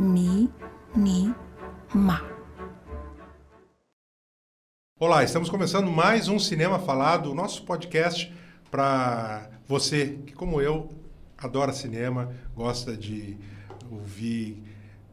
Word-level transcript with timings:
ni, 0.00 0.48
ni, 0.96 1.34
ma. 1.94 2.24
Olá, 4.98 5.22
estamos 5.22 5.50
começando 5.50 5.90
mais 5.90 6.26
um 6.26 6.38
Cinema 6.38 6.78
Falado, 6.78 7.30
o 7.30 7.34
nosso 7.34 7.64
podcast 7.64 8.32
para 8.70 9.50
você 9.68 10.18
que, 10.26 10.32
como 10.32 10.58
eu, 10.58 10.88
adora 11.36 11.70
cinema, 11.74 12.34
gosta 12.54 12.96
de 12.96 13.36
ouvir 13.90 14.62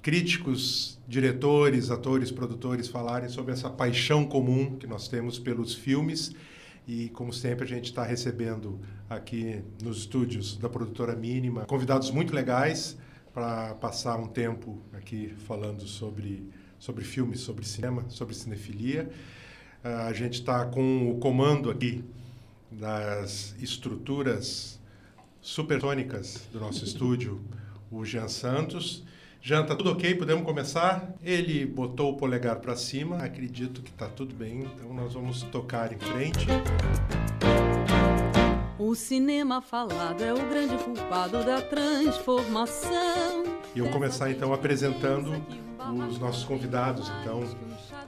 críticos, 0.01 0.97
diretores, 1.05 1.91
atores, 1.91 2.31
produtores 2.31 2.87
falarem 2.87 3.27
sobre 3.27 3.51
essa 3.51 3.69
paixão 3.69 4.25
comum 4.25 4.77
que 4.77 4.87
nós 4.87 5.09
temos 5.09 5.37
pelos 5.37 5.75
filmes. 5.75 6.31
E, 6.87 7.09
como 7.09 7.33
sempre, 7.33 7.65
a 7.65 7.67
gente 7.67 7.85
está 7.85 8.05
recebendo 8.05 8.79
aqui 9.09 9.61
nos 9.83 9.97
estúdios 9.97 10.55
da 10.55 10.69
produtora 10.69 11.13
Mínima 11.13 11.65
convidados 11.65 12.09
muito 12.09 12.33
legais 12.33 12.97
para 13.37 13.75
passar 13.75 14.17
um 14.17 14.25
tempo 14.25 14.81
aqui 14.93 15.31
falando 15.45 15.83
sobre, 15.83 16.49
sobre 16.79 17.03
filmes, 17.03 17.41
sobre 17.41 17.63
cinema, 17.67 18.03
sobre 18.09 18.33
cinefilia. 18.33 19.11
Uh, 19.85 20.07
a 20.07 20.13
gente 20.13 20.39
está 20.39 20.65
com 20.65 21.11
o 21.11 21.19
comando 21.19 21.69
aqui 21.69 22.03
das 22.71 23.53
estruturas 23.59 24.79
supersônicas 25.39 26.47
do 26.51 26.59
nosso 26.59 26.81
estúdio, 26.83 27.39
o 27.91 28.03
Jean 28.03 28.27
Santos. 28.27 29.03
Jean, 29.39 29.63
tá 29.67 29.75
tudo 29.75 29.91
ok? 29.91 30.15
Podemos 30.15 30.43
começar? 30.43 31.13
Ele 31.23 31.63
botou 31.63 32.13
o 32.13 32.17
polegar 32.17 32.55
para 32.55 32.75
cima, 32.75 33.17
acredito 33.17 33.83
que 33.83 33.91
está 33.91 34.07
tudo 34.07 34.33
bem, 34.33 34.61
então 34.61 34.91
nós 34.95 35.13
vamos 35.13 35.43
tocar 35.43 35.93
em 35.93 35.99
frente. 35.99 36.47
O 38.79 38.93
cinema 38.93 39.59
falado 39.59 40.23
é 40.23 40.31
o 40.31 40.49
grande 40.49 40.77
culpado 40.83 41.43
da 41.43 41.59
transformação. 41.59 43.43
E 43.73 43.79
eu 43.79 43.85
vou 43.85 43.93
começar 43.93 44.29
então 44.29 44.53
apresentando 44.53 45.31
os 46.07 46.19
nossos 46.19 46.43
convidados, 46.43 47.11
então, 47.19 47.41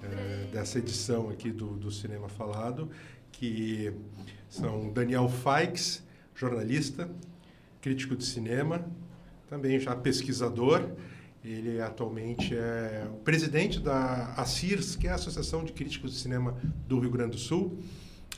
é, 0.04 0.46
dessa 0.52 0.78
edição 0.78 1.28
aqui 1.32 1.52
do, 1.52 1.70
do 1.70 1.90
Cinema 1.90 2.30
Falado, 2.30 2.88
que 3.32 3.92
são 4.48 4.94
Daniel 4.94 5.28
Faix, 5.28 6.04
jornalista, 6.36 7.10
crítico 7.82 8.16
de 8.16 8.24
cinema, 8.24 8.86
também 9.50 9.80
já 9.80 9.96
pesquisador. 9.96 10.88
Ele 11.44 11.82
atualmente 11.82 12.56
é 12.56 13.08
o 13.12 13.18
presidente 13.18 13.80
da 13.80 14.36
ACIRS, 14.38 14.96
que 14.96 15.08
é 15.08 15.12
a 15.12 15.16
Associação 15.16 15.64
de 15.64 15.74
Críticos 15.74 16.14
de 16.14 16.20
Cinema 16.20 16.56
do 16.88 17.00
Rio 17.00 17.10
Grande 17.10 17.32
do 17.32 17.40
Sul. 17.40 17.80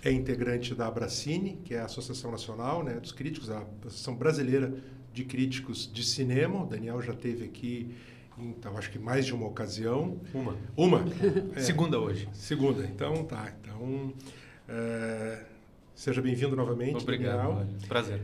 É 0.03 0.11
integrante 0.11 0.73
da 0.73 0.87
Abracine, 0.87 1.59
que 1.63 1.73
é 1.75 1.79
a 1.79 1.85
Associação 1.85 2.31
Nacional 2.31 2.83
né, 2.83 2.93
dos 2.93 3.11
Críticos, 3.11 3.49
a 3.49 3.63
Associação 3.85 4.15
Brasileira 4.15 4.73
de 5.13 5.23
Críticos 5.23 5.91
de 5.91 6.03
Cinema. 6.03 6.63
O 6.63 6.65
Daniel 6.65 7.01
já 7.01 7.13
teve 7.13 7.45
aqui 7.45 7.93
então, 8.37 8.77
acho 8.77 8.89
que 8.89 8.99
mais 8.99 9.25
de 9.25 9.33
uma 9.33 9.47
ocasião. 9.47 10.19
Uma. 10.33 10.55
Uma? 10.75 11.05
É. 11.55 11.59
Segunda 11.59 11.99
hoje. 11.99 12.27
Segunda. 12.33 12.83
Então, 12.83 13.23
tá. 13.25 13.53
Então, 13.61 14.13
é, 14.67 15.39
seja 15.93 16.21
bem-vindo 16.21 16.55
novamente. 16.55 17.01
Obrigado. 17.01 17.55
Daniel. 17.55 17.67
Prazer. 17.87 18.21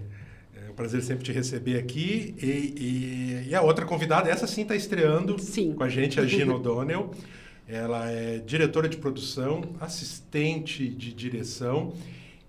É 0.55 0.71
um 0.71 0.73
prazer 0.73 1.01
sempre 1.03 1.23
te 1.23 1.31
receber 1.31 1.77
aqui. 1.77 2.35
E, 2.41 3.45
e, 3.45 3.49
e 3.49 3.55
a 3.55 3.61
outra 3.61 3.85
convidada, 3.85 4.29
essa 4.29 4.47
sim 4.47 4.63
está 4.63 4.75
estreando 4.75 5.37
sim. 5.39 5.73
com 5.73 5.83
a 5.83 5.89
gente, 5.89 6.19
a 6.19 6.25
Gina 6.25 6.55
O'Donnell. 6.55 7.11
Ela 7.67 8.09
é 8.09 8.37
diretora 8.37 8.87
de 8.87 8.97
produção, 8.97 9.61
assistente 9.79 10.87
de 10.87 11.13
direção 11.13 11.93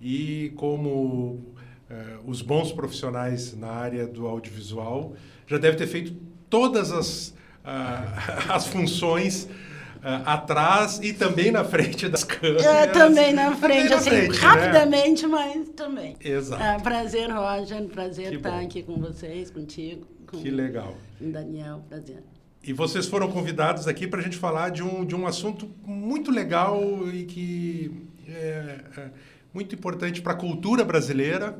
e 0.00 0.52
como 0.56 1.56
é, 1.90 2.18
os 2.26 2.42
bons 2.42 2.70
profissionais 2.70 3.56
na 3.56 3.68
área 3.68 4.06
do 4.06 4.26
audiovisual, 4.26 5.14
já 5.46 5.58
deve 5.58 5.76
ter 5.76 5.86
feito 5.86 6.14
todas 6.48 6.92
as 6.92 7.28
uh, 7.64 8.48
as 8.52 8.66
funções 8.66 9.44
uh, 9.44 10.22
atrás 10.24 11.00
e 11.02 11.12
também 11.12 11.50
na 11.50 11.64
frente 11.64 12.08
das 12.08 12.24
câmeras. 12.24 12.64
É, 12.64 12.86
também 12.88 13.32
na 13.32 13.56
frente, 13.56 13.88
na 13.88 13.96
assim, 13.96 14.10
frente, 14.10 14.32
né? 14.32 14.36
rapidamente, 14.38 15.26
mas 15.26 15.68
também. 15.70 16.16
Exato. 16.20 16.62
É, 16.62 16.78
prazer, 16.78 17.30
Roger, 17.30 17.82
prazer 17.88 18.30
Que 18.30 18.36
estar 18.36 18.50
bom. 18.50 18.64
aqui 18.64 18.82
com 18.82 18.96
vocês, 18.96 19.50
contigo, 19.50 20.06
com 20.26 20.38
Que 20.38 20.50
legal. 20.50 20.94
Daniel, 21.20 21.82
prazer. 21.88 22.22
E 22.62 22.72
vocês 22.72 23.06
foram 23.06 23.30
convidados 23.30 23.86
aqui 23.86 24.06
para 24.06 24.20
a 24.20 24.22
gente 24.22 24.36
falar 24.36 24.70
de 24.70 24.82
um, 24.82 25.04
de 25.04 25.14
um 25.14 25.26
assunto 25.26 25.70
muito 25.86 26.30
legal 26.30 27.08
e 27.08 27.24
que 27.24 28.08
é, 28.26 28.80
é 28.96 29.10
muito 29.54 29.74
importante 29.74 30.20
para 30.20 30.32
a 30.32 30.36
cultura 30.36 30.84
brasileira, 30.84 31.56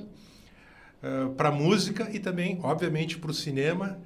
é, 1.03 1.27
para 1.37 1.51
a 1.51 1.53
música 1.53 2.11
e 2.13 2.19
também, 2.19 2.59
obviamente, 2.63 3.17
para 3.17 3.31
o 3.31 3.35
cinema, 3.35 3.99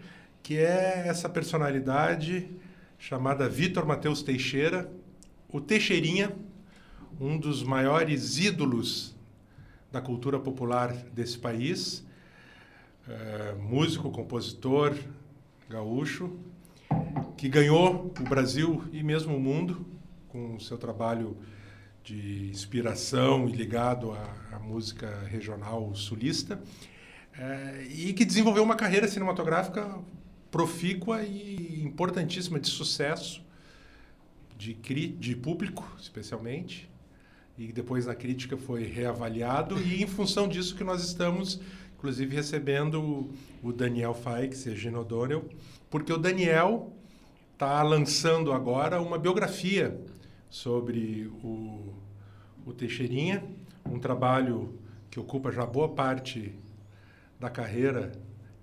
que 0.43 0.59
é 0.59 1.05
essa 1.07 1.29
personalidade 1.29 2.49
chamada 2.99 3.49
Vitor 3.49 3.87
Matheus 3.87 4.23
Teixeira, 4.23 4.89
o 5.49 5.61
Teixeirinha, 5.61 6.31
um 7.21 7.39
dos 7.39 7.63
maiores 7.63 8.39
ídolos 8.39 9.17
da 9.91 10.01
cultura 10.01 10.39
popular 10.39 10.93
desse 11.13 11.39
país, 11.39 12.05
é, 13.09 13.55
músico, 13.55 14.11
compositor, 14.11 14.95
gaúcho, 15.69 16.39
que 17.37 17.49
ganhou 17.49 18.13
o 18.19 18.23
Brasil 18.25 18.85
e 18.93 19.03
mesmo 19.03 19.37
o 19.37 19.41
mundo 19.41 19.87
com 20.29 20.57
o 20.57 20.61
seu 20.61 20.79
trabalho 20.79 21.37
de 22.03 22.49
inspiração 22.51 23.49
e 23.49 23.53
ligado 23.53 24.13
à, 24.13 24.57
à 24.57 24.59
música 24.59 25.25
regional 25.29 25.95
sulista, 25.95 26.61
é, 27.39 27.87
e 27.89 28.13
que 28.13 28.25
desenvolveu 28.25 28.63
uma 28.63 28.77
carreira 28.77 29.07
cinematográfica 29.07 29.99
profícua 30.51 31.23
e 31.23 31.83
importantíssima 31.83 32.61
de 32.61 32.69
sucesso, 32.69 33.43
de, 34.57 34.75
cri, 34.75 35.09
de 35.09 35.35
público, 35.35 35.87
especialmente, 35.99 36.91
e 37.57 37.73
depois 37.73 38.07
na 38.07 38.15
crítica 38.15 38.57
foi 38.57 38.85
reavaliado, 38.85 39.81
e 39.81 40.03
em 40.03 40.07
função 40.07 40.49
disso 40.49 40.75
que 40.75 40.85
nós 40.85 41.05
estamos, 41.05 41.61
inclusive, 41.97 42.35
recebendo 42.35 43.31
o 43.63 43.73
Daniel 43.73 44.15
Faix 44.15 44.67
e 44.67 44.71
a 44.71 44.75
Gina 44.75 45.01
O'Donnell, 45.01 45.49
porque 45.91 46.13
o 46.13 46.19
Daniel 46.19 46.93
está 47.63 47.81
lançando 47.81 48.53
agora 48.53 49.01
uma 49.01 49.17
biografia 49.17 49.97
sobre 50.51 51.31
o, 51.45 51.95
o 52.67 52.73
Teixeirinha, 52.73 53.45
um 53.89 54.01
trabalho 54.01 54.81
que 55.09 55.21
ocupa 55.21 55.53
já 55.53 55.65
boa 55.65 55.89
parte 55.89 56.53
da 57.39 57.49
carreira, 57.49 58.11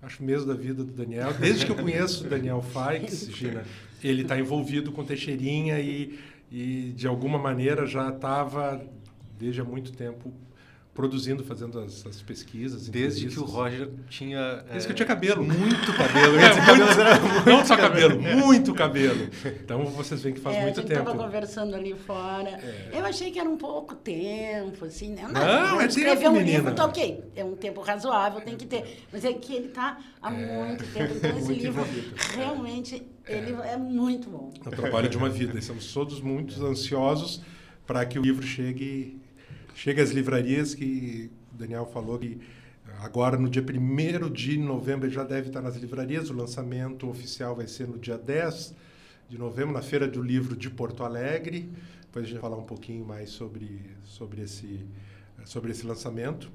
acho 0.02 0.22
mesmo 0.22 0.48
da 0.48 0.52
vida 0.52 0.84
do 0.84 0.92
Daniel. 0.92 1.32
Desde 1.32 1.64
que 1.64 1.72
eu 1.72 1.76
conheço 1.76 2.26
o 2.26 2.28
Daniel 2.28 2.60
Faix, 2.60 3.26
Gina, 3.34 3.64
ele 4.04 4.20
está 4.20 4.38
envolvido 4.38 4.92
com 4.92 5.02
Teixeirinha 5.02 5.80
e, 5.80 6.18
e 6.52 6.92
de 6.94 7.06
alguma 7.06 7.38
maneira 7.38 7.86
já 7.86 8.10
estava, 8.10 8.84
desde 9.38 9.62
há 9.62 9.64
muito 9.64 9.92
tempo, 9.92 10.30
produzindo, 10.92 11.44
fazendo 11.44 11.78
as, 11.78 12.04
as 12.06 12.20
pesquisas. 12.20 12.88
Desde 12.88 13.28
que 13.28 13.38
o. 13.38 13.44
Roger 13.44 13.88
tinha. 14.08 14.64
Desde 14.70 14.78
é, 14.78 14.86
que 14.86 14.90
eu 14.92 14.96
tinha 14.96 15.06
cabelo. 15.06 15.42
Muito 15.44 15.92
cabelo. 15.94 16.36
É, 16.36 16.48
muito- 16.54 16.60
cabelo 16.66 17.00
era 17.00 17.20
muito 17.20 17.46
não 17.50 17.64
só 17.64 17.76
cabelo, 17.76 18.20
muito 18.20 18.74
cabelo. 18.74 19.28
Então 19.64 19.84
vocês 19.86 20.20
veem 20.22 20.34
que 20.34 20.40
faz 20.40 20.56
É, 20.56 20.62
muito 20.62 20.80
a 20.80 20.82
gente 20.82 20.88
tempo. 20.92 21.00
estava 21.08 21.24
conversando 21.24 21.74
ali 21.74 21.94
fora. 21.94 22.50
É. 22.50 22.90
Eu 22.92 23.04
achei 23.06 23.30
que 23.30 23.38
era 23.38 23.48
um 23.48 23.56
pouco 23.56 23.94
tempo, 23.94 24.84
assim, 24.84 25.10
né? 25.14 25.26
Não, 25.32 25.80
é 25.80 25.86
escrever 25.86 26.16
tempo, 26.18 26.30
um 26.30 26.32
menina. 26.34 26.58
livro, 26.58 26.74
tá 26.74 26.84
ok. 26.86 27.24
É 27.36 27.44
um 27.44 27.56
tempo 27.56 27.80
razoável, 27.80 28.40
tem 28.40 28.56
que 28.56 28.66
ter. 28.66 29.04
Mas 29.12 29.24
é 29.24 29.32
que 29.32 29.54
ele 29.54 29.66
está 29.68 29.98
há 30.20 30.30
muito 30.30 30.84
tempo. 30.92 31.14
Então, 31.16 31.38
esse 31.38 31.52
É. 31.52 31.54
Livro, 31.54 31.68
envolvido. 31.82 32.14
realmente, 32.36 33.02
ele 33.28 33.52
é 33.62 33.76
muito 33.76 34.28
bom. 34.28 34.52
É 34.64 34.68
o 34.68 34.72
trabalho 34.72 35.08
de 35.08 35.16
uma 35.16 35.28
vida. 35.28 35.58
Estamos 35.58 35.92
todos 35.92 36.20
muito 36.20 36.64
ansiosos 36.66 37.40
para 37.86 38.04
que 38.04 38.18
o 38.18 38.22
livro 38.22 38.44
chegue, 38.46 39.19
chegue 39.80 40.02
às 40.02 40.10
livrarias, 40.10 40.74
que 40.74 41.30
o 41.54 41.56
Daniel 41.56 41.86
falou 41.86 42.18
que 42.18 42.38
agora, 42.98 43.38
no 43.38 43.48
dia 43.48 43.62
1 43.62 44.30
de 44.30 44.58
novembro, 44.58 45.08
já 45.08 45.24
deve 45.24 45.48
estar 45.48 45.62
nas 45.62 45.74
livrarias. 45.76 46.28
O 46.28 46.34
lançamento 46.34 47.08
oficial 47.08 47.56
vai 47.56 47.66
ser 47.66 47.88
no 47.88 47.98
dia 47.98 48.18
10 48.18 48.74
de 49.30 49.38
novembro, 49.38 49.72
na 49.72 49.80
Feira 49.80 50.06
do 50.06 50.22
Livro 50.22 50.54
de 50.54 50.68
Porto 50.68 51.02
Alegre. 51.02 51.72
Depois 52.02 52.26
a 52.26 52.28
gente 52.28 52.34
vai 52.34 52.42
falar 52.42 52.58
um 52.58 52.66
pouquinho 52.66 53.06
mais 53.06 53.30
sobre, 53.30 53.80
sobre, 54.04 54.42
esse, 54.42 54.84
sobre 55.44 55.72
esse 55.72 55.86
lançamento. 55.86 56.50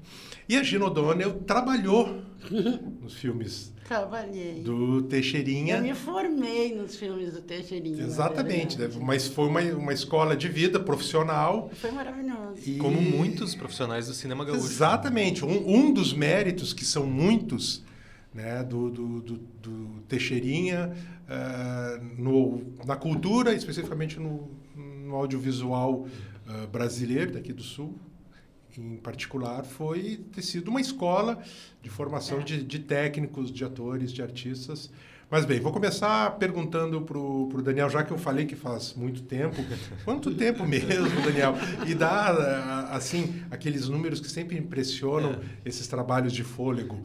E 0.48 0.56
a 0.56 0.62
Gina 0.62 0.86
O'Donnell 0.86 1.40
trabalhou 1.46 2.22
nos 3.02 3.14
filmes 3.14 3.72
Trabalhei. 3.86 4.62
do 4.62 5.02
Teixeirinha. 5.02 5.76
Eu 5.76 5.82
me 5.82 5.94
formei 5.94 6.74
nos 6.74 6.96
filmes 6.96 7.34
do 7.34 7.40
Teixeirinha. 7.40 8.02
Exatamente, 8.02 8.78
né? 8.78 8.88
mas 9.00 9.28
foi 9.28 9.48
uma, 9.48 9.60
uma 9.60 9.92
escola 9.92 10.36
de 10.36 10.48
vida 10.48 10.80
profissional. 10.80 11.70
Foi 11.74 11.90
maravilhoso. 11.90 12.60
E... 12.64 12.76
Como 12.78 13.00
muitos 13.00 13.54
profissionais 13.54 14.06
do 14.06 14.14
cinema 14.14 14.44
gaúcho. 14.44 14.64
Exatamente. 14.64 15.44
Um, 15.44 15.68
um 15.68 15.92
dos 15.92 16.12
méritos, 16.12 16.72
que 16.72 16.84
são 16.84 17.06
muitos, 17.06 17.84
né, 18.34 18.62
do, 18.62 18.90
do, 18.90 19.20
do, 19.20 19.36
do 19.62 20.00
Teixeirinha 20.08 20.92
ah, 21.28 21.98
no, 22.16 22.62
na 22.84 22.96
cultura, 22.96 23.52
especificamente 23.54 24.18
no, 24.20 24.48
no 24.76 25.14
audiovisual 25.14 26.06
ah, 26.46 26.66
brasileiro, 26.66 27.32
daqui 27.32 27.52
do 27.52 27.62
Sul, 27.62 27.94
em 28.78 28.96
particular, 28.96 29.64
foi 29.64 30.18
ter 30.32 30.42
sido 30.42 30.68
uma 30.68 30.80
escola 30.80 31.42
de 31.82 31.90
formação 31.90 32.40
É. 32.40 32.42
de, 32.42 32.62
de 32.62 32.78
técnicos, 32.78 33.50
de 33.50 33.64
atores, 33.64 34.12
de 34.12 34.22
artistas. 34.22 34.90
Mas 35.28 35.44
bem, 35.44 35.58
vou 35.58 35.72
começar 35.72 36.30
perguntando 36.38 37.00
pro, 37.00 37.48
pro 37.50 37.60
Daniel, 37.60 37.90
já 37.90 38.04
que 38.04 38.12
eu 38.12 38.18
falei 38.18 38.46
que 38.46 38.54
faz 38.54 38.94
muito 38.96 39.22
tempo. 39.22 39.56
Quanto 40.04 40.32
tempo 40.32 40.62
mesmo, 40.68 41.20
Daniel? 41.24 41.56
E 41.84 41.94
dá, 41.96 42.88
assim, 42.92 43.42
aqueles 43.50 43.88
números 43.88 44.20
que 44.20 44.30
sempre 44.30 44.56
impressionam 44.56 45.40
esses 45.64 45.88
trabalhos 45.88 46.32
de 46.32 46.44
fôlego. 46.44 47.00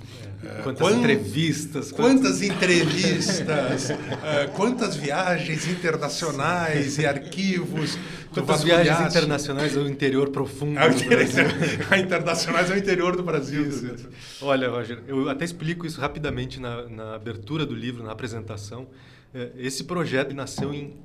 Ah, 0.46 0.62
Quantas 0.62 0.88
quan- 0.88 0.98
entrevistas, 1.00 1.92
Quantas 1.92 2.44
entrevistas, 2.44 3.90
ah, 3.92 4.48
quantas 4.56 4.96
viagens 4.96 5.68
internacionais 5.68 7.00
e 7.00 7.06
arquivos. 7.08 7.98
Quantas 8.34 8.64
viagens 8.64 9.10
internacionais 9.10 9.76
ao 9.76 9.86
interior 9.88 10.30
profundo 10.30 10.80
do 10.80 11.06
Brasil? 11.10 11.44
A 11.92 11.98
internacionais 11.98 12.72
é 12.72 12.76
o 12.76 12.78
interior 12.78 13.14
do 13.18 13.24
Brasil. 13.24 13.66
Olha, 14.42 14.70
Roger, 14.70 15.00
eu 15.06 15.28
até 15.30 15.44
explico 15.44 15.86
isso 15.86 16.00
rapidamente 16.00 16.58
na, 16.58 16.88
na 16.88 17.16
abertura 17.16 17.66
do 17.66 17.76
livro, 17.76 18.02
na 18.04 18.11
apresentação. 18.14 18.88
Eh, 19.34 19.52
Esse 19.58 19.84
projeto 19.84 20.34
nasceu 20.36 20.74
em 20.74 20.96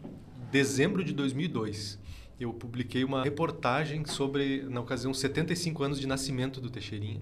dezembro 0.51 1.03
de 1.05 1.13
2002. 1.13 1.99
Eu 2.39 2.53
publiquei 2.53 3.03
uma 3.05 3.23
reportagem 3.25 4.05
sobre, 4.05 4.63
na 4.69 4.81
ocasião, 4.81 5.13
75 5.15 5.83
anos 5.83 5.99
de 5.99 6.07
nascimento 6.07 6.61
do 6.61 6.69
Teixeirinha, 6.69 7.21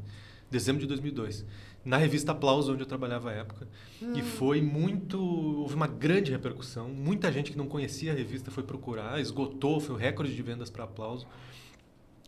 dezembro 0.51 0.81
de 0.81 0.89
2002, 0.89 1.45
na 1.85 1.97
revista 1.97 2.33
Aplauso, 2.33 2.73
onde 2.73 2.83
eu 2.83 2.87
trabalhava 2.87 3.31
à 3.31 3.33
época. 3.33 3.69
E 4.15 4.23
foi 4.23 4.61
muito. 4.61 5.21
Houve 5.21 5.75
uma 5.75 5.87
grande 5.87 6.33
repercussão. 6.33 6.89
Muita 6.89 7.31
gente 7.31 7.53
que 7.53 7.59
não 7.59 7.67
conhecia 7.67 8.13
a 8.13 8.15
revista 8.15 8.51
foi 8.51 8.63
procurar, 8.65 9.21
esgotou, 9.21 9.79
foi 9.81 9.95
o 9.95 9.99
recorde 9.99 10.35
de 10.35 10.43
vendas 10.43 10.71
para 10.71 10.85
Aplauso. 10.85 11.27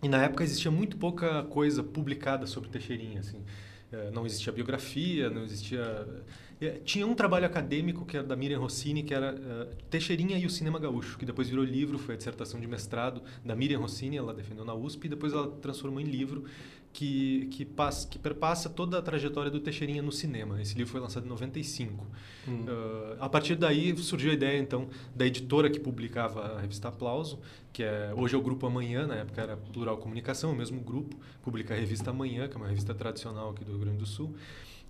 E 0.03 0.09
na 0.09 0.23
época 0.23 0.45
existia 0.45 0.71
muito 0.71 0.97
pouca 0.99 1.43
coisa 1.45 1.83
publicada 1.83 2.47
sobre 2.47 2.69
Teixeirinha, 2.69 3.21
assim. 3.21 3.43
Eh, 3.97 4.11
Não 4.13 4.25
existia 4.27 4.53
biografia, 4.53 5.31
não 5.31 5.43
existia... 5.45 6.07
eh, 6.61 6.81
Tinha 6.85 7.07
um 7.07 7.15
trabalho 7.15 7.47
acadêmico 7.47 8.05
que 8.05 8.17
era 8.17 8.27
da 8.27 8.37
Miriam 8.37 8.59
Rossini, 8.59 9.03
que 9.03 9.15
era 9.15 9.29
eh, 9.39 9.69
Teixeirinha 9.91 10.39
e 10.39 10.47
o 10.47 10.51
Cinema 10.51 10.79
Gaúcho, 10.79 11.19
que 11.19 11.25
depois 11.25 11.49
virou 11.49 11.65
livro, 11.65 11.99
foi 11.99 12.15
a 12.15 12.17
dissertação 12.19 12.61
de 12.61 12.67
mestrado 12.67 13.23
da 13.45 13.55
Miriam 13.57 13.79
Rossini, 13.81 14.17
ela 14.17 14.33
defendeu 14.35 14.65
na 14.65 14.75
USP, 14.75 15.07
e 15.07 15.09
depois 15.09 15.33
ela 15.33 15.49
transformou 15.63 16.01
em 16.01 16.05
livro 16.05 16.45
que, 16.97 17.47
que, 17.51 17.63
passa, 17.63 18.09
que 18.09 18.19
perpassa 18.19 18.71
toda 18.71 18.99
a 18.99 19.03
trajetória 19.03 19.51
do 19.51 19.61
Teixeirinha 19.61 20.01
no 20.01 20.11
cinema. 20.11 20.63
Esse 20.63 20.75
livro 20.75 20.91
foi 20.91 20.99
lançado 20.99 21.27
em 21.27 21.29
95. 21.29 22.07
Eh, 22.49 23.17
a 23.21 23.29
partir 23.29 23.55
daí 23.55 23.95
surgiu 23.99 24.31
a 24.31 24.35
ideia, 24.35 24.59
então, 24.59 24.89
da 25.15 25.27
editora 25.27 25.69
que 25.69 25.79
publicava 25.79 26.57
a 26.57 26.61
revista 26.63 26.89
Aplauso, 26.89 27.39
que 27.71 27.83
é, 27.83 28.15
hoje 28.17 28.35
é 28.35 28.39
o 28.39 28.41
Grupo 28.41 28.67
Amanhã, 28.67 29.07
na 29.07 29.17
época 29.17 29.43
era 29.43 29.59
Plural 29.59 29.99
Comunicação, 29.99 30.53
o 30.53 30.57
mesmo 30.57 30.81
grupo, 30.81 31.15
publica 31.43 31.75
a 31.75 31.77
revista 31.77 32.09
Amanhã, 32.09 32.49
que 32.49 32.55
é 32.55 32.57
uma 32.57 32.69
revista 32.69 32.95
tradicional 32.95 33.51
aqui 33.51 33.63
do 33.63 33.73
Rio 33.73 33.81
Grande 33.81 33.99
do 33.99 34.07
Sul, 34.07 34.35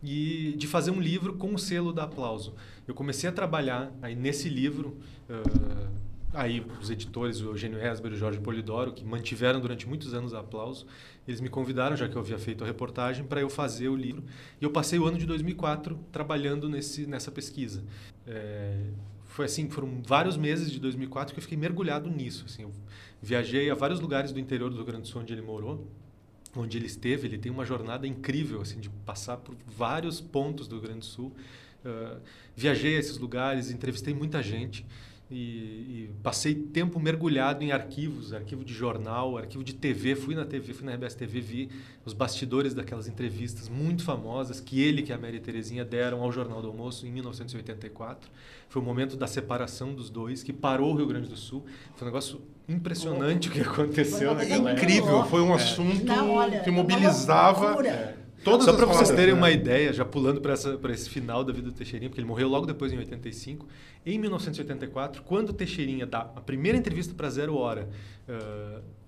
e 0.00 0.54
de 0.56 0.68
fazer 0.68 0.92
um 0.92 1.00
livro 1.00 1.34
com 1.34 1.52
o 1.52 1.58
selo 1.58 1.92
da 1.92 2.04
Aplauso. 2.04 2.54
Eu 2.86 2.94
comecei 2.94 3.28
a 3.28 3.32
trabalhar 3.32 3.92
aí 4.00 4.14
nesse 4.14 4.48
livro, 4.48 4.96
eh, 5.28 5.88
aí 6.32 6.64
os 6.80 6.88
editores, 6.88 7.40
o 7.40 7.46
Eugênio 7.46 7.80
Hesber 7.80 8.12
e 8.12 8.14
o 8.14 8.18
Jorge 8.18 8.38
Polidoro, 8.38 8.92
que 8.92 9.04
mantiveram 9.04 9.58
durante 9.58 9.88
muitos 9.88 10.14
anos 10.14 10.34
a 10.34 10.38
Aplauso, 10.38 10.86
eles 11.26 11.40
me 11.40 11.48
convidaram, 11.48 11.96
já 11.96 12.08
que 12.08 12.16
eu 12.16 12.20
havia 12.20 12.38
feito 12.38 12.62
a 12.62 12.66
reportagem, 12.66 13.24
para 13.24 13.40
eu 13.40 13.50
fazer 13.50 13.88
o 13.88 13.96
livro. 13.96 14.24
E 14.60 14.64
eu 14.64 14.70
passei 14.70 14.98
o 14.98 15.06
ano 15.06 15.18
de 15.18 15.26
2004 15.26 15.98
trabalhando 16.12 16.68
nesse, 16.68 17.06
nessa 17.06 17.30
pesquisa. 17.30 17.82
Eh, 18.26 18.90
foi 19.26 19.46
assim, 19.46 19.68
foram 19.68 20.02
vários 20.06 20.36
meses 20.36 20.70
de 20.70 20.78
2004 20.78 21.34
que 21.34 21.38
eu 21.38 21.42
fiquei 21.42 21.58
mergulhado 21.58 22.08
nisso. 22.08 22.44
Assim, 22.46 22.62
eu 22.62 22.72
viajei 23.20 23.70
a 23.70 23.74
vários 23.74 24.00
lugares 24.00 24.32
do 24.32 24.38
interior 24.38 24.70
do 24.70 24.76
Rio 24.76 24.84
Grande 24.84 25.02
do 25.02 25.08
Sul 25.08 25.20
onde 25.20 25.32
ele 25.32 25.42
morou, 25.42 25.86
onde 26.54 26.78
ele 26.78 26.86
esteve. 26.86 27.26
Ele 27.26 27.38
tem 27.38 27.50
uma 27.50 27.64
jornada 27.64 28.06
incrível, 28.06 28.60
assim, 28.60 28.78
de 28.78 28.88
passar 28.88 29.36
por 29.38 29.56
vários 29.66 30.20
pontos 30.20 30.68
do 30.68 30.76
Rio 30.76 30.84
Grande 30.84 31.00
do 31.00 31.04
Sul. 31.06 31.32
Uh, 31.84 32.20
viajei 32.54 32.96
a 32.96 32.98
esses 32.98 33.18
lugares, 33.18 33.70
entrevistei 33.70 34.14
muita 34.14 34.42
gente 34.42 34.86
e, 35.30 35.36
e 35.36 36.10
passei 36.22 36.54
tempo 36.54 37.00
mergulhado 37.00 37.64
em 37.64 37.72
arquivos, 37.72 38.32
arquivo 38.32 38.64
de 38.64 38.72
jornal, 38.72 39.36
arquivo 39.36 39.64
de 39.64 39.74
TV. 39.74 40.14
Fui 40.14 40.34
na 40.34 40.44
TV, 40.44 40.72
fui 40.72 40.86
na 40.86 40.94
RBS 40.94 41.14
TV, 41.14 41.40
vi 41.40 41.70
os 42.04 42.12
bastidores 42.12 42.74
daquelas 42.74 43.08
entrevistas 43.08 43.68
muito 43.68 44.04
famosas 44.04 44.60
que 44.60 44.80
ele, 44.80 45.02
que 45.02 45.12
a 45.12 45.18
Mary 45.18 45.40
Terezinha 45.40 45.84
deram 45.84 46.22
ao 46.22 46.30
Jornal 46.30 46.62
do 46.62 46.68
Almoço 46.68 47.06
em 47.06 47.10
1984. 47.10 48.30
Foi 48.68 48.80
o 48.80 48.84
momento 48.84 49.16
da 49.16 49.26
separação 49.26 49.94
dos 49.94 50.10
dois, 50.10 50.42
que 50.42 50.52
parou 50.52 50.92
o 50.92 50.96
Rio 50.96 51.06
Grande 51.06 51.28
do 51.28 51.36
Sul. 51.36 51.64
Foi 51.96 52.06
um 52.06 52.10
negócio 52.10 52.40
impressionante 52.68 53.48
o 53.48 53.52
que 53.52 53.60
aconteceu 53.60 54.34
Foi 54.34 54.44
naquela 54.44 54.70
época. 54.70 54.84
Incrível, 54.84 55.24
foi 55.24 55.40
um 55.40 55.52
assunto 55.52 56.04
Não, 56.04 56.30
olha, 56.30 56.60
que 56.60 56.70
mobilizava. 56.70 57.76
Todas 58.50 58.64
Só 58.66 58.72
para 58.74 58.86
vocês 58.86 59.10
terem 59.10 59.34
né? 59.34 59.40
uma 59.40 59.50
ideia, 59.50 59.92
já 59.92 60.04
pulando 60.04 60.40
para 60.40 60.54
esse 60.92 61.10
final 61.10 61.42
da 61.44 61.52
vida 61.52 61.68
do 61.68 61.74
Teixeirinha, 61.74 62.08
porque 62.08 62.20
ele 62.20 62.28
morreu 62.28 62.48
logo 62.48 62.64
depois 62.64 62.92
em 62.92 62.98
85. 62.98 63.66
Em 64.06 64.18
1984, 64.18 65.22
quando 65.24 65.50
o 65.50 65.52
Teixeirinha 65.52 66.06
dá 66.06 66.20
a 66.20 66.40
primeira 66.40 66.78
entrevista 66.78 67.12
para 67.12 67.28
Zero 67.28 67.56
Hora, 67.56 67.88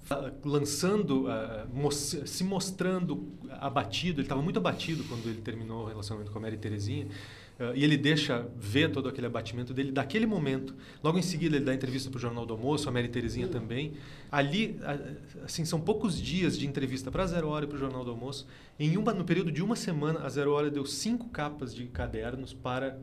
fa- 0.04 0.32
lançando, 0.44 1.30
eh, 1.30 1.66
mos- 1.72 2.16
se 2.26 2.42
mostrando 2.44 3.28
abatido, 3.60 4.20
ele 4.20 4.24
estava 4.26 4.42
muito 4.42 4.58
abatido 4.58 5.04
quando 5.04 5.26
ele 5.28 5.40
terminou 5.40 5.84
o 5.84 5.86
relacionamento 5.88 6.32
com 6.32 6.38
a 6.38 6.42
Mary 6.42 6.56
Terezinha, 6.56 7.06
eh, 7.58 7.72
e 7.74 7.84
ele 7.84 7.96
deixa 7.96 8.46
ver 8.56 8.90
todo 8.90 9.08
aquele 9.08 9.26
abatimento 9.26 9.74
dele 9.74 9.92
daquele 9.92 10.26
momento. 10.26 10.74
Logo 11.02 11.18
em 11.18 11.22
seguida, 11.22 11.56
ele 11.56 11.64
dá 11.64 11.74
entrevista 11.74 12.10
para 12.10 12.18
o 12.18 12.20
Jornal 12.20 12.46
do 12.46 12.54
Almoço, 12.54 12.88
a 12.88 12.92
Mary 12.92 13.08
Terezinha 13.08 13.48
também. 13.48 13.94
Ali, 14.30 14.78
assim, 15.44 15.64
são 15.64 15.80
poucos 15.80 16.20
dias 16.20 16.58
de 16.58 16.66
entrevista 16.66 17.10
para 17.10 17.22
a 17.22 17.26
Zero 17.26 17.48
Hora 17.48 17.64
e 17.64 17.68
para 17.68 17.76
o 17.76 17.78
Jornal 17.78 18.04
do 18.04 18.10
Almoço. 18.10 18.46
Em 18.78 18.96
uma, 18.96 19.12
no 19.12 19.24
período 19.24 19.50
de 19.50 19.62
uma 19.62 19.76
semana, 19.76 20.20
a 20.20 20.28
Zero 20.28 20.52
Hora 20.52 20.70
deu 20.70 20.84
cinco 20.84 21.28
capas 21.30 21.74
de 21.74 21.86
cadernos 21.86 22.52
para 22.52 22.98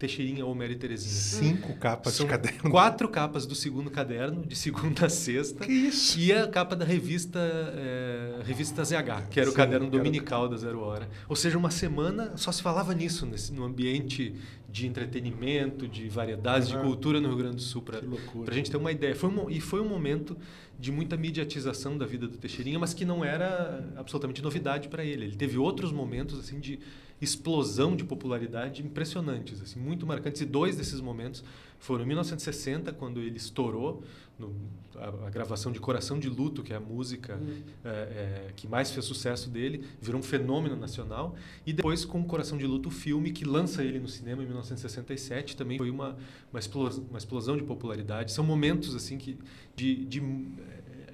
Teixeirinha 0.00 0.46
ou 0.46 0.54
Mary 0.54 0.76
Terezinha. 0.76 1.12
Cinco 1.12 1.74
capas 1.76 2.14
São 2.14 2.24
de 2.24 2.30
caderno. 2.32 2.70
quatro 2.70 3.06
capas 3.08 3.44
do 3.46 3.54
segundo 3.54 3.90
caderno, 3.90 4.42
de 4.46 4.56
segunda 4.56 5.04
a 5.06 5.08
sexta. 5.10 5.64
Que 5.66 5.70
isso? 5.72 6.18
E 6.18 6.32
a 6.32 6.48
capa 6.48 6.74
da 6.74 6.86
revista, 6.86 7.38
eh, 7.38 8.40
revista 8.44 8.82
ZH, 8.82 9.28
que 9.30 9.38
era 9.38 9.48
o 9.48 9.52
Sim, 9.52 9.56
caderno 9.58 9.86
era 9.86 9.94
o- 9.94 9.98
dominical 9.98 10.48
da 10.48 10.56
Zero 10.56 10.80
Hora. 10.80 11.06
Ou 11.28 11.36
seja, 11.36 11.58
uma 11.58 11.70
semana 11.70 12.32
só 12.36 12.50
se 12.50 12.62
falava 12.62 12.94
nisso, 12.94 13.26
nesse, 13.26 13.52
no 13.52 13.62
ambiente 13.62 14.34
de 14.68 14.86
entretenimento, 14.86 15.86
de 15.86 16.08
variedades, 16.08 16.68
de 16.68 16.74
Aham. 16.76 16.84
cultura 16.84 17.20
no 17.20 17.28
Rio 17.28 17.36
Grande 17.38 17.56
do 17.56 17.62
Sul, 17.62 17.82
para 17.82 17.98
a 17.98 18.54
gente 18.54 18.70
ter 18.70 18.76
uma 18.78 18.90
ideia. 18.92 19.14
Foi 19.14 19.28
um, 19.28 19.50
e 19.50 19.60
foi 19.60 19.80
um 19.80 19.88
momento 19.88 20.36
de 20.78 20.90
muita 20.90 21.14
mediatização 21.16 21.98
da 21.98 22.06
vida 22.06 22.26
do 22.26 22.38
Teixeirinha, 22.38 22.78
mas 22.78 22.94
que 22.94 23.04
não 23.04 23.22
era 23.22 23.86
absolutamente 23.96 24.40
novidade 24.42 24.88
para 24.88 25.04
ele. 25.04 25.26
Ele 25.26 25.36
teve 25.36 25.58
outros 25.58 25.92
momentos 25.92 26.38
assim 26.38 26.58
de 26.58 26.78
explosão 27.20 27.94
de 27.94 28.04
popularidade 28.04 28.82
impressionantes, 28.82 29.60
assim, 29.60 29.78
muito 29.78 30.06
marcantes. 30.06 30.40
E 30.40 30.46
dois 30.46 30.76
desses 30.76 31.00
momentos 31.00 31.44
foram 31.78 32.04
em 32.04 32.08
1960, 32.08 32.92
quando 32.92 33.20
ele 33.20 33.36
estourou 33.36 34.02
no, 34.38 34.54
a, 34.96 35.26
a 35.26 35.30
gravação 35.30 35.70
de 35.72 35.80
Coração 35.80 36.18
de 36.18 36.28
Luto, 36.28 36.62
que 36.62 36.72
é 36.72 36.76
a 36.76 36.80
música 36.80 37.38
é, 37.84 37.88
é, 37.88 38.52
que 38.56 38.66
mais 38.66 38.90
fez 38.90 39.04
sucesso 39.04 39.50
dele, 39.50 39.84
virou 40.00 40.20
um 40.20 40.22
fenômeno 40.22 40.76
nacional. 40.76 41.34
E 41.66 41.72
depois 41.72 42.04
com 42.04 42.24
Coração 42.24 42.56
de 42.56 42.66
Luto, 42.66 42.88
o 42.88 42.92
filme 42.92 43.32
que 43.32 43.44
lança 43.44 43.82
ele 43.82 43.98
no 43.98 44.08
cinema 44.08 44.42
em 44.42 44.46
1967, 44.46 45.56
também 45.56 45.78
foi 45.78 45.90
uma, 45.90 46.16
uma, 46.52 46.58
explosão, 46.58 47.04
uma 47.08 47.18
explosão 47.18 47.56
de 47.56 47.62
popularidade. 47.62 48.32
São 48.32 48.44
momentos 48.44 48.94
assim 48.94 49.18
que 49.18 49.38
de, 49.76 50.04
de 50.04 50.20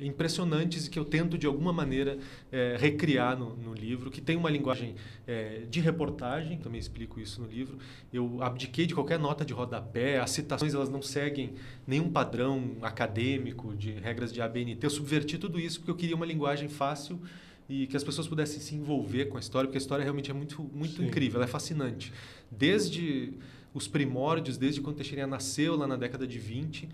impressionantes 0.00 0.86
e 0.86 0.90
que 0.90 0.98
eu 0.98 1.04
tento 1.04 1.36
de 1.36 1.46
alguma 1.46 1.72
maneira 1.72 2.18
é, 2.50 2.76
recriar 2.78 3.38
no, 3.38 3.56
no, 3.56 3.74
livro, 3.74 4.10
que 4.10 4.20
tem 4.20 4.36
uma 4.36 4.50
linguagem 4.50 4.94
é, 5.26 5.62
de 5.68 5.80
reportagem, 5.80 6.58
também 6.58 6.78
explico 6.78 7.20
isso 7.20 7.40
no 7.40 7.46
livro. 7.46 7.78
Eu 8.12 8.42
abdiquei 8.42 8.86
de 8.86 8.94
qualquer 8.94 9.18
nota 9.18 9.44
de 9.44 9.52
rodapé, 9.52 10.18
as 10.18 10.30
citações 10.30 10.74
elas 10.74 10.88
não 10.88 11.02
seguem 11.02 11.54
nenhum 11.86 12.10
padrão 12.10 12.76
acadêmico 12.82 13.74
de 13.74 13.92
regras 13.92 14.32
de 14.32 14.40
ABNT. 14.40 14.84
Eu 14.84 14.90
subverti 14.90 15.38
tudo 15.38 15.58
isso 15.58 15.80
porque 15.80 15.90
eu 15.90 15.96
queria 15.96 16.16
uma 16.16 16.26
linguagem 16.26 16.68
fácil 16.68 17.20
e 17.68 17.86
que 17.86 17.96
as 17.96 18.04
pessoas 18.04 18.28
pudessem 18.28 18.60
se 18.60 18.74
envolver 18.74 19.26
com 19.26 19.36
a 19.36 19.40
história, 19.40 19.66
porque 19.66 19.78
a 19.78 19.80
história 19.80 20.02
realmente 20.02 20.30
é 20.30 20.34
muito, 20.34 20.62
muito 20.72 21.02
incrível, 21.02 21.36
ela 21.36 21.44
é 21.44 21.48
fascinante. 21.48 22.12
Desde 22.50 23.32
os 23.74 23.86
primórdios, 23.86 24.56
desde 24.56 24.80
quando 24.80 24.96
Teixeirinha 24.96 25.26
nasceu 25.26 25.76
lá 25.76 25.86
na 25.86 25.96
década 25.96 26.26
de 26.26 26.38
20, 26.38 26.88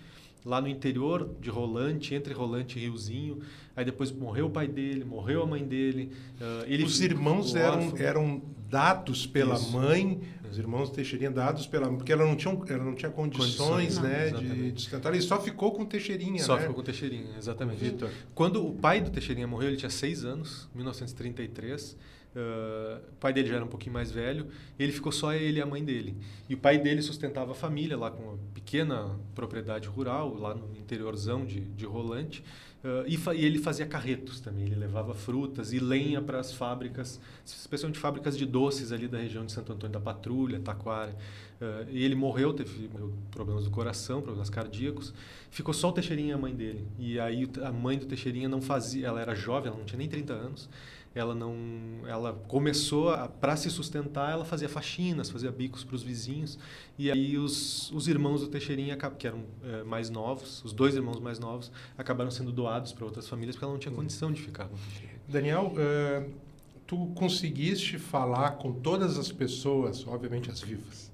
lá 0.44 0.60
no 0.60 0.68
interior 0.68 1.36
de 1.40 1.50
Rolante, 1.50 2.14
entre 2.14 2.32
Rolante 2.34 2.78
e 2.78 2.82
Riozinho. 2.82 3.40
Aí 3.76 3.84
depois 3.84 4.10
morreu 4.10 4.46
o 4.46 4.50
pai 4.50 4.66
dele, 4.66 5.04
morreu 5.04 5.42
a 5.42 5.46
mãe 5.46 5.64
dele. 5.64 6.12
Uh, 6.40 6.64
ele 6.66 6.84
os 6.84 7.00
irmãos 7.00 7.54
eram, 7.54 7.92
eram 7.96 8.42
dados 8.68 9.26
pela 9.26 9.54
Isso. 9.54 9.72
mãe, 9.72 10.20
os 10.50 10.58
irmãos 10.58 10.90
Teixeirinha 10.90 11.30
dados 11.30 11.66
pela 11.66 11.88
porque 11.88 12.12
ela 12.12 12.24
não 12.24 12.36
tinha, 12.36 12.58
ela 12.68 12.84
não 12.84 12.94
tinha 12.94 13.10
condições, 13.10 13.56
condições 13.56 13.98
né, 13.98 14.30
de, 14.30 14.72
de 14.72 14.80
sustentar. 14.80 15.12
Ele 15.12 15.22
só 15.22 15.40
ficou 15.40 15.72
com 15.72 15.84
Teixeirinha, 15.84 16.42
Só 16.42 16.54
né? 16.54 16.60
ficou 16.60 16.76
com 16.76 16.82
Teixeirinha, 16.82 17.36
exatamente. 17.38 17.78
Vitor. 17.78 18.10
Quando 18.34 18.66
o 18.66 18.74
pai 18.74 19.00
do 19.00 19.10
Teixeirinha 19.10 19.46
morreu, 19.46 19.68
ele 19.68 19.76
tinha 19.76 19.90
seis 19.90 20.24
anos, 20.24 20.68
1933. 20.74 21.96
Uh, 22.34 22.96
o 23.10 23.16
pai 23.20 23.30
dele 23.30 23.48
já 23.48 23.56
era 23.56 23.64
um 23.64 23.68
pouquinho 23.68 23.92
mais 23.92 24.10
velho, 24.10 24.46
ele 24.78 24.90
ficou 24.90 25.12
só 25.12 25.34
ele 25.34 25.58
e 25.58 25.62
a 25.62 25.66
mãe 25.66 25.84
dele. 25.84 26.16
E 26.48 26.54
o 26.54 26.58
pai 26.58 26.78
dele 26.78 27.02
sustentava 27.02 27.52
a 27.52 27.54
família 27.54 27.96
lá 27.96 28.10
com 28.10 28.22
uma 28.22 28.38
pequena 28.54 29.18
propriedade 29.34 29.86
rural, 29.86 30.34
lá 30.34 30.54
no 30.54 30.74
interiorzão 30.78 31.44
de, 31.44 31.60
de 31.60 31.84
Rolante. 31.84 32.42
Uh, 32.82 33.06
e, 33.06 33.14
e, 33.14 33.44
ele 33.44 33.58
fazia 33.58 33.86
carretos 33.86 34.40
também, 34.40 34.64
ele 34.64 34.74
levava 34.74 35.14
frutas 35.14 35.72
e 35.72 35.78
lenha 35.78 36.20
para 36.20 36.40
as 36.40 36.52
fábricas, 36.52 37.20
especialmente 37.44 38.00
fábricas 38.00 38.36
de 38.36 38.44
doces 38.44 38.90
ali 38.90 39.06
da 39.06 39.18
região 39.18 39.46
de 39.46 39.52
Santo 39.52 39.72
Antônio 39.72 39.92
da 39.92 40.00
Patrulha, 40.00 40.58
Taquara. 40.58 41.14
Uh, 41.60 41.88
e 41.90 42.02
ele 42.02 42.16
morreu, 42.16 42.52
teve 42.52 42.90
problemas 43.30 43.64
do 43.64 43.70
coração, 43.70 44.20
problemas 44.20 44.50
cardíacos. 44.50 45.14
Ficou 45.50 45.72
só 45.72 45.90
o 45.90 45.92
Teixeirinha 45.92 46.30
e 46.30 46.32
a 46.32 46.38
mãe 46.38 46.54
dele. 46.54 46.84
E 46.98 47.20
aí 47.20 47.48
a 47.62 47.70
mãe 47.70 47.98
do 47.98 48.06
Teixeirinha 48.06 48.48
não 48.48 48.60
fazia, 48.60 49.06
ela 49.06 49.20
era 49.20 49.34
jovem, 49.34 49.68
ela 49.68 49.78
não 49.78 49.84
tinha 49.84 49.98
nem 49.98 50.08
30 50.08 50.32
anos 50.32 50.68
ela 51.14 51.34
não 51.34 51.54
ela 52.06 52.32
começou 52.48 53.16
para 53.40 53.56
se 53.56 53.70
sustentar 53.70 54.32
ela 54.32 54.44
fazia 54.44 54.68
faxinas 54.68 55.30
fazia 55.30 55.50
bicos 55.50 55.84
para 55.84 55.94
os 55.94 56.02
vizinhos. 56.02 56.58
E 56.98 57.10
aí 57.10 57.36
os, 57.36 57.90
os 57.92 58.08
irmãos 58.08 58.40
do 58.40 58.48
Teixeirinha 58.48 58.96
que 58.96 59.26
eram 59.26 59.44
é, 59.62 59.82
mais 59.84 60.10
novos 60.10 60.64
os 60.64 60.72
dois 60.72 60.94
irmãos 60.94 61.20
mais 61.20 61.38
novos 61.38 61.70
acabaram 61.96 62.30
sendo 62.30 62.52
doados 62.52 62.92
para 62.92 63.04
outras 63.04 63.28
famílias 63.28 63.56
porque 63.56 63.64
ela 63.64 63.72
não 63.72 63.80
tinha 63.80 63.94
condição 63.94 64.32
de 64.32 64.40
ficar 64.40 64.66
com 64.66 64.74
o 64.74 64.78
Teixeirinha. 64.78 65.20
Daniel 65.28 65.72
uh, 65.74 66.30
tu 66.86 67.06
conseguiste 67.14 67.98
falar 67.98 68.52
com 68.52 68.72
todas 68.72 69.18
as 69.18 69.30
pessoas 69.30 70.06
obviamente 70.06 70.50
as 70.50 70.60
vivas 70.60 71.12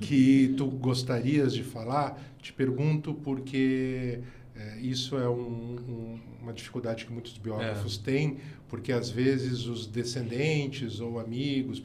que 0.00 0.54
tu 0.56 0.66
gostarias 0.66 1.52
de 1.52 1.62
falar? 1.62 2.20
Te 2.40 2.52
pergunto 2.52 3.14
porque 3.14 4.20
é, 4.60 4.78
isso 4.80 5.16
é 5.16 5.28
um, 5.28 5.32
um, 5.32 6.20
uma 6.42 6.52
dificuldade 6.52 7.06
que 7.06 7.12
muitos 7.12 7.36
biógrafos 7.38 7.98
é. 7.98 8.10
têm, 8.10 8.36
porque 8.68 8.92
às 8.92 9.08
vezes 9.08 9.64
os 9.66 9.86
descendentes 9.86 11.00
ou 11.00 11.18
amigos, 11.18 11.82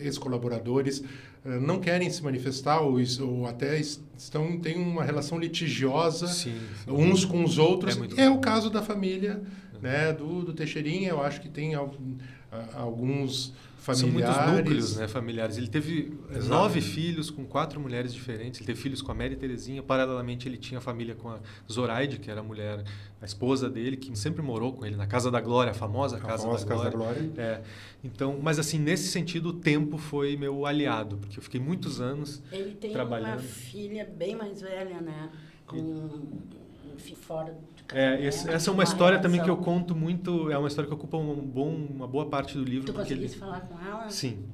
ex-colaboradores, 0.00 1.00
uh, 1.44 1.60
não 1.60 1.78
querem 1.78 2.08
se 2.08 2.22
manifestar 2.22 2.80
ou, 2.80 2.98
ou, 3.20 3.46
até 3.46 3.78
estão 3.78 4.58
têm 4.58 4.76
uma 4.76 5.04
relação 5.04 5.38
litigiosa 5.38 6.26
sim, 6.26 6.58
sim. 6.84 6.90
uns 6.90 7.24
com 7.24 7.44
os 7.44 7.58
outros. 7.58 7.98
É, 8.16 8.22
é 8.22 8.30
o 8.30 8.38
caso 8.38 8.70
da 8.70 8.82
família 8.82 9.42
né, 9.82 10.12
do, 10.12 10.42
do 10.42 10.52
Teixeirinha. 10.54 11.10
Eu 11.10 11.22
acho 11.22 11.40
que 11.40 11.48
tem 11.48 11.74
alguns 12.74 13.52
familiares. 13.86 14.34
São 14.34 14.46
muitos 14.46 14.58
núcleos 14.58 14.96
né, 14.96 15.08
familiares. 15.08 15.56
Ele 15.56 15.68
teve 15.68 16.12
Exato. 16.30 16.48
nove 16.48 16.80
filhos 16.80 17.30
com 17.30 17.44
quatro 17.44 17.80
mulheres 17.80 18.12
diferentes. 18.12 18.60
Ele 18.60 18.66
teve 18.66 18.80
filhos 18.80 19.00
com 19.00 19.12
a 19.12 19.14
Mary 19.14 19.36
Terezinha. 19.36 19.82
Paralelamente, 19.82 20.48
ele 20.48 20.56
tinha 20.56 20.80
família 20.80 21.14
com 21.14 21.30
a 21.30 21.38
Zoraide, 21.70 22.18
que 22.18 22.30
era 22.30 22.40
a 22.40 22.42
mulher, 22.42 22.84
a 23.20 23.24
esposa 23.24 23.70
dele, 23.70 23.96
que 23.96 24.16
sempre 24.18 24.42
morou 24.42 24.72
com 24.72 24.84
ele 24.84 24.96
na 24.96 25.06
Casa 25.06 25.30
da 25.30 25.40
Glória, 25.40 25.70
a 25.70 25.74
famosa, 25.74 26.16
a 26.16 26.20
Casa, 26.20 26.42
famosa 26.42 26.66
da 26.66 26.74
Glória. 26.74 26.90
Casa 26.92 27.04
da 27.04 27.12
Glória. 27.14 27.32
É. 27.36 27.62
Então, 28.02 28.38
mas 28.42 28.58
assim, 28.58 28.78
nesse 28.78 29.08
sentido, 29.08 29.50
o 29.50 29.52
tempo 29.52 29.96
foi 29.96 30.36
meu 30.36 30.66
aliado, 30.66 31.18
porque 31.18 31.38
eu 31.38 31.42
fiquei 31.42 31.60
muitos 31.60 32.00
anos 32.00 32.42
ele 32.50 32.74
tem 32.74 32.92
trabalhando. 32.92 33.38
uma 33.38 33.38
filha 33.38 34.04
bem 34.04 34.34
mais 34.34 34.60
velha, 34.60 35.00
né? 35.00 35.30
Com 35.66 36.15
fora 37.26 37.54
é, 37.92 38.24
esse, 38.24 38.50
essa 38.50 38.70
é 38.70 38.72
uma, 38.72 38.78
uma 38.78 38.84
história 38.84 39.18
relação. 39.18 39.22
também 39.22 39.42
que 39.42 39.50
eu 39.50 39.56
conto 39.56 39.94
muito, 39.94 40.50
é 40.50 40.58
uma 40.58 40.68
história 40.68 40.88
que 40.88 40.94
ocupa 40.94 41.16
um 41.16 41.36
bom, 41.36 41.70
uma 41.70 42.06
boa 42.06 42.26
parte 42.26 42.56
do 42.56 42.64
livro. 42.64 42.86
Tu 42.86 42.92
conseguiste 42.92 43.36
ele... 43.36 43.40
falar 43.40 43.60
com 43.60 43.78
ela? 43.86 44.10
Sim. 44.10 44.44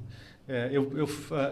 É, 0.45 0.69
eu, 0.73 0.91
eu, 0.97 1.07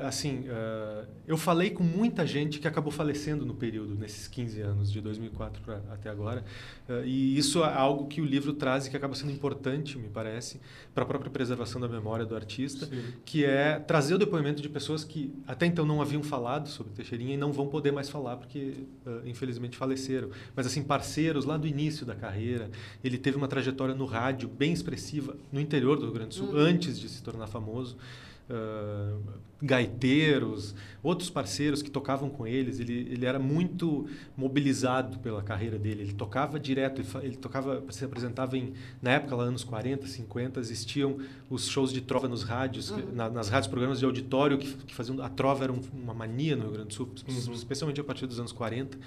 assim, 0.06 0.40
uh, 0.50 1.08
eu 1.26 1.38
falei 1.38 1.70
com 1.70 1.82
muita 1.82 2.28
gente 2.28 2.60
que 2.60 2.68
acabou 2.68 2.92
falecendo 2.92 3.46
no 3.46 3.54
período, 3.54 3.96
nesses 3.96 4.28
15 4.28 4.60
anos, 4.60 4.92
de 4.92 5.00
2004 5.00 5.64
pra, 5.64 5.82
até 5.92 6.10
agora. 6.10 6.44
Uh, 6.90 7.06
e 7.06 7.38
isso 7.38 7.64
é 7.64 7.74
algo 7.74 8.08
que 8.08 8.20
o 8.20 8.26
livro 8.26 8.52
traz 8.52 8.86
e 8.88 8.90
que 8.90 8.98
acaba 8.98 9.16
sendo 9.16 9.32
importante, 9.32 9.98
me 9.98 10.10
parece, 10.10 10.60
para 10.94 11.04
a 11.04 11.08
própria 11.08 11.32
preservação 11.32 11.80
da 11.80 11.88
memória 11.88 12.26
do 12.26 12.36
artista, 12.36 12.86
Sim. 12.86 13.02
que 13.24 13.46
é 13.46 13.80
trazer 13.80 14.16
o 14.16 14.18
depoimento 14.18 14.62
de 14.62 14.68
pessoas 14.68 15.06
que 15.06 15.34
até 15.48 15.66
então 15.66 15.86
não 15.86 16.02
haviam 16.02 16.22
falado 16.22 16.68
sobre 16.68 16.92
Teixeirinha 16.92 17.36
e 17.36 17.38
não 17.38 17.54
vão 17.54 17.68
poder 17.68 17.94
mais 17.94 18.10
falar 18.10 18.36
porque, 18.36 18.74
uh, 19.06 19.22
infelizmente, 19.26 19.78
faleceram. 19.78 20.32
Mas, 20.54 20.68
assim, 20.68 20.84
parceiros 20.84 21.46
lá 21.46 21.56
do 21.56 21.66
início 21.66 22.06
da 22.06 22.14
carreira. 22.14 22.70
Ele 23.02 23.18
teve 23.18 23.38
uma 23.38 23.48
trajetória 23.48 23.96
no 23.96 24.04
rádio 24.04 24.50
bem 24.50 24.74
expressiva, 24.74 25.38
no 25.50 25.62
interior 25.62 25.96
do 25.96 26.04
Rio 26.04 26.14
Grande 26.14 26.30
do 26.30 26.36
Sul, 26.36 26.50
uhum. 26.50 26.58
antes 26.58 27.00
de 27.00 27.08
se 27.08 27.24
tornar 27.24 27.48
famoso 27.48 27.96
uh, 28.52 29.42
gaiteiros, 29.62 30.74
outros 31.04 31.30
parceiros 31.30 31.82
que 31.82 31.92
tocavam 31.92 32.30
com 32.30 32.48
eles. 32.48 32.80
Ele, 32.80 33.08
ele 33.12 33.26
era 33.26 33.38
muito 33.40 34.08
mobilizado 34.36 35.20
pela 35.20 35.44
carreira 35.44 35.78
dele. 35.78 36.02
Ele 36.02 36.14
tocava 36.14 36.60
direto, 36.60 37.02
ele, 37.02 37.08
ele 37.26 37.38
tocava, 37.38 37.84
se 37.90 38.04
apresentava 38.04 38.58
em, 38.58 38.74
na 39.02 39.12
época, 39.12 39.36
lá 39.36 39.44
anos 39.44 39.64
40, 39.64 40.08
50, 40.08 40.60
existiam 40.60 41.18
os 41.50 41.68
shows 41.68 41.94
de 41.94 42.02
trova 42.02 42.28
nos 42.28 42.44
rádios, 42.44 42.90
uhum. 42.90 43.12
na, 43.14 43.30
nas 43.30 43.50
rádios, 43.50 43.68
programas 43.68 44.00
de 44.00 44.06
auditório 44.06 44.58
que, 44.58 44.74
que 44.86 44.96
faziam. 44.96 45.22
A 45.22 45.30
trova 45.30 45.64
era 45.64 45.72
um, 45.72 45.82
uma 45.94 46.14
mania 46.14 46.56
no 46.56 46.64
Rio 46.64 46.72
Grande 46.72 46.88
do 46.90 46.94
Sul, 46.94 47.10
uhum. 47.28 47.54
especialmente 47.54 48.02
a 48.02 48.04
partir 48.04 48.26
dos 48.26 48.40
anos 48.40 48.52
40. 48.52 48.98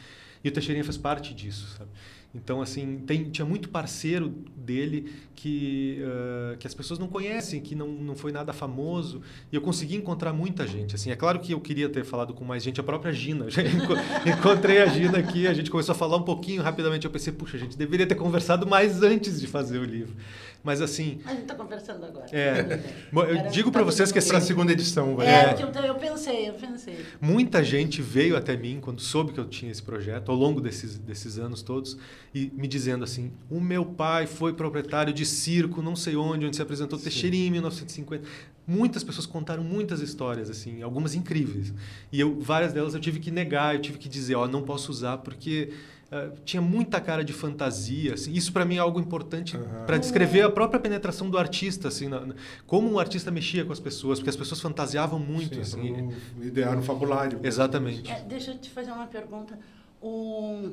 E 0.43 0.49
o 0.49 0.53
Teixeirinha 0.53 0.85
faz 0.85 0.99
parte 0.99 1.35
disso, 1.35 1.75
sabe? 1.79 1.91
Então, 2.35 2.61
assim, 2.61 2.99
tem, 3.07 3.31
tinha 3.31 3.45
muito 3.45 3.69
parceiro 3.69 4.35
dele 4.57 5.13
que, 5.37 6.03
uh, 6.03 6.57
que 6.57 6.67
as 6.67 6.75
pessoas 6.75 6.99
não 6.99 7.07
conhecem, 7.07 7.61
que 7.61 7.77
não, 7.77 7.87
não 7.87 8.17
foi 8.17 8.33
nada 8.33 8.53
famoso. 8.53 9.23
E 9.53 9.57
eu 9.57 9.63
consegui 9.63 9.95
encontrar 9.95 10.33
muita 10.33 10.67
gente. 10.67 10.97
Assim, 10.97 11.11
é 11.11 11.17
claro 11.17 11.39
que 11.39 11.53
eu 11.53 11.61
queria 11.61 11.89
ter 11.89 12.05
falado 12.05 12.35
com 12.35 12.45
mais 12.45 12.65
gente, 12.65 12.81
a 12.81 12.83
própria 12.83 13.13
Gina. 13.13 13.47
Encontrei 14.27 14.83
a 14.83 14.87
Gina 14.87 15.19
aqui, 15.19 15.47
a 15.47 15.55
gente 15.55 15.71
começou 15.71 15.93
a 15.93 15.97
falar 15.97 16.17
um 16.17 16.23
pouquinho 16.23 16.61
rapidamente. 16.61 17.05
Eu 17.05 17.11
pensei, 17.11 17.33
puxa, 17.33 17.57
a 17.57 17.61
gente 17.61 17.79
deveria 17.79 18.07
ter 18.07 18.17
conversado 18.17 18.67
mais 18.67 19.01
antes 19.03 19.41
de 19.41 19.47
fazer 19.47 19.79
o 19.79 19.85
livro. 19.85 20.17
Mas 20.65 20.81
assim. 20.81 21.21
A 21.27 21.31
gente 21.33 21.43
está 21.43 21.55
conversando 21.55 22.07
agora. 22.07 22.27
É. 22.33 22.81
eu 23.13 23.51
digo 23.51 23.71
para 23.71 23.85
vocês 23.85 24.11
que. 24.11 24.21
Para 24.25 24.39
a 24.39 24.41
segunda 24.41 24.73
edição, 24.73 25.15
vai. 25.15 25.27
É, 25.27 25.63
eu, 25.63 25.69
eu 25.83 25.95
pensei, 25.97 26.49
eu 26.49 26.55
pensei. 26.55 27.05
Muita 27.21 27.63
gente 27.63 28.01
veio 28.01 28.35
até 28.35 28.57
mim 28.57 28.79
quando 28.81 29.03
soube 29.03 29.35
que 29.35 29.39
eu 29.39 29.45
tinha 29.45 29.71
esse 29.71 29.83
projeto, 29.83 30.33
ao 30.33 30.37
longo 30.37 30.63
desses, 30.63 30.97
desses 30.97 31.39
anos 31.39 31.61
todos, 31.61 31.99
e 32.35 32.51
me 32.55 32.67
dizendo 32.67 33.05
assim: 33.05 33.31
o 33.51 33.61
meu 33.61 33.85
pai 33.85 34.27
foi 34.27 34.55
proprietário 34.55 35.13
de 35.13 35.27
circo, 35.27 35.83
não 35.83 35.95
sei 35.95 36.17
onde, 36.17 36.47
onde 36.47 36.57
se 36.57 36.63
apresentou 36.63 36.99
Teixeirinha 36.99 37.47
em 37.47 37.51
1950. 37.51 38.25
Muitas 38.67 39.05
pessoas 39.05 39.27
contaram 39.27 39.63
muitas 39.63 40.01
histórias, 40.01 40.49
assim, 40.49 40.81
algumas 40.81 41.15
incríveis. 41.15 41.75
E 42.11 42.19
eu, 42.19 42.41
várias 42.41 42.73
delas 42.73 42.95
eu 42.95 43.01
tive 43.01 43.21
que 43.21 43.31
negar, 43.31 43.75
eu 43.75 43.83
tive 43.83 43.99
que 43.99 44.09
dizer: 44.09 44.35
ó, 44.35 44.45
oh, 44.45 44.49
não 44.49 44.63
posso 44.63 44.91
usar 44.91 45.19
porque 45.19 45.75
Uh, 46.15 46.33
tinha 46.45 46.63
muita 46.63 47.01
cara 47.01 47.25
de 47.25 47.33
fantasia. 47.33 48.15
Assim. 48.15 48.33
Isso 48.33 48.53
para 48.53 48.65
mim 48.65 48.77
é 48.77 48.79
algo 48.79 49.01
importante 49.01 49.57
uhum. 49.57 49.85
para 49.85 49.99
descrever 49.99 50.43
a 50.43 50.51
própria 50.51 50.79
penetração 50.79 51.29
do 51.29 51.37
artista, 51.37 51.89
assim, 51.89 52.07
na, 52.07 52.21
na, 52.21 52.35
como 52.69 52.93
o 52.93 53.01
artista 53.01 53.33
mexia 53.33 53.65
com 53.65 53.73
as 53.73 53.81
pessoas, 53.81 54.21
porque 54.21 54.31
as 54.31 54.37
pessoas 54.37 54.61
fantasiavam 54.61 55.19
muito. 55.19 55.57
Sim, 55.57 55.61
assim. 55.61 56.15
Idear 56.41 56.77
no 56.77 56.83
fabulário. 56.83 57.41
Exatamente. 57.43 58.09
É, 58.09 58.21
deixa 58.21 58.53
eu 58.53 58.59
te 58.59 58.71
fazer 58.71 58.93
uma 58.93 59.09
pergunta. 59.09 59.59
O, 60.01 60.71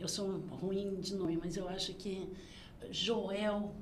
eu 0.00 0.08
sou 0.08 0.42
ruim 0.62 0.96
de 0.98 1.14
nome, 1.14 1.38
mas 1.42 1.58
eu 1.58 1.68
acho 1.68 1.92
que 1.92 2.26
Joel, 2.90 3.74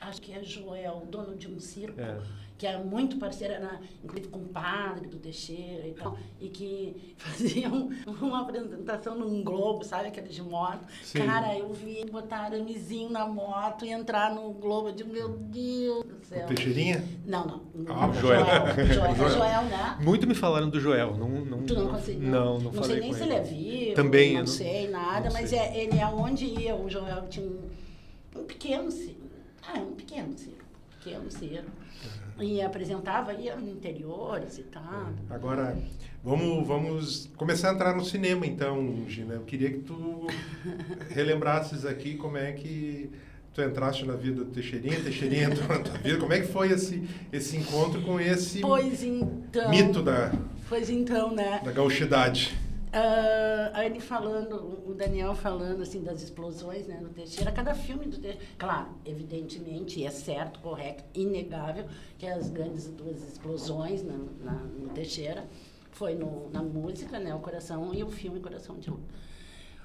acho 0.00 0.22
que 0.22 0.32
é 0.32 0.44
Joel, 0.44 1.04
dono 1.10 1.34
de 1.34 1.48
um 1.48 1.58
circo. 1.58 2.00
É 2.00 2.43
que 2.56 2.66
era 2.66 2.78
muito 2.78 3.16
parceira, 3.18 3.58
na, 3.58 3.80
inclusive 4.02 4.28
com 4.28 4.38
o 4.38 4.48
padre 4.48 5.08
do 5.08 5.18
Teixeira 5.18 5.86
e 5.88 5.92
tal, 5.92 6.16
e 6.40 6.48
que 6.48 7.14
faziam 7.18 7.90
uma 8.06 8.42
apresentação 8.42 9.18
num 9.18 9.42
Globo, 9.42 9.84
sabe, 9.84 10.10
de 10.10 10.42
moto. 10.42 10.86
Sim. 11.02 11.26
Cara, 11.26 11.56
eu 11.58 11.72
vi 11.72 12.04
botar 12.10 12.38
aramezinho 12.38 13.10
na 13.10 13.26
moto 13.26 13.84
e 13.84 13.90
entrar 13.90 14.34
no 14.34 14.52
Globo. 14.52 14.88
Eu 14.88 14.94
digo, 14.94 15.12
meu 15.12 15.28
Deus 15.30 16.04
do 16.04 16.24
céu. 16.24 16.44
O 16.44 16.48
Teixeirinha? 16.48 17.04
Não, 17.26 17.62
não. 17.74 17.94
Ah, 17.94 18.08
o 18.08 18.14
Joel. 18.14 18.44
Joel. 18.44 18.86
Joel. 18.86 19.14
Joel. 19.16 19.30
Joel, 19.30 19.62
né? 19.64 19.98
Muito 20.00 20.26
me 20.26 20.34
falaram 20.34 20.70
do 20.70 20.78
Joel. 20.78 21.16
Não, 21.16 21.28
não, 21.28 21.62
tu 21.64 21.74
não 21.74 21.88
conseguiu? 21.88 22.28
Não, 22.28 22.58
não, 22.58 22.72
não 22.72 22.84
sei 22.84 23.00
nem 23.00 23.12
se 23.12 23.22
ele 23.22 23.32
é 23.32 23.42
vivo. 23.42 23.94
Também. 23.94 24.34
Não, 24.34 24.40
não 24.40 24.46
sei 24.46 24.88
nada, 24.88 25.30
mas 25.32 25.50
sei. 25.50 25.58
É, 25.58 25.82
ele 25.82 25.98
é 25.98 26.06
onde 26.06 26.44
ia. 26.44 26.74
O 26.74 26.88
Joel 26.88 27.26
tinha 27.28 27.46
um, 27.46 27.70
um 28.36 28.44
pequeno 28.44 28.90
circo. 28.90 29.24
Ah, 29.66 29.80
um 29.80 29.94
pequeno 29.94 30.36
circo. 30.36 30.64
Pequeno 30.98 31.30
circo. 31.30 31.70
E 32.38 32.60
apresentava 32.60 33.30
aí 33.30 33.48
interiores 33.48 34.58
e 34.58 34.62
tal. 34.64 35.10
Agora, 35.30 35.76
vamos, 36.22 36.66
vamos 36.66 37.30
começar 37.36 37.70
a 37.70 37.74
entrar 37.74 37.94
no 37.94 38.04
cinema, 38.04 38.44
então, 38.46 39.04
Gina. 39.08 39.34
Eu 39.34 39.42
queria 39.42 39.70
que 39.70 39.78
tu 39.78 40.26
relembrasses 41.10 41.86
aqui 41.86 42.16
como 42.16 42.36
é 42.36 42.52
que 42.52 43.10
tu 43.54 43.62
entraste 43.62 44.04
na 44.04 44.14
vida 44.14 44.44
do 44.44 44.50
Teixeirinha, 44.50 45.00
Teixeirinha 45.00 45.44
entrou 45.44 45.68
na 45.68 45.78
tua 45.78 45.96
vida. 45.98 46.18
Como 46.18 46.32
é 46.32 46.40
que 46.40 46.48
foi 46.48 46.72
esse, 46.72 47.08
esse 47.32 47.56
encontro 47.56 48.02
com 48.02 48.18
esse 48.18 48.58
então, 48.58 49.70
mito 49.70 50.02
da, 50.02 50.32
pois 50.68 50.90
então, 50.90 51.32
né? 51.32 51.60
da 51.64 51.70
gauchidade? 51.70 52.52
Uh, 52.94 53.70
aí 53.72 53.86
ele 53.86 53.98
falando, 53.98 54.88
o 54.88 54.94
Daniel 54.94 55.34
falando 55.34 55.82
assim 55.82 56.00
das 56.00 56.22
explosões 56.22 56.86
né, 56.86 57.00
no 57.02 57.08
Teixeira, 57.08 57.50
cada 57.50 57.74
filme 57.74 58.06
do 58.06 58.20
Teixeira, 58.20 58.46
claro, 58.56 58.90
evidentemente, 59.04 60.06
é 60.06 60.10
certo, 60.10 60.60
correto, 60.60 61.02
inegável, 61.12 61.86
que 62.16 62.24
as 62.24 62.48
grandes 62.50 62.86
duas 62.86 63.20
explosões 63.20 64.04
na, 64.04 64.16
na, 64.44 64.52
no 64.52 64.90
Teixeira 64.90 65.44
foi 65.90 66.14
no, 66.14 66.48
na 66.50 66.62
música, 66.62 67.18
né, 67.18 67.34
O 67.34 67.40
Coração, 67.40 67.92
e 67.92 68.04
o 68.04 68.10
filme 68.12 68.38
Coração 68.38 68.78
de 68.78 68.88
Luta. 68.88 69.12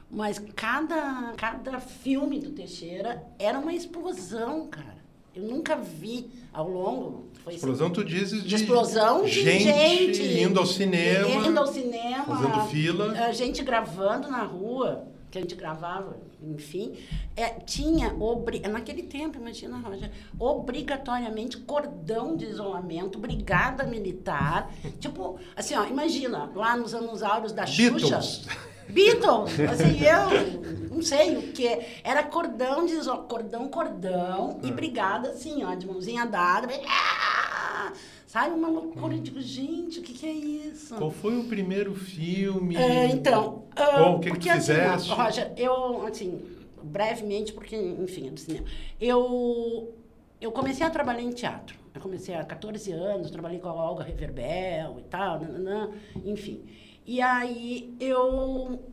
Mas 0.07 0.37
cada, 0.55 1.33
cada 1.35 1.79
filme 1.79 2.39
do 2.39 2.51
Teixeira 2.51 3.25
era 3.39 3.57
uma 3.57 3.73
explosão, 3.73 4.67
cara. 4.67 4.98
Eu 5.35 5.43
nunca 5.43 5.75
vi 5.75 6.29
ao 6.51 6.67
longo. 6.67 7.27
Foi 7.43 7.53
explosão, 7.53 7.89
tu 7.89 8.03
dizes 8.03 8.43
de, 8.43 8.49
de 8.49 8.55
explosão 8.55 9.23
de 9.23 9.31
gente, 9.31 9.63
gente, 9.63 10.41
indo 10.41 10.59
ao 10.59 10.65
cinema, 10.65 11.47
indo 11.47 11.59
ao 11.59 11.67
cinema, 11.67 12.25
fazendo 12.25 12.67
fila, 12.67 13.11
a 13.11 13.31
gente 13.31 13.63
gravando 13.63 14.29
na 14.29 14.43
rua, 14.43 15.07
que 15.31 15.37
a 15.37 15.41
gente 15.41 15.55
gravava, 15.55 16.17
enfim, 16.41 16.95
é, 17.35 17.49
tinha 17.49 18.15
obri 18.19 18.59
naquele 18.61 19.03
tempo, 19.03 19.37
imagina, 19.37 19.77
Roger, 19.77 20.11
obrigatoriamente 20.39 21.57
cordão 21.57 22.35
de 22.35 22.45
isolamento, 22.45 23.19
brigada 23.19 23.83
militar, 23.83 24.73
tipo, 24.99 25.39
assim, 25.55 25.75
ó, 25.75 25.85
imagina 25.85 26.51
lá 26.55 26.75
nos 26.75 26.93
anos 26.93 27.21
áureos 27.21 27.51
da 27.51 27.65
Beatles. 27.65 28.01
Xuxa. 28.01 28.69
Beatles, 28.89 29.59
assim, 29.71 29.99
eu 30.03 30.89
não 30.89 31.01
sei 31.01 31.37
o 31.37 31.51
que. 31.51 31.79
Era 32.03 32.23
cordão 32.23 32.85
de 32.85 32.95
cordão, 33.27 33.67
cordão, 33.67 34.59
e 34.63 34.71
brigada 34.71 35.29
assim, 35.29 35.63
ó, 35.63 35.73
de 35.75 35.87
mãozinha 35.87 36.25
dada. 36.25 36.67
Ah! 36.87 37.93
Sabe, 38.29 38.53
uma 38.53 38.67
loucura. 38.67 39.15
Eu 39.15 39.21
digo, 39.21 39.41
gente, 39.41 39.99
o 39.99 40.03
que, 40.03 40.13
que 40.13 40.25
é 40.27 40.31
isso? 40.31 40.95
Qual 40.95 41.09
foi 41.09 41.35
o 41.35 41.45
primeiro 41.45 41.95
filme? 41.95 42.75
É, 42.75 43.07
então, 43.07 43.63
Qual, 43.75 44.17
o 44.17 44.19
que, 44.19 44.29
porque, 44.29 44.47
que 44.47 44.53
tu 44.53 44.59
fizeste? 44.59 45.11
Assim, 45.11 45.21
Roger, 45.21 45.53
eu, 45.57 46.05
assim, 46.05 46.39
brevemente, 46.83 47.53
porque, 47.53 47.75
enfim, 47.75 48.27
é 48.27 48.29
do 48.29 48.39
cinema. 48.39 48.67
Eu, 49.01 49.95
eu 50.39 50.51
comecei 50.51 50.85
a 50.85 50.91
trabalhar 50.91 51.23
em 51.23 51.31
teatro. 51.31 51.75
Eu 51.91 52.01
comecei 52.01 52.35
há 52.35 52.43
14 52.43 52.91
anos, 52.91 53.31
trabalhei 53.31 53.57
com 53.57 53.67
a 53.67 53.73
Olga 53.73 54.03
Reverbel 54.03 54.99
e 54.99 55.03
tal, 55.09 55.39
nananã, 55.39 55.89
enfim. 56.23 56.63
E 57.09 57.21
aí 57.21 57.91
eu 57.99 58.83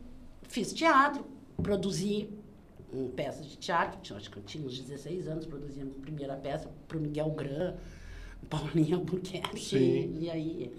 fiz 0.47 0.73
teatro, 0.73 1.23
produzi 1.61 2.27
peças 3.15 3.45
de 3.45 3.57
teatro, 3.57 4.15
acho 4.15 4.31
que 4.31 4.37
eu 4.37 4.43
tinha 4.43 4.65
uns 4.65 4.79
16 4.79 5.27
anos 5.27 5.45
produzindo 5.45 5.95
a 5.95 6.01
primeira 6.01 6.35
peça 6.35 6.67
para 6.87 6.97
o 6.97 7.01
Miguel 7.01 7.29
Gran, 7.29 7.75
Paulinho 8.49 8.97
Albuquerque. 8.97 9.59
Sim. 9.59 10.17
E 10.19 10.31
aí. 10.31 10.75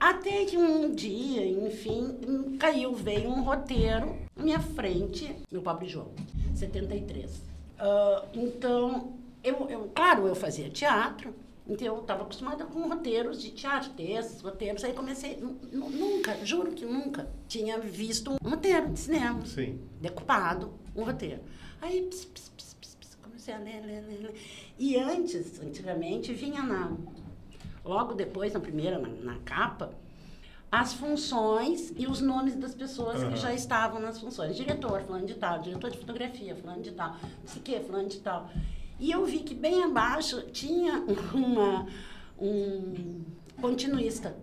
Até 0.00 0.46
que 0.46 0.56
um 0.56 0.94
dia, 0.94 1.44
enfim, 1.44 2.56
caiu, 2.58 2.94
veio 2.94 3.28
um 3.28 3.42
roteiro 3.42 4.16
na 4.34 4.42
minha 4.42 4.60
frente, 4.60 5.36
meu 5.52 5.60
pobre 5.60 5.86
João, 5.86 6.12
73. 6.54 7.30
Uh, 7.30 8.26
então, 8.32 9.12
eu, 9.44 9.68
eu, 9.68 9.90
claro, 9.94 10.26
eu 10.26 10.34
fazia 10.34 10.70
teatro, 10.70 11.34
então, 11.68 11.86
eu 11.86 12.00
estava 12.00 12.22
acostumada 12.22 12.64
com 12.64 12.88
roteiros 12.88 13.42
de 13.42 13.50
teatro, 13.50 13.90
textos, 13.90 14.40
roteiros. 14.40 14.82
Aí 14.82 14.94
comecei, 14.94 15.38
nunca, 15.70 16.34
juro 16.42 16.72
que 16.72 16.86
nunca, 16.86 17.28
tinha 17.46 17.78
visto 17.78 18.32
um 18.32 18.48
roteiro 18.48 18.88
de 18.88 18.98
cinema. 18.98 19.44
Sim. 19.44 19.78
Decupado, 20.00 20.72
um 20.96 21.04
roteiro. 21.04 21.42
Aí, 21.82 22.02
pss, 22.02 22.26
pss, 22.26 22.50
pss, 22.50 22.74
pss, 22.74 23.16
comecei 23.22 23.52
a 23.52 23.58
ler, 23.58 23.84
ler, 23.84 24.00
ler, 24.00 24.20
ler. 24.22 24.34
E 24.78 24.96
antes, 24.96 25.60
antigamente, 25.60 26.32
vinha 26.32 26.62
na... 26.62 26.96
Logo 27.84 28.14
depois, 28.14 28.54
na 28.54 28.60
primeira, 28.60 28.98
na, 28.98 29.08
na 29.08 29.38
capa, 29.40 29.94
as 30.72 30.94
funções 30.94 31.92
e 31.96 32.06
os 32.06 32.20
nomes 32.20 32.56
das 32.56 32.74
pessoas 32.74 33.22
uhum. 33.22 33.30
que 33.30 33.36
já 33.36 33.52
estavam 33.52 34.00
nas 34.00 34.18
funções. 34.18 34.56
Diretor, 34.56 35.02
fulano 35.02 35.26
de 35.26 35.34
tal, 35.34 35.60
diretor 35.60 35.90
de 35.90 35.98
fotografia, 35.98 36.56
fulano 36.56 36.82
de 36.82 36.92
tal, 36.92 37.10
não 37.10 37.46
sei 37.46 37.60
o 37.60 37.64
quê, 37.64 37.80
fulano 37.80 38.08
de 38.08 38.20
tal. 38.20 38.50
E 38.98 39.10
eu 39.10 39.24
vi 39.24 39.38
que 39.40 39.54
bem 39.54 39.82
abaixo 39.84 40.42
tinha 40.50 41.04
uma, 41.32 41.86
um 42.38 43.24
continuista. 43.60 44.36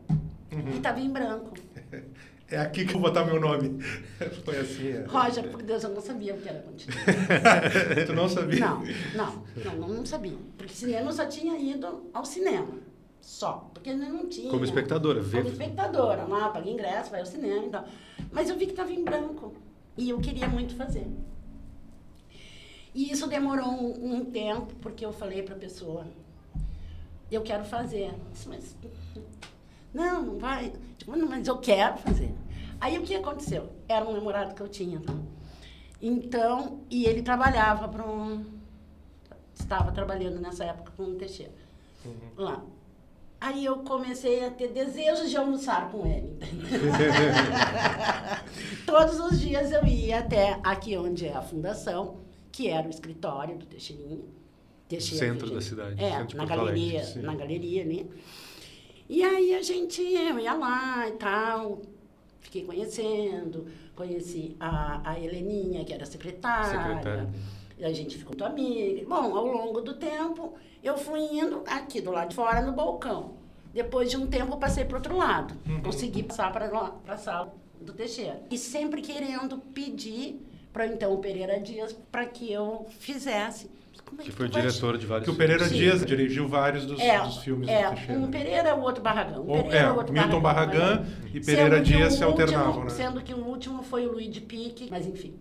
Uhum. 0.51 0.69
E 0.73 0.77
estava 0.77 0.99
em 0.99 1.09
branco. 1.09 1.53
É 2.47 2.59
aqui 2.59 2.85
que 2.85 2.93
eu 2.93 2.99
vou 2.99 3.09
botar 3.09 3.25
meu 3.25 3.39
nome. 3.39 3.81
Foi 4.45 4.57
assim. 4.57 4.89
É. 4.89 5.05
Roger, 5.07 5.49
por 5.49 5.63
Deus, 5.63 5.83
eu 5.83 5.89
não 5.89 5.99
sabia 5.99 6.35
o 6.35 6.37
que 6.37 6.47
era 6.47 6.59
continuista. 6.59 7.11
tu 8.05 8.13
não 8.13 8.29
sabia? 8.29 8.59
Não, 8.59 8.83
não, 9.15 9.43
não, 9.79 9.87
não 9.87 10.05
sabia. 10.05 10.37
Porque 10.55 10.71
cinema 10.71 11.09
eu 11.09 11.11
só 11.11 11.25
tinha 11.25 11.57
ido 11.57 12.07
ao 12.13 12.23
cinema. 12.23 12.77
Só. 13.19 13.71
Porque 13.73 13.91
não 13.93 14.29
tinha. 14.29 14.51
Como 14.51 14.63
espectadora, 14.63 15.21
ver. 15.21 15.41
Como 15.41 15.51
espectadora. 15.51 16.25
Lá, 16.25 16.49
paguei 16.49 16.73
ingresso, 16.73 17.09
vai 17.09 17.21
ao 17.21 17.25
cinema 17.25 17.65
e 17.65 17.69
tal. 17.69 17.87
Mas 18.31 18.47
eu 18.47 18.55
vi 18.55 18.65
que 18.67 18.73
estava 18.73 18.91
em 18.91 19.03
branco. 19.03 19.55
E 19.97 20.11
eu 20.11 20.19
queria 20.19 20.47
muito 20.47 20.75
fazer. 20.75 21.07
E 22.95 23.11
isso 23.11 23.27
demorou 23.27 23.67
um, 23.67 24.15
um 24.15 24.25
tempo, 24.25 24.73
porque 24.81 25.05
eu 25.05 25.11
falei 25.11 25.43
para 25.43 25.53
a 25.53 25.59
pessoa, 25.59 26.07
eu 27.29 27.41
quero 27.41 27.65
fazer. 27.65 28.13
Disse, 28.31 28.47
mas, 28.47 28.73
não, 29.93 30.23
não 30.23 30.39
vai. 30.39 30.71
Mas 31.05 31.45
eu 31.45 31.57
quero 31.57 31.97
fazer. 31.97 32.33
Aí 32.79 32.97
o 32.97 33.01
que 33.01 33.13
aconteceu? 33.13 33.69
Era 33.89 34.05
um 34.05 34.13
namorado 34.13 34.55
que 34.55 34.61
eu 34.61 34.69
tinha. 34.69 35.01
Tá? 35.01 35.13
Então, 36.01 36.79
e 36.89 37.05
ele 37.05 37.21
trabalhava 37.21 37.89
para 37.89 38.07
um. 38.07 38.45
Estava 39.53 39.91
trabalhando 39.91 40.39
nessa 40.39 40.63
época 40.63 40.93
com 40.95 41.03
um 41.03 41.17
Teixeira. 41.17 41.51
Uhum. 42.05 42.13
Lá. 42.37 42.63
Aí 43.41 43.65
eu 43.65 43.79
comecei 43.79 44.45
a 44.45 44.51
ter 44.51 44.69
desejos 44.69 45.29
de 45.29 45.35
almoçar 45.35 45.91
com 45.91 46.05
ele. 46.07 46.39
Todos 48.87 49.19
os 49.19 49.39
dias 49.39 49.73
eu 49.73 49.85
ia 49.85 50.19
até 50.19 50.57
aqui 50.63 50.97
onde 50.97 51.27
é 51.27 51.33
a 51.35 51.41
fundação 51.41 52.24
que 52.55 52.69
era 52.69 52.87
o 52.87 52.89
escritório 52.89 53.57
do 53.57 53.65
Teixeirinha. 53.65 54.23
Teixeira, 54.87 55.25
Centro 55.25 55.53
da 55.53 55.59
cidade. 55.59 56.01
É, 56.01 56.25
na 56.35 56.45
galeria, 56.45 57.01
Alegre, 57.01 57.21
na 57.21 57.35
galeria 57.35 57.81
ali. 57.81 58.09
E 59.09 59.21
aí 59.23 59.53
a 59.55 59.61
gente, 59.61 60.01
eu 60.01 60.39
ia 60.39 60.53
lá 60.53 61.05
e 61.09 61.11
tal, 61.13 61.81
fiquei 62.39 62.63
conhecendo, 62.63 63.67
conheci 63.93 64.55
a, 64.57 65.11
a 65.11 65.19
Heleninha, 65.19 65.83
que 65.83 65.93
era 65.93 66.05
secretária. 66.05 66.81
Secretária. 66.81 67.29
A 67.81 67.91
gente 67.91 68.17
ficou 68.17 68.31
muito 68.31 68.45
amiga. 68.45 69.05
Bom, 69.05 69.35
ao 69.35 69.47
longo 69.47 69.81
do 69.81 69.95
tempo, 69.95 70.53
eu 70.81 70.97
fui 70.97 71.19
indo 71.19 71.61
aqui 71.67 71.99
do 71.99 72.09
lado 72.09 72.29
de 72.29 72.35
fora 72.35 72.61
no 72.61 72.71
balcão. 72.71 73.33
Depois 73.73 74.09
de 74.09 74.15
um 74.15 74.27
tempo, 74.27 74.53
eu 74.53 74.57
passei 74.57 74.85
para 74.85 74.95
outro 74.95 75.17
lado. 75.17 75.53
Uhum. 75.67 75.81
Consegui 75.81 76.23
passar 76.23 76.53
para 76.53 76.71
a 77.05 77.17
sala 77.17 77.53
do 77.81 77.91
Teixeira. 77.91 78.41
E 78.49 78.57
sempre 78.57 79.01
querendo 79.01 79.57
pedir 79.57 80.39
para 80.75 80.87
então 80.87 81.13
o 81.13 81.19
Pereira 81.19 81.57
Dias 81.57 81.95
para 82.11 82.25
que 82.25 82.51
eu 82.51 82.85
fizesse. 82.99 83.71
É 83.93 84.17
que, 84.17 84.23
que 84.25 84.31
foi 84.31 84.49
diretor 84.49 84.97
de 84.97 85.05
vários 85.05 85.25
Que 85.25 85.33
o 85.33 85.37
Pereira 85.37 85.69
Sim. 85.69 85.75
Dias 85.75 86.05
dirigiu 86.05 86.49
vários 86.49 86.85
dos, 86.85 86.99
é, 86.99 87.17
dos 87.21 87.37
filmes 87.37 87.69
é, 87.69 87.83
do 87.83 87.95
Teixeira. 87.95 88.19
Um 88.19 88.29
Pereira, 88.29 88.75
o 88.75 88.81
outro 88.81 89.01
Barragão. 89.01 89.43
Um 89.43 89.63
Pereira, 89.63 89.77
é, 89.77 89.91
outro 89.93 90.11
Milton 90.13 90.41
Barragão, 90.41 90.97
Barragão 90.97 91.05
e 91.33 91.39
Pereira 91.39 91.81
Dias 91.81 92.15
se 92.15 92.23
alternavam, 92.25 92.83
né? 92.83 92.89
Sendo 92.89 93.21
que 93.21 93.33
o 93.33 93.37
último 93.37 93.83
foi 93.83 94.05
o 94.05 94.11
Luiz 94.11 94.29
de 94.33 94.41
Pique, 94.41 94.89
mas 94.91 95.07
enfim. 95.07 95.39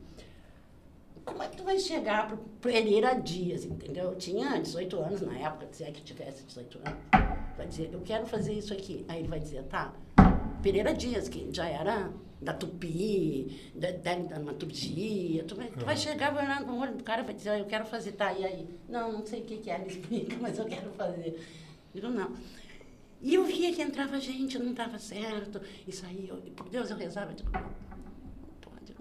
Como 1.25 1.43
é 1.43 1.49
que 1.49 1.57
tu 1.57 1.65
vai 1.65 1.81
chegar 1.81 2.29
para 2.29 2.39
Pereira 2.61 3.15
Dias, 3.15 3.65
entendeu? 3.65 4.05
Eu 4.05 4.15
tinha 4.15 4.57
18 4.61 5.01
anos 5.01 5.21
na 5.21 5.37
época, 5.37 5.67
se 5.73 5.83
é 5.83 5.91
que 5.91 6.01
tivesse 6.01 6.45
18 6.45 6.79
anos. 6.87 7.01
Vai 7.57 7.67
dizer, 7.67 7.91
eu 7.93 8.01
quero 8.03 8.25
fazer 8.25 8.53
isso 8.53 8.73
aqui. 8.73 9.05
Aí 9.09 9.19
ele 9.19 9.29
vai 9.29 9.41
dizer, 9.41 9.65
tá. 9.65 9.93
Pereira 10.63 10.95
Dias, 10.95 11.29
que 11.29 11.49
já 11.53 11.67
era 11.69 12.09
da 12.45 12.53
tupi, 12.53 13.73
da, 13.75 13.91
da 13.91 14.15
dramaturgia. 14.15 15.45
Tu 15.45 15.57
vai, 15.57 15.69
tu 15.69 15.85
vai 15.85 15.97
chegar, 15.97 16.33
vai 16.33 16.45
olhar 16.45 16.61
no 16.61 16.79
olho 16.79 16.95
do 16.95 17.03
cara 17.03 17.23
e 17.23 17.25
vai 17.25 17.35
dizer, 17.35 17.51
ah, 17.51 17.59
eu 17.59 17.65
quero 17.65 17.87
fazer, 17.87 18.13
tá, 18.13 18.33
e 18.33 18.45
aí? 18.45 18.69
Não, 18.89 19.13
não 19.13 19.27
sei 19.27 19.41
o 19.41 19.45
que, 19.45 19.57
que 19.57 19.71
é, 19.71 19.81
ele 19.81 19.91
explica, 19.91 20.37
mas 20.41 20.59
eu 20.59 20.67
quero 20.67 20.91
fazer. 20.91 21.43
Digo, 21.93 22.09
não. 22.09 22.33
E 23.23 23.35
eu 23.35 23.45
via 23.45 23.73
que 23.73 23.81
entrava 23.81 24.21
gente, 24.21 24.59
não 24.59 24.73
estava 24.73 24.99
certo, 24.99 25.61
isso 25.89 26.05
aí, 26.05 26.29
eu, 26.29 26.37
por 26.55 26.69
Deus, 26.69 26.91
eu 26.91 26.97
rezava, 26.97 27.33
eu 27.33 27.37
digo, 27.37 27.51
não, 27.51 27.63
pode. 28.61 28.95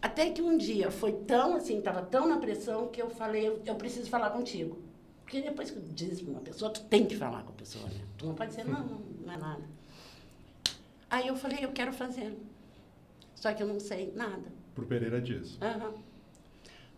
Até 0.00 0.30
que 0.30 0.40
um 0.40 0.56
dia 0.56 0.90
foi 0.90 1.12
tão 1.12 1.56
assim, 1.56 1.78
estava 1.78 2.02
tão 2.02 2.28
na 2.28 2.38
pressão 2.38 2.86
que 2.86 3.02
eu 3.02 3.10
falei, 3.10 3.48
eu, 3.48 3.60
eu 3.66 3.74
preciso 3.74 4.08
falar 4.08 4.30
contigo. 4.30 4.78
Porque 5.24 5.40
depois 5.40 5.72
que 5.72 5.80
diz 5.80 6.20
para 6.20 6.30
uma 6.30 6.40
pessoa, 6.40 6.70
tu 6.70 6.84
tem 6.84 7.04
que 7.04 7.16
falar 7.16 7.42
com 7.42 7.50
a 7.50 7.54
pessoa, 7.56 7.84
né? 7.86 8.00
Tu 8.16 8.24
não 8.24 8.34
pode 8.36 8.50
dizer, 8.50 8.64
não, 8.64 8.78
não, 8.84 9.00
não 9.24 9.32
é 9.32 9.36
nada. 9.36 9.64
Aí 11.10 11.26
eu 11.26 11.36
falei, 11.36 11.64
eu 11.64 11.72
quero 11.72 11.92
fazer. 11.92 12.36
Só 13.36 13.52
que 13.52 13.62
eu 13.62 13.68
não 13.68 13.78
sei 13.78 14.12
nada. 14.16 14.50
Pro 14.74 14.86
Pereira 14.86 15.20
Dias. 15.20 15.58
Uhum. 15.60 15.94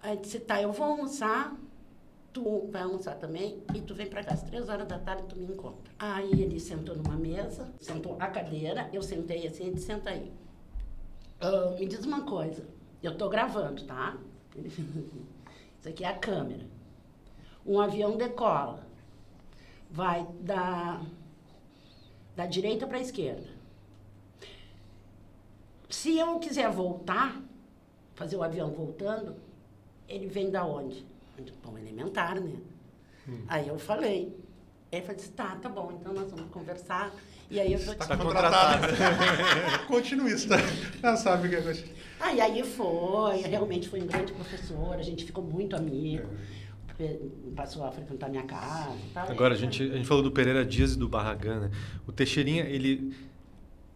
Aí 0.01 0.16
disse, 0.16 0.38
tá, 0.38 0.62
eu 0.62 0.72
vou 0.72 0.87
almoçar, 0.87 1.57
tu 2.33 2.68
vai 2.70 2.83
almoçar 2.83 3.16
também, 3.16 3.61
e 3.74 3.81
tu 3.81 3.94
vem 3.94 4.07
para 4.07 4.22
casa, 4.22 4.46
três 4.46 4.68
horas 4.68 4.87
da 4.87 4.98
tarde 4.98 5.24
tu 5.29 5.37
me 5.37 5.44
encontra. 5.44 5.92
Aí 5.98 6.31
ele 6.40 6.61
sentou 6.61 6.96
numa 6.96 7.16
mesa, 7.16 7.68
sentou 7.81 8.16
a 8.20 8.29
cadeira, 8.29 8.88
eu 8.92 9.03
sentei 9.03 9.46
assim, 9.46 9.66
ele 9.66 9.81
senta 9.81 10.11
aí. 10.11 10.33
Uh, 11.42 11.77
me 11.79 11.87
diz 11.87 12.05
uma 12.05 12.22
coisa, 12.22 12.64
eu 13.03 13.16
tô 13.16 13.29
gravando, 13.29 13.85
tá? 13.85 14.16
Ele 14.55 14.70
fez 14.70 14.88
assim, 14.96 15.27
isso 15.81 15.88
aqui 15.88 16.05
é 16.05 16.09
a 16.09 16.16
câmera. 16.16 16.64
Um 17.66 17.81
avião 17.81 18.16
decola, 18.16 18.87
vai 19.90 20.24
da, 20.40 21.03
da 22.37 22.46
direita 22.46 22.87
para 22.87 22.98
a 22.98 23.01
esquerda 23.03 23.58
se 25.88 26.18
eu 26.18 26.38
quiser 26.38 26.70
voltar, 26.70 27.40
fazer 28.14 28.37
o 28.37 28.42
avião 28.42 28.70
voltando, 28.70 29.37
ele 30.09 30.27
vem 30.27 30.51
da 30.51 30.64
onde? 30.64 31.07
Bom, 31.62 31.79
elementar, 31.79 32.40
né? 32.40 32.57
Hum. 33.29 33.44
Aí 33.48 33.68
eu 33.68 33.79
falei. 33.79 34.35
Ele 34.90 35.03
falou 35.03 35.20
assim, 35.20 35.33
tá, 35.33 35.57
tá 35.57 35.68
bom, 35.68 35.92
então 36.01 36.12
nós 36.12 36.31
vamos 36.31 36.51
conversar. 36.51 37.12
E 37.51 37.61
aí 37.61 37.72
eu 37.72 37.85
tô 37.85 37.92
Está 37.92 38.16
contratada. 38.16 38.88
Continuista. 39.87 40.57
Ela 41.03 41.16
sabe 41.16 41.48
que 41.48 41.57
é 41.57 41.61
e 42.35 42.40
aí 42.40 42.62
foi, 42.64 43.38
realmente 43.42 43.88
foi 43.88 44.03
um 44.03 44.07
grande 44.07 44.33
professor, 44.33 44.94
a 44.94 45.03
gente 45.03 45.24
ficou 45.24 45.42
muito 45.42 45.77
amigo. 45.77 46.29
passou 47.55 47.85
a 47.85 47.92
frequentar 47.92 48.29
minha 48.29 48.42
casa 48.42 48.90
e 48.94 49.11
tal. 49.14 49.31
Agora, 49.31 49.55
a 49.55 49.57
gente, 49.57 49.83
a 49.83 49.96
gente 49.96 50.07
falou 50.07 50.22
do 50.22 50.33
Pereira 50.33 50.64
Dias 50.64 50.94
e 50.94 50.98
do 50.98 51.09
Barragán, 51.09 51.61
né? 51.61 51.70
O 52.07 52.12
Teixeirinha, 52.12 52.64
ele... 52.64 53.14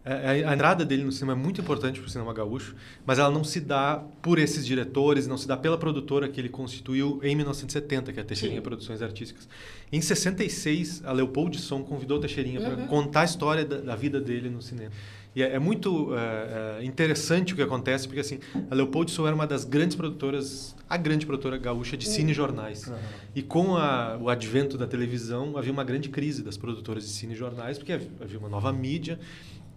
A, 0.05 0.49
a 0.49 0.53
entrada 0.53 0.83
dele 0.83 1.03
no 1.03 1.11
cinema 1.11 1.31
é 1.31 1.35
muito 1.35 1.61
importante 1.61 1.99
para 1.99 2.07
o 2.07 2.11
cinema 2.11 2.33
gaúcho, 2.33 2.75
mas 3.05 3.19
ela 3.19 3.29
não 3.29 3.43
se 3.43 3.61
dá 3.61 4.03
por 4.21 4.37
esses 4.37 4.65
diretores, 4.65 5.27
não 5.27 5.37
se 5.37 5.47
dá 5.47 5.55
pela 5.55 5.77
produtora 5.77 6.27
que 6.27 6.41
ele 6.41 6.49
constituiu 6.49 7.21
em 7.23 7.35
1970, 7.35 8.11
que 8.11 8.19
é 8.19 8.21
a 8.21 8.25
Teixeirinha 8.25 8.59
Sim. 8.59 8.63
Produções 8.63 9.01
Artísticas. 9.01 9.47
Em 9.91 10.01
66, 10.01 11.03
a 11.05 11.13
Leopoldson 11.13 11.83
convidou 11.83 12.17
o 12.17 12.19
Teixeirinha 12.19 12.59
uhum. 12.59 12.75
para 12.75 12.87
contar 12.87 13.21
a 13.21 13.25
história 13.25 13.63
da, 13.63 13.77
da 13.77 13.95
vida 13.95 14.19
dele 14.19 14.49
no 14.49 14.61
cinema. 14.61 14.91
E 15.35 15.41
é, 15.41 15.53
é 15.53 15.59
muito 15.59 16.13
é, 16.15 16.79
é, 16.81 16.85
interessante 16.85 17.53
o 17.53 17.55
que 17.55 17.61
acontece, 17.61 18.07
porque 18.07 18.19
assim, 18.19 18.39
a 18.69 18.75
Leopoldson 18.75 19.25
era 19.25 19.35
uma 19.35 19.47
das 19.47 19.65
grandes 19.65 19.95
produtoras, 19.95 20.75
a 20.87 20.95
grande 20.95 21.25
produtora 21.25 21.57
gaúcha 21.57 21.97
de 21.97 22.07
cinejornais. 22.07 22.87
Uhum. 22.87 22.95
E 23.33 23.41
com 23.41 23.75
a, 23.75 24.17
o 24.21 24.29
advento 24.29 24.77
da 24.77 24.85
televisão, 24.85 25.57
havia 25.57 25.71
uma 25.71 25.83
grande 25.83 26.09
crise 26.09 26.43
das 26.43 26.55
produtoras 26.57 27.03
de 27.03 27.09
cinejornais, 27.09 27.77
porque 27.77 27.93
havia 27.93 28.37
uma 28.37 28.49
nova 28.49 28.71
mídia 28.71 29.19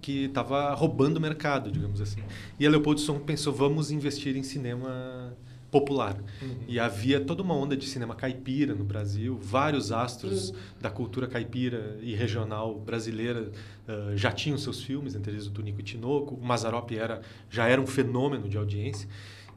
que 0.01 0.25
estava 0.25 0.73
roubando 0.75 1.17
o 1.17 1.21
mercado, 1.21 1.71
digamos 1.71 2.01
assim. 2.01 2.23
E 2.59 2.67
a 2.67 2.71
Leopoldson 2.71 3.19
pensou, 3.19 3.53
vamos 3.53 3.91
investir 3.91 4.37
em 4.37 4.43
cinema 4.43 5.37
popular. 5.71 6.17
Uhum. 6.41 6.57
E 6.69 6.79
havia 6.79 7.21
toda 7.21 7.43
uma 7.43 7.55
onda 7.55 7.77
de 7.77 7.87
cinema 7.87 8.15
caipira 8.15 8.75
no 8.75 8.85
Brasil, 8.85 9.39
vários 9.41 9.93
astros 9.93 10.51
uhum. 10.51 10.57
da 10.81 10.91
cultura 10.91 11.27
caipira 11.27 11.99
e 12.01 12.15
regional 12.15 12.79
brasileira 12.79 13.51
uh, 13.89 14.17
já 14.17 14.33
tinham 14.33 14.57
seus 14.57 14.83
filmes, 14.83 15.15
entre 15.15 15.33
eles 15.33 15.47
o 15.47 15.51
Tunico 15.51 15.81
e 15.81 15.83
Tinoco. 15.83 16.35
O 16.35 16.45
Mazarop 16.45 16.91
era, 16.93 17.21
já 17.51 17.67
era 17.67 17.81
um 17.81 17.87
fenômeno 17.87 18.49
de 18.49 18.57
audiência 18.57 19.09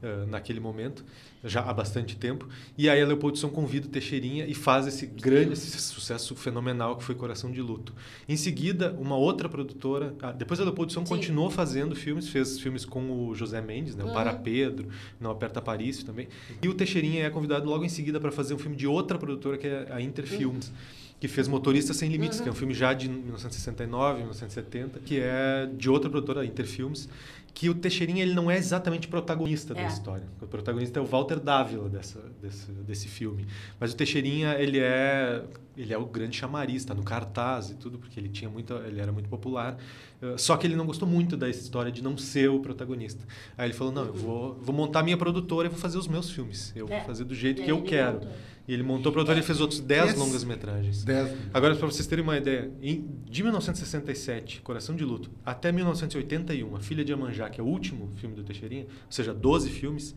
uh, 0.02 0.28
naquele 0.28 0.60
momento 0.60 1.06
já 1.44 1.62
há 1.62 1.74
bastante 1.74 2.16
tempo. 2.16 2.48
E 2.78 2.90
aí 2.90 3.02
a 3.02 3.06
Leopoldson 3.06 3.50
convida 3.50 3.88
o 3.88 3.90
Teixeirinha 3.90 4.46
e 4.46 4.54
faz 4.54 4.88
esse 4.88 5.06
grande 5.06 5.54
esse 5.54 5.80
sucesso 5.80 6.36
fenomenal 6.36 6.98
que 6.98 7.04
foi 7.04 7.16
Coração 7.16 7.52
de 7.52 7.62
Luto. 7.62 7.94
Em 8.28 8.36
seguida, 8.36 8.96
uma 9.00 9.16
outra 9.16 9.48
produtora, 9.48 10.14
ah, 10.22 10.32
depois 10.32 10.60
a 10.60 10.64
Leopoldson 10.64 11.04
continuou 11.04 11.50
fazendo 11.50 11.96
filmes, 11.96 12.28
fez 12.28 12.60
filmes 12.60 12.86
com 12.86 13.28
o 13.30 13.36
José 13.36 13.62
Mendes, 13.62 13.96
né, 13.96 14.04
o 14.04 14.08
uhum. 14.08 14.14
Para 14.14 14.34
Pedro, 14.34 14.90
Não 15.20 15.32
Aperta 15.32 15.62
Paris 15.62 16.04
também. 16.04 16.28
E 16.62 16.68
o 16.68 16.74
Teixeirinha 16.74 17.26
é 17.26 17.30
convidado 17.30 17.70
logo 17.70 17.86
em 17.86 17.90
seguida 17.90 18.20
para 18.20 18.32
fazer 18.32 18.54
um 18.54 18.60
filme 18.60 18.76
de 18.76 18.88
outra 18.88 19.18
produtora 19.18 19.58
que 19.58 19.68
é 19.68 19.88
a 19.92 20.02
Interfilms. 20.02 20.68
Uhum 20.68 21.00
que 21.20 21.28
fez 21.28 21.48
Motorista 21.48 21.94
Sem 21.94 22.10
Limites, 22.10 22.38
uhum. 22.38 22.44
que 22.44 22.50
é 22.50 22.52
um 22.52 22.56
filme 22.56 22.74
já 22.74 22.94
de 22.94 23.10
1969, 23.10 24.20
1970, 24.20 25.00
que 25.00 25.20
é 25.20 25.70
de 25.78 25.90
outra 25.90 26.10
produtora, 26.10 26.46
Interfilms, 26.46 27.10
que 27.54 27.70
o 27.70 27.76
Teixeirinha 27.76 28.24
ele 28.24 28.34
não 28.34 28.50
é 28.50 28.58
exatamente 28.58 29.08
protagonista 29.08 29.74
é. 29.74 29.82
da 29.82 29.88
história. 29.88 30.24
O 30.42 30.48
protagonista 30.48 30.98
é 30.98 31.02
o 31.02 31.06
Walter 31.06 31.29
Dávila 31.38 31.90
dessa, 31.90 32.22
desse, 32.42 32.72
desse 32.72 33.08
filme. 33.08 33.46
Mas 33.80 33.94
o 33.94 33.96
Teixeirinha 33.96 34.56
ele 34.60 34.80
é 34.80 35.44
ele 35.78 35.94
é 35.94 35.98
o 35.98 36.06
grande 36.06 36.36
chamarista 36.36 36.94
no 36.94 37.04
cartaz 37.04 37.70
e 37.70 37.76
tudo 37.76 37.98
porque 37.98 38.20
ele 38.20 38.28
tinha 38.28 38.50
muito 38.50 38.74
ele 38.74 39.00
era 39.00 39.12
muito 39.12 39.30
popular. 39.30 39.78
Uh, 40.22 40.38
só 40.38 40.58
que 40.58 40.66
ele 40.66 40.76
não 40.76 40.86
gostou 40.86 41.08
muito 41.08 41.38
da 41.38 41.50
história 41.50 41.92
de 41.92 42.02
não 42.02 42.18
ser 42.18 42.50
o 42.50 42.60
protagonista. 42.60 43.24
Aí 43.58 43.68
ele 43.68 43.74
falou 43.74 43.94
não, 43.94 44.06
eu 44.06 44.14
vou 44.14 44.56
vou 44.62 44.76
montar 44.76 45.04
minha 45.04 45.18
produtora 45.18 45.68
e 45.68 45.70
vou 45.70 45.80
fazer 45.80 45.98
os 45.98 46.08
meus 46.08 46.30
filmes. 46.30 46.74
Eu 46.76 46.88
é. 46.88 46.98
vou 46.98 47.06
fazer 47.06 47.24
do 47.24 47.36
jeito 47.36 47.62
que 47.62 47.72
eu 47.72 47.82
quero. 47.82 48.20
Montou. 48.20 48.32
E 48.70 48.74
ele 48.74 48.84
montou 48.84 49.10
a 49.10 49.14
produtora 49.14 49.40
e 49.40 49.42
fez 49.42 49.60
outros 49.60 49.80
10 49.80 50.14
longas 50.14 50.44
metragens. 50.44 51.04
Agora 51.52 51.76
para 51.76 51.88
vocês 51.88 52.06
terem 52.06 52.24
uma 52.24 52.38
ideia, 52.38 52.72
em, 52.80 53.04
de 53.26 53.42
1967, 53.42 54.62
Coração 54.62 54.96
de 54.96 55.04
Luto, 55.04 55.32
até 55.44 55.72
1981, 55.72 56.76
A 56.76 56.80
Filha 56.80 57.04
de 57.04 57.12
Amanjá, 57.12 57.50
que 57.50 57.60
é 57.60 57.64
o 57.64 57.66
último 57.66 58.12
filme 58.18 58.36
do 58.36 58.44
Teixeirinha, 58.44 58.84
ou 58.84 59.12
seja, 59.12 59.34
12 59.34 59.72
filmes, 59.72 60.16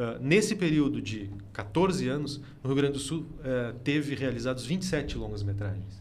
Uh, 0.00 0.18
nesse 0.18 0.56
período 0.56 1.02
de 1.02 1.28
14 1.52 2.08
anos, 2.08 2.38
no 2.62 2.68
Rio 2.68 2.76
Grande 2.76 2.94
do 2.94 2.98
Sul 2.98 3.26
uh, 3.40 3.78
teve 3.84 4.14
realizados 4.14 4.64
27 4.64 5.18
longas-metragens. 5.18 6.00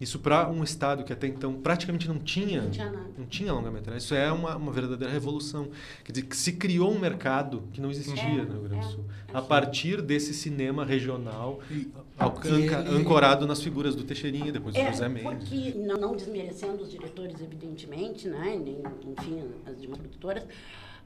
Isso 0.00 0.18
para 0.18 0.48
um 0.48 0.64
estado 0.64 1.04
que 1.04 1.12
até 1.12 1.28
então 1.28 1.54
praticamente 1.54 2.08
não 2.08 2.18
tinha, 2.18 2.62
não 2.62 2.70
tinha, 2.70 2.92
não 3.18 3.26
tinha 3.26 3.52
longa-metragem. 3.52 3.98
Isso 3.98 4.12
é 4.12 4.30
uma, 4.32 4.56
uma 4.56 4.72
verdadeira 4.72 5.12
revolução. 5.12 5.68
Quer 6.04 6.12
dizer, 6.12 6.26
que 6.26 6.36
se 6.36 6.52
criou 6.54 6.92
um 6.92 6.98
mercado 6.98 7.62
que 7.72 7.80
não 7.80 7.92
existia 7.92 8.24
é, 8.24 8.44
no 8.44 8.52
Rio 8.52 8.62
Grande 8.62 8.86
do 8.86 8.88
é. 8.88 8.90
Sul. 8.90 9.04
É, 9.32 9.36
a 9.36 9.42
partir 9.42 10.02
desse 10.02 10.34
cinema 10.34 10.84
regional, 10.84 11.60
e, 11.70 11.88
anca, 12.20 12.78
ancorado 12.90 13.46
nas 13.46 13.62
figuras 13.62 13.94
do 13.94 14.02
Teixeirinha, 14.02 14.50
depois 14.50 14.74
do 14.74 14.80
é, 14.80 14.90
José 14.90 15.08
Mendes. 15.08 15.48
Porque, 15.48 15.74
não, 15.78 15.96
não 15.96 16.16
desmerecendo 16.16 16.82
os 16.82 16.90
diretores, 16.90 17.40
evidentemente, 17.40 18.28
né? 18.28 18.56
Nem, 18.56 18.82
enfim, 19.12 19.42
as 19.64 19.80
demais 19.80 20.00
produtoras, 20.00 20.44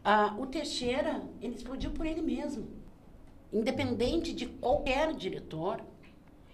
ah, 0.04 0.34
o 0.38 0.46
Teixeira, 0.46 1.22
ele 1.40 1.54
explodiu 1.54 1.90
por 1.90 2.04
ele 2.04 2.20
mesmo. 2.20 2.66
Independente 3.52 4.32
de 4.32 4.46
qualquer 4.46 5.14
diretor, 5.14 5.80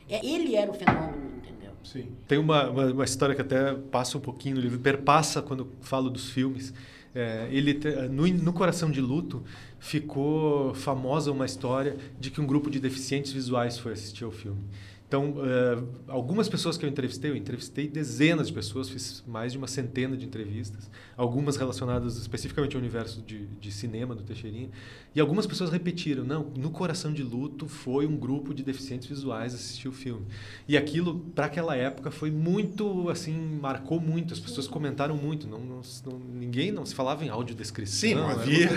é, 0.08 0.24
ele 0.24 0.54
era 0.54 0.70
o 0.70 0.74
fenômeno, 0.74 1.36
entendeu? 1.36 1.72
Sim. 1.84 2.12
Tem 2.26 2.38
uma, 2.38 2.68
uma, 2.68 2.86
uma, 2.86 3.04
história 3.04 3.34
que 3.34 3.40
até 3.40 3.74
passa 3.74 4.18
um 4.18 4.20
pouquinho 4.20 4.56
no 4.56 4.60
livro, 4.60 4.78
perpassa 4.78 5.40
quando 5.40 5.70
falo 5.80 6.10
dos 6.10 6.30
filmes. 6.30 6.74
É, 7.14 7.48
ele 7.50 7.78
no, 8.10 8.26
no 8.26 8.52
Coração 8.52 8.90
de 8.90 9.00
Luto 9.00 9.42
ficou 9.78 10.74
famosa 10.74 11.32
uma 11.32 11.46
história 11.46 11.96
de 12.20 12.30
que 12.30 12.40
um 12.40 12.46
grupo 12.46 12.70
de 12.70 12.78
deficientes 12.78 13.32
visuais 13.32 13.78
foi 13.78 13.92
assistir 13.92 14.24
ao 14.24 14.30
filme. 14.30 14.60
Então, 15.08 15.30
uh, 15.30 15.88
algumas 16.06 16.50
pessoas 16.50 16.76
que 16.76 16.84
eu 16.84 16.88
entrevistei, 16.88 17.30
eu 17.30 17.36
entrevistei 17.36 17.88
dezenas 17.88 18.48
de 18.48 18.52
pessoas, 18.52 18.90
fiz 18.90 19.24
mais 19.26 19.52
de 19.52 19.58
uma 19.58 19.66
centena 19.66 20.14
de 20.14 20.26
entrevistas, 20.26 20.90
algumas 21.16 21.56
relacionadas 21.56 22.18
especificamente 22.18 22.76
ao 22.76 22.80
universo 22.80 23.22
de, 23.22 23.46
de, 23.46 23.72
cinema 23.72 24.14
do 24.14 24.22
Teixeirinha, 24.22 24.68
e 25.14 25.20
algumas 25.20 25.46
pessoas 25.46 25.70
repetiram, 25.70 26.24
não, 26.24 26.52
no 26.54 26.70
Coração 26.70 27.10
de 27.10 27.22
Luto 27.22 27.66
foi 27.66 28.06
um 28.06 28.18
grupo 28.18 28.52
de 28.52 28.62
deficientes 28.62 29.08
visuais 29.08 29.54
assistir 29.54 29.88
o 29.88 29.92
filme. 29.92 30.26
E 30.68 30.76
aquilo, 30.76 31.20
para 31.34 31.46
aquela 31.46 31.74
época, 31.74 32.10
foi 32.10 32.30
muito, 32.30 33.08
assim, 33.08 33.32
marcou 33.62 33.98
muito, 33.98 34.34
as 34.34 34.40
pessoas 34.40 34.68
comentaram 34.68 35.16
muito, 35.16 35.48
não, 35.48 35.60
não, 35.60 35.80
não 36.04 36.18
ninguém 36.34 36.70
não 36.70 36.84
se 36.84 36.94
falava 36.94 37.24
em 37.24 37.30
audiodescrição. 37.30 38.10
Sim, 38.10 38.14
não 38.14 38.28
havia, 38.28 38.68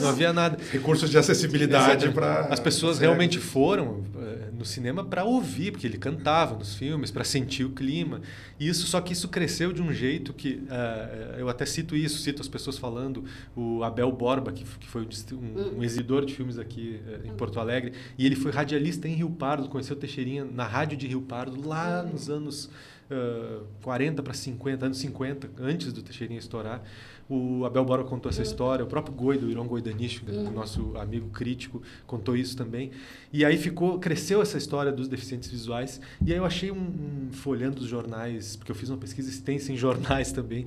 não 0.00 0.08
havia 0.08 0.32
nada. 0.32 0.56
Recursos 0.70 1.10
de 1.10 1.18
acessibilidade 1.18 2.10
para... 2.10 2.42
As 2.42 2.60
pessoas 2.60 3.00
realmente 3.00 3.40
foram 3.40 4.04
uh, 4.14 4.54
no 4.56 4.64
cinema 4.64 5.02
para 5.02 5.24
ouvir, 5.24 5.72
porque 5.80 5.86
ele 5.86 5.96
cantava 5.96 6.54
nos 6.56 6.74
filmes 6.74 7.10
para 7.10 7.24
sentir 7.24 7.64
o 7.64 7.70
clima. 7.70 8.20
E 8.58 8.68
isso 8.68 8.86
só 8.86 9.00
que 9.00 9.14
isso 9.14 9.28
cresceu 9.28 9.72
de 9.72 9.80
um 9.80 9.90
jeito 9.90 10.34
que 10.34 10.62
uh, 10.66 11.38
eu 11.38 11.48
até 11.48 11.64
cito 11.64 11.96
isso, 11.96 12.18
cito 12.18 12.42
as 12.42 12.48
pessoas 12.48 12.76
falando 12.76 13.24
o 13.56 13.82
Abel 13.82 14.12
Borba 14.12 14.52
que, 14.52 14.62
que 14.62 14.86
foi 14.86 15.08
um, 15.32 15.78
um 15.78 15.82
exibidor 15.82 16.26
de 16.26 16.34
filmes 16.34 16.58
aqui 16.58 17.00
uh, 17.06 17.26
em 17.26 17.32
Porto 17.32 17.58
Alegre 17.58 17.94
e 18.18 18.26
ele 18.26 18.36
foi 18.36 18.52
radialista 18.52 19.08
em 19.08 19.14
Rio 19.14 19.30
Pardo, 19.30 19.70
conheceu 19.70 19.96
Teixeirinha 19.96 20.44
na 20.44 20.66
rádio 20.66 20.98
de 20.98 21.06
Rio 21.06 21.22
Pardo 21.22 21.66
lá 21.66 22.02
nos 22.02 22.28
anos 22.28 22.66
uh, 23.10 23.64
40 23.82 24.22
para 24.22 24.34
50, 24.34 24.84
anos 24.84 24.98
50, 24.98 25.50
antes 25.58 25.94
do 25.94 26.02
Teixeirinha 26.02 26.38
estourar. 26.38 26.82
O 27.30 27.64
Abel 27.64 27.84
Bora 27.84 28.02
contou 28.02 28.28
essa 28.28 28.42
história, 28.42 28.84
o 28.84 28.88
próprio 28.88 29.14
Goi, 29.14 29.38
do 29.38 29.48
Irão 29.48 29.64
Goidanish, 29.64 30.20
o 30.20 30.30
uhum. 30.32 30.50
nosso 30.50 30.96
amigo 30.96 31.30
crítico, 31.30 31.80
contou 32.04 32.36
isso 32.36 32.56
também. 32.56 32.90
E 33.32 33.44
aí 33.44 33.56
ficou, 33.56 34.00
cresceu 34.00 34.42
essa 34.42 34.58
história 34.58 34.90
dos 34.90 35.06
deficientes 35.06 35.48
visuais. 35.48 36.00
E 36.26 36.32
aí 36.32 36.38
eu 36.38 36.44
achei 36.44 36.72
um, 36.72 36.76
um 36.76 37.28
folhando 37.30 37.82
os 37.82 37.86
jornais, 37.86 38.56
porque 38.56 38.72
eu 38.72 38.74
fiz 38.74 38.90
uma 38.90 38.98
pesquisa 38.98 39.30
extensa 39.30 39.70
em 39.70 39.76
jornais 39.76 40.32
também. 40.34 40.66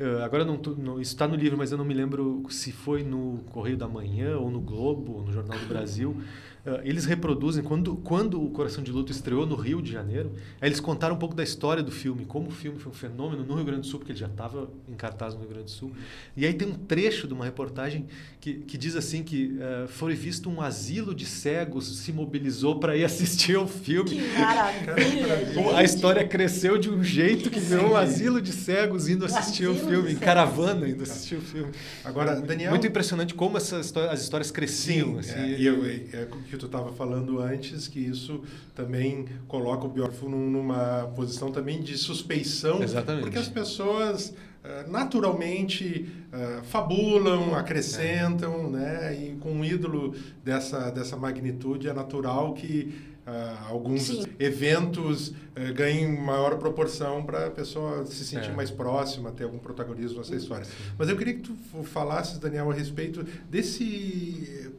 Uh, 0.00 0.24
agora 0.24 0.42
não, 0.42 0.56
não 0.56 0.98
isso 0.98 1.12
está 1.12 1.28
no 1.28 1.36
livro, 1.36 1.58
mas 1.58 1.70
eu 1.70 1.76
não 1.76 1.84
me 1.84 1.92
lembro 1.92 2.42
se 2.48 2.72
foi 2.72 3.02
no 3.04 3.40
Correio 3.50 3.76
da 3.76 3.86
Manhã 3.86 4.38
ou 4.38 4.50
no 4.50 4.58
Globo, 4.58 5.16
ou 5.16 5.22
no 5.24 5.30
Jornal 5.30 5.58
do 5.58 5.66
Brasil. 5.66 6.16
Uh, 6.64 6.80
eles 6.84 7.06
reproduzem, 7.06 7.64
quando, 7.64 7.96
quando 7.96 8.42
o 8.42 8.50
Coração 8.50 8.84
de 8.84 8.92
Luto 8.92 9.10
estreou 9.10 9.46
no 9.46 9.54
Rio 9.54 9.80
de 9.80 9.90
Janeiro, 9.90 10.32
eles 10.60 10.78
contaram 10.78 11.14
um 11.14 11.18
pouco 11.18 11.34
da 11.34 11.42
história 11.42 11.82
do 11.82 11.90
filme, 11.90 12.24
como 12.24 12.48
o 12.48 12.50
filme 12.50 12.78
foi 12.78 12.92
um 12.92 12.94
fenômeno 12.94 13.44
no 13.44 13.54
Rio 13.54 13.64
Grande 13.64 13.82
do 13.82 13.86
Sul, 13.86 13.98
porque 13.98 14.12
ele 14.12 14.18
já 14.18 14.26
estava 14.26 14.68
em 14.88 14.94
cartaz 14.94 15.34
no 15.34 15.40
Rio 15.40 15.48
Grande 15.48 15.64
do 15.64 15.70
Sul. 15.70 15.92
E 16.36 16.44
aí 16.44 16.52
tem 16.52 16.68
um 16.68 16.74
trecho 16.74 17.26
de 17.26 17.32
uma 17.32 17.44
reportagem 17.44 18.06
que, 18.40 18.54
que 18.54 18.76
diz 18.76 18.94
assim 18.94 19.22
que 19.22 19.56
uh, 19.58 19.88
foi 19.88 20.14
visto 20.14 20.50
um 20.50 20.60
asilo 20.60 21.14
de 21.14 21.26
cegos 21.26 21.98
se 21.98 22.12
mobilizou 22.12 22.78
para 22.78 22.96
ir 22.96 23.04
assistir 23.04 23.56
ao 23.56 23.66
filme. 23.66 24.10
Que 24.10 24.38
maravilha, 24.38 25.70
A 25.76 25.82
história 25.82 26.26
cresceu 26.26 26.78
de 26.78 26.90
um 26.90 27.02
jeito 27.02 27.50
que 27.50 27.60
virou 27.60 27.92
um 27.92 27.96
asilo 27.96 28.40
de 28.40 28.52
cegos 28.52 29.08
indo 29.08 29.24
assistir 29.24 29.66
o 29.66 29.74
filme, 29.74 30.12
em 30.12 30.16
caravana 30.16 30.88
indo 30.88 31.02
assistir 31.02 31.36
o 31.36 31.40
filme. 31.40 31.72
Agora, 32.04 32.40
Daniel... 32.40 32.70
Muito 32.70 32.86
impressionante 32.86 33.34
como 33.34 33.56
essas, 33.56 33.94
as 33.96 34.22
histórias 34.22 34.50
cresciam. 34.50 35.22
Sim, 35.22 35.30
assim, 35.30 35.54
é, 35.54 35.60
eu, 35.60 35.84
é, 35.84 36.28
que 36.50 36.56
tu 36.56 36.66
estava 36.66 36.92
falando 36.92 37.40
antes, 37.40 37.86
que 37.86 38.00
isso 38.00 38.42
também 38.74 39.26
coloca 39.46 39.86
o 39.86 39.88
Bjork 39.88 40.24
numa 40.26 41.10
posição 41.14 41.52
também 41.52 41.80
de 41.80 41.96
suspeição. 41.96 42.82
Exatamente. 42.82 43.22
Porque 43.22 43.38
as 43.38 43.48
pessoas 43.48 44.30
uh, 44.30 44.90
naturalmente 44.90 46.08
uh, 46.32 46.62
fabulam, 46.64 47.54
acrescentam, 47.54 48.66
é. 48.66 48.70
né? 48.70 49.14
E 49.14 49.36
com 49.36 49.52
um 49.52 49.64
ídolo 49.64 50.14
dessa, 50.44 50.90
dessa 50.90 51.16
magnitude 51.16 51.88
é 51.88 51.92
natural 51.92 52.54
que 52.54 53.10
Uh, 53.20 53.68
alguns 53.68 54.04
Sim. 54.04 54.24
eventos 54.40 55.28
uh, 55.28 55.34
ganhem 55.74 56.16
maior 56.16 56.56
proporção 56.58 57.22
para 57.22 57.46
a 57.46 57.50
pessoa 57.50 58.04
se 58.06 58.24
sentir 58.24 58.50
é. 58.50 58.54
mais 58.54 58.70
próxima, 58.70 59.30
ter 59.30 59.44
algum 59.44 59.58
protagonismo 59.58 60.18
nessa 60.18 60.34
história. 60.34 60.64
Sim. 60.64 60.72
Mas 60.98 61.08
eu 61.08 61.16
queria 61.16 61.34
que 61.34 61.40
tu 61.40 61.54
falasses, 61.84 62.38
Daniel, 62.38 62.70
a 62.70 62.74
respeito 62.74 63.24
desse 63.48 64.69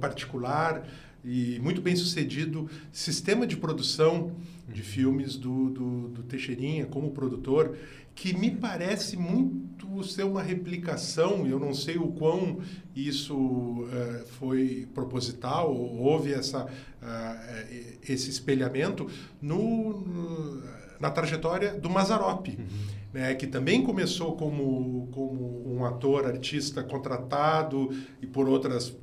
particular 0.00 0.86
e 1.24 1.58
muito 1.60 1.80
bem 1.80 1.94
sucedido 1.94 2.68
sistema 2.90 3.46
de 3.46 3.56
produção 3.56 4.32
de 4.68 4.82
filmes 4.82 5.36
do, 5.36 5.70
do, 5.70 6.08
do 6.08 6.22
Teixeirinha 6.22 6.86
como 6.86 7.10
produtor, 7.10 7.76
que 8.14 8.36
me 8.36 8.50
parece 8.50 9.16
muito 9.16 10.02
ser 10.04 10.24
uma 10.24 10.42
replicação, 10.42 11.46
eu 11.46 11.58
não 11.58 11.74
sei 11.74 11.96
o 11.96 12.08
quão 12.08 12.60
isso 12.94 13.36
uh, 13.36 14.26
foi 14.38 14.88
proposital, 14.94 15.74
houve 15.74 16.32
essa, 16.32 16.64
uh, 16.64 17.74
esse 18.02 18.30
espelhamento 18.30 19.08
no, 19.40 20.00
no, 20.00 20.62
na 20.98 21.10
trajetória 21.10 21.74
do 21.74 21.88
Mazarop. 21.88 22.48
Uhum 22.48 23.02
né, 23.12 23.34
que 23.34 23.46
também 23.46 23.82
começou 23.82 24.34
como, 24.36 25.08
como 25.12 25.76
um 25.76 25.84
ator, 25.84 26.24
artista 26.24 26.82
contratado 26.82 27.90
e 28.20 28.26
por 28.26 28.48
outras 28.48 28.96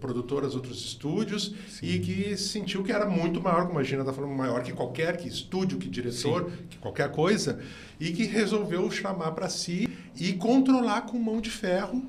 produtoras, 0.00 0.54
outros 0.54 0.84
estúdios, 0.84 1.54
Sim. 1.68 1.86
e 1.86 1.98
que 1.98 2.36
sentiu 2.36 2.82
que 2.82 2.92
era 2.92 3.06
muito 3.06 3.40
maior, 3.40 3.66
como 3.66 3.78
a 3.78 3.82
Gina 3.82 4.02
está 4.02 4.12
falando, 4.12 4.34
maior 4.34 4.62
que 4.62 4.72
qualquer, 4.72 5.16
que 5.16 5.28
estúdio, 5.28 5.78
que 5.78 5.88
diretor, 5.88 6.50
Sim. 6.50 6.66
que 6.70 6.78
qualquer 6.78 7.10
coisa, 7.10 7.60
e 7.98 8.12
que 8.12 8.24
resolveu 8.24 8.90
chamar 8.90 9.32
para 9.32 9.48
si 9.48 9.88
e 10.18 10.32
controlar 10.32 11.02
com 11.02 11.18
mão 11.18 11.40
de 11.40 11.50
ferro 11.50 12.02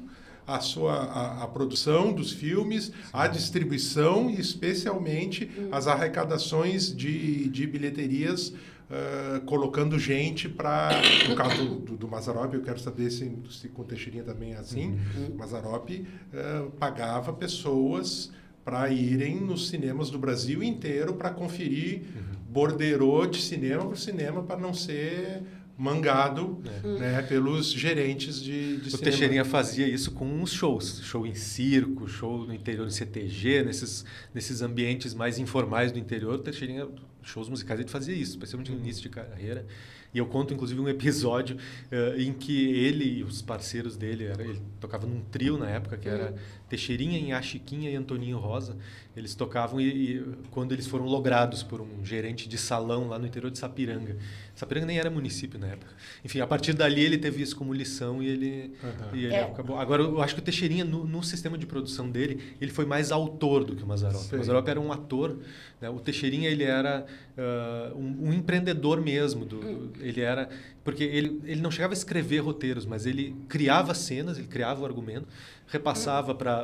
a 0.46 0.60
sua 0.60 0.94
a, 0.94 1.44
a, 1.44 1.48
produção 1.48 2.12
dos 2.12 2.32
filmes, 2.32 2.92
a 3.14 3.28
distribuição 3.28 4.30
e 4.30 4.40
especialmente 4.40 5.50
hum. 5.58 5.70
as 5.72 5.88
arrecadações 5.88 6.94
de, 6.96 7.48
de 7.48 7.66
bilheterias 7.66 8.54
uh, 8.90 9.42
colocando 9.42 9.98
gente 9.98 10.48
para. 10.50 10.92
No 11.28 11.36
caso 11.36 11.66
do, 11.76 11.98
do 11.98 12.08
Mazarop, 12.08 12.54
eu 12.54 12.62
quero 12.62 12.80
saber 12.80 13.10
se, 13.10 13.32
se 13.50 13.70
com 13.70 13.84
Teixeirinha 13.84 14.24
também 14.24 14.54
é 14.54 14.58
assim. 14.58 15.00
Uhum. 15.16 15.36
Mazarop 15.38 15.90
uh, 15.90 16.72
pagava 16.72 17.32
pessoas 17.34 18.32
para 18.64 18.90
irem 18.90 19.40
nos 19.40 19.70
cinemas 19.70 20.10
do 20.10 20.18
Brasil 20.18 20.64
inteiro 20.64 21.14
para 21.14 21.30
conferir 21.30 22.02
uhum. 22.02 22.24
borderô 22.50 23.26
de 23.26 23.42
cinema 23.42 23.86
por 23.86 23.98
cinema 23.98 24.44
para 24.44 24.58
não 24.58 24.74
ser 24.74 25.44
mangado 25.78 26.62
é. 26.84 27.00
né, 27.00 27.22
pelos 27.24 27.72
gerentes 27.72 28.42
de, 28.42 28.78
de 28.78 28.88
o 28.88 28.92
cinema. 28.92 29.04
Teixeirinha 29.04 29.46
fazia 29.46 29.88
isso 29.88 30.12
com 30.12 30.26
uns 30.26 30.52
shows, 30.52 31.02
show 31.04 31.26
em 31.26 31.34
circo, 31.34 32.08
show 32.08 32.46
no 32.46 32.54
interior 32.54 32.88
de 32.88 32.94
CTG, 32.94 33.64
nesses, 33.64 34.06
nesses 34.34 34.62
ambientes 34.62 35.14
mais 35.14 35.40
informais 35.40 35.92
do 35.92 35.98
interior, 35.98 36.36
o 36.36 36.40
Teixeirinha 36.40 36.88
shows 37.24 37.50
musicais 37.50 37.80
ele 37.80 37.90
fazia 37.90 38.14
isso, 38.14 38.32
especialmente 38.32 38.72
no 38.72 38.78
início 38.78 39.02
de 39.02 39.10
carreira. 39.10 39.66
E 40.14 40.20
eu 40.20 40.28
conto, 40.28 40.54
inclusive, 40.54 40.80
um 40.80 40.88
episódio 40.88 41.58
uh, 41.58 42.20
em 42.20 42.32
que 42.32 42.70
ele 42.72 43.20
e 43.20 43.24
os 43.24 43.42
parceiros 43.42 43.98
dele, 43.98 44.26
era, 44.26 44.44
ele 44.44 44.62
tocava 44.80 45.08
num 45.08 45.22
trio 45.22 45.58
na 45.58 45.70
época, 45.70 45.98
que 45.98 46.08
era 46.08 46.36
Teixeirinha, 46.74 47.20
Inha 47.20 47.40
Chiquinha 47.40 47.92
e 47.92 47.96
Antoninho 47.96 48.40
Rosa. 48.40 48.76
Eles 49.16 49.36
tocavam 49.36 49.80
e, 49.80 49.86
e, 49.86 50.26
quando 50.50 50.72
eles 50.72 50.88
foram 50.88 51.06
logrados 51.06 51.62
por 51.62 51.80
um 51.80 52.04
gerente 52.04 52.50
de 52.50 52.58
salão 52.58 53.08
lá 53.08 53.20
no 53.20 53.28
interior 53.28 53.52
de 53.52 53.60
Sapiranga. 53.60 54.18
Sapiranga 54.56 54.88
nem 54.88 54.98
era 54.98 55.08
município 55.12 55.60
na 55.60 55.68
época. 55.68 55.92
Enfim, 56.26 56.40
a 56.40 56.48
partir 56.48 56.74
dali 56.74 57.02
ele 57.02 57.20
teve 57.20 57.44
isso 57.44 57.56
como 57.56 57.72
lição 57.72 58.24
e 58.24 58.28
ele, 58.28 58.74
uhum. 58.84 59.16
e 59.16 59.26
ele 59.26 59.36
é. 59.36 59.44
acabou. 59.44 59.78
Agora, 59.78 60.02
eu 60.02 60.20
acho 60.20 60.34
que 60.34 60.42
o 60.42 60.44
Teixeirinha, 60.44 60.84
no, 60.84 61.06
no, 61.06 61.22
sistema 61.22 61.60
de 61.60 61.68
produção 61.68 62.10
dele, 62.10 62.56
ele 62.60 62.72
foi 62.72 62.86
mais 62.86 63.12
autor 63.12 63.64
do 63.64 63.76
que 63.76 63.84
o 63.84 63.88
Mazarop. 63.88 64.34
O 64.34 64.38
Mazarop 64.38 64.68
era 64.68 64.82
um 64.82 64.92
ator, 64.92 65.38
né? 65.80 65.90
o 65.92 66.00
Teixeirinha 66.00 66.50
ele 66.50 66.64
era 66.64 67.06
uh, 67.38 67.96
um, 67.96 68.30
um, 68.30 68.34
empreendedor 68.34 69.00
mesmo. 69.00 69.46
Do, 69.46 69.58
hum. 69.58 69.92
Ele 70.00 70.22
era 70.22 70.50
porque 70.84 71.04
ele, 71.04 71.42
ele 71.46 71.62
não 71.62 71.72
chegava 71.72 71.94
a 71.94 71.96
escrever 71.96 72.40
roteiros, 72.40 72.86
mas 72.86 73.06
ele 73.06 73.36
criava 73.48 73.94
cenas, 73.94 74.38
ele 74.38 74.48
criava 74.48 74.82
o 74.82 74.86
argumento, 74.86 75.28
repassava 75.68 76.36
para 76.36 76.63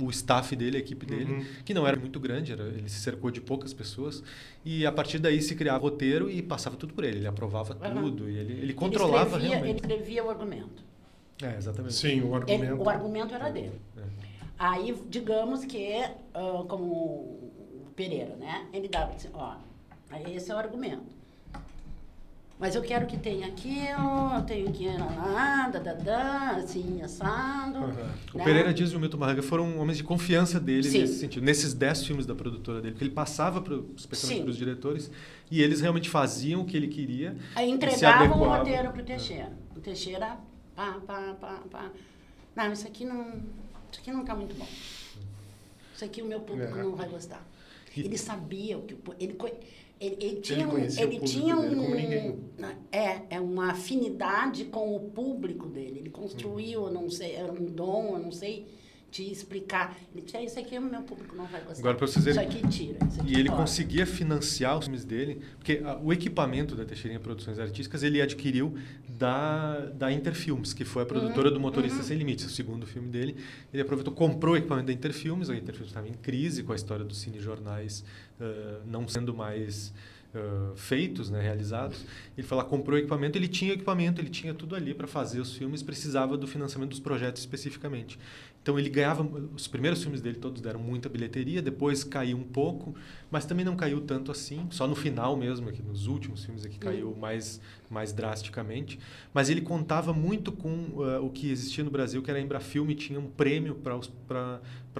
o 0.00 0.10
staff 0.10 0.54
dele, 0.56 0.76
a 0.76 0.80
equipe 0.80 1.04
dele, 1.04 1.32
uhum. 1.32 1.46
que 1.64 1.74
não 1.74 1.86
era 1.86 1.96
muito 1.96 2.18
grande, 2.18 2.52
era, 2.52 2.64
ele 2.64 2.88
se 2.88 3.00
cercou 3.00 3.30
de 3.30 3.40
poucas 3.40 3.72
pessoas, 3.72 4.22
e 4.64 4.86
a 4.86 4.92
partir 4.92 5.18
daí 5.18 5.40
se 5.42 5.54
criava 5.54 5.78
roteiro 5.78 6.30
e 6.30 6.42
passava 6.42 6.76
tudo 6.76 6.94
por 6.94 7.04
ele, 7.04 7.18
ele 7.18 7.26
aprovava 7.26 7.74
uhum. 7.74 8.02
tudo, 8.02 8.30
e 8.30 8.36
ele, 8.36 8.52
ele 8.54 8.74
controlava 8.74 9.36
ele 9.36 9.44
escrevia, 9.44 9.48
realmente. 9.50 9.84
Ele 9.84 9.92
escrevia 9.92 10.24
o 10.24 10.30
argumento. 10.30 10.84
É, 11.42 11.56
exatamente. 11.56 11.94
Sim, 11.94 12.22
o 12.22 12.34
argumento. 12.34 12.64
Ele, 12.64 12.72
o 12.72 12.88
argumento 12.88 13.34
era 13.34 13.50
dele. 13.50 13.80
É. 13.96 14.02
Aí, 14.58 14.96
digamos 15.08 15.64
que, 15.64 15.92
uh, 16.34 16.64
como 16.64 16.84
o 16.84 17.92
Pereira, 17.94 18.34
né? 18.36 18.66
Ele 18.72 18.88
dava 18.88 19.14
assim, 19.14 19.28
ó, 19.32 19.54
esse 20.28 20.50
é 20.50 20.54
o 20.54 20.58
argumento. 20.58 21.17
Mas 22.58 22.74
eu 22.74 22.82
quero 22.82 23.06
que 23.06 23.16
tenha 23.16 23.46
aquilo, 23.46 24.34
eu 24.34 24.42
tenho 24.42 24.72
que 24.72 24.88
lá, 24.88 25.68
da, 25.68 25.78
da, 25.78 25.92
da, 25.94 26.50
assim, 26.56 27.00
assado. 27.02 27.78
Uhum. 27.78 27.86
Né? 27.86 28.14
O 28.34 28.42
Pereira 28.42 28.74
Dias 28.74 28.90
e 28.90 28.96
o 28.96 29.00
Milton 29.00 29.16
Marraga 29.16 29.42
foram 29.42 29.78
homens 29.78 29.98
de 29.98 30.02
confiança 30.02 30.58
dele 30.58 30.82
Sim. 30.82 31.00
nesse 31.00 31.20
sentido, 31.20 31.44
nesses 31.44 31.72
dez 31.72 32.04
filmes 32.04 32.26
da 32.26 32.34
produtora 32.34 32.80
dele, 32.80 32.94
porque 32.94 33.04
ele 33.04 33.14
passava, 33.14 33.60
pro, 33.60 33.88
especialmente 33.96 34.42
para 34.42 34.50
os 34.50 34.56
diretores, 34.56 35.08
e 35.48 35.62
eles 35.62 35.80
realmente 35.80 36.10
faziam 36.10 36.62
o 36.62 36.64
que 36.64 36.76
ele 36.76 36.88
queria. 36.88 37.36
Aí 37.54 37.70
entregavam 37.70 38.40
o 38.40 38.48
roteiro 38.48 38.90
para 38.90 39.02
o 39.02 39.04
Teixeira. 39.04 39.52
É. 39.74 39.78
O 39.78 39.80
Teixeira, 39.80 40.36
pá, 40.74 40.98
pá, 41.06 41.36
pá, 41.40 41.62
pá. 41.70 41.90
Não, 42.56 42.72
isso 42.72 42.88
aqui 42.88 43.04
não, 43.04 43.40
isso 43.92 44.00
aqui 44.00 44.10
não 44.10 44.22
está 44.22 44.34
muito 44.34 44.56
bom. 44.56 44.66
Isso 45.94 46.04
aqui 46.04 46.22
o 46.22 46.26
meu 46.26 46.40
público 46.40 46.76
não 46.76 46.96
vai 46.96 47.08
gostar. 47.08 47.46
Ele 47.96 48.18
sabia 48.18 48.78
o 48.78 48.82
que 48.82 48.96
ele 49.18 49.36
ele, 50.00 50.16
ele 50.20 50.40
tinha, 50.40 50.60
ele, 50.60 50.66
um, 50.66 50.76
ele 50.76 51.20
tinha 51.20 51.56
um, 51.56 52.44
é, 52.92 53.22
é 53.30 53.40
uma 53.40 53.72
afinidade 53.72 54.64
com 54.66 54.94
o 54.94 55.00
público 55.10 55.66
dele. 55.66 55.98
Ele 56.00 56.10
construiu, 56.10 56.86
eu 56.86 56.92
não 56.92 57.10
sei, 57.10 57.34
era 57.34 57.52
um 57.52 57.66
dom, 57.66 58.14
eu 58.14 58.18
não 58.20 58.32
sei 58.32 58.66
te 59.10 59.30
explicar. 59.30 59.96
Ele 60.14 60.24
disse, 60.24 60.38
isso 60.44 60.58
aqui 60.58 60.78
o 60.78 60.82
meu 60.82 61.02
público 61.02 61.34
não 61.34 61.46
vai 61.46 61.60
gostar. 61.62 61.80
Agora, 61.80 61.96
para 61.96 62.06
vocês 62.06 62.24
verem, 62.24 62.48
isso 62.48 62.58
aqui 62.58 62.68
tira. 62.68 62.98
Isso 63.06 63.20
aqui 63.20 63.32
e 63.32 63.38
ele 63.38 63.48
conseguia 63.48 64.06
financiar 64.06 64.78
os 64.78 64.84
filmes 64.84 65.04
dele, 65.04 65.40
porque 65.56 65.80
a, 65.84 65.98
o 65.98 66.12
equipamento 66.12 66.74
da 66.74 66.84
Teixeirinha 66.84 67.18
Produções 67.20 67.58
Artísticas 67.58 68.02
ele 68.02 68.20
adquiriu 68.20 68.76
da, 69.18 69.80
da 69.94 70.12
Interfilmes, 70.12 70.72
que 70.72 70.84
foi 70.84 71.02
a 71.02 71.06
produtora 71.06 71.48
uhum, 71.48 71.54
do 71.54 71.60
Motorista 71.60 71.98
uhum. 71.98 72.04
Sem 72.04 72.16
Limites, 72.16 72.46
o 72.46 72.50
segundo 72.50 72.86
filme 72.86 73.08
dele. 73.08 73.36
Ele 73.72 73.82
aproveitou, 73.82 74.14
comprou 74.14 74.54
o 74.54 74.56
equipamento 74.56 74.86
da 74.86 74.92
Interfilmes, 74.92 75.50
a 75.50 75.56
Interfilmes 75.56 75.90
estava 75.90 76.08
em 76.08 76.14
crise 76.14 76.62
com 76.62 76.72
a 76.72 76.76
história 76.76 77.04
dos 77.04 77.18
cinejornais 77.18 78.04
uh, 78.40 78.80
não 78.86 79.08
sendo 79.08 79.34
mais 79.34 79.92
uh, 80.34 80.76
feitos, 80.76 81.30
né, 81.30 81.40
realizados. 81.42 82.04
Ele 82.36 82.46
lá, 82.50 82.64
comprou 82.64 82.96
o 82.96 82.98
equipamento, 82.98 83.36
ele 83.36 83.48
tinha 83.48 83.72
equipamento, 83.72 84.20
ele 84.20 84.30
tinha 84.30 84.54
tudo 84.54 84.76
ali 84.76 84.94
para 84.94 85.06
fazer 85.06 85.40
os 85.40 85.54
filmes, 85.54 85.82
precisava 85.82 86.36
do 86.36 86.46
financiamento 86.46 86.90
dos 86.90 87.00
projetos 87.00 87.42
especificamente. 87.42 88.18
Então 88.62 88.78
ele 88.78 88.88
ganhava, 88.88 89.22
os 89.54 89.66
primeiros 89.66 90.02
filmes 90.02 90.20
dele 90.20 90.36
todos 90.36 90.60
deram 90.60 90.80
muita 90.80 91.08
bilheteria, 91.08 91.62
depois 91.62 92.04
caiu 92.04 92.36
um 92.36 92.44
pouco, 92.44 92.94
mas 93.30 93.44
também 93.44 93.64
não 93.64 93.76
caiu 93.76 94.00
tanto 94.00 94.30
assim, 94.30 94.66
só 94.70 94.86
no 94.86 94.94
final 94.94 95.36
mesmo, 95.36 95.68
aqui 95.68 95.82
nos 95.82 96.06
últimos 96.06 96.44
filmes 96.44 96.64
aqui 96.64 96.78
caiu 96.78 97.14
mais 97.14 97.60
mais 97.90 98.12
drasticamente, 98.12 98.98
mas 99.32 99.48
ele 99.48 99.62
contava 99.62 100.12
muito 100.12 100.52
com 100.52 100.68
uh, 100.68 101.24
o 101.24 101.30
que 101.30 101.50
existia 101.50 101.82
no 101.82 101.90
Brasil, 101.90 102.22
que 102.22 102.30
era 102.30 102.38
a 102.38 102.42
Embrafilme 102.42 102.94
tinha 102.94 103.18
um 103.18 103.30
prêmio 103.30 103.74
para 103.76 103.96
os 103.96 104.10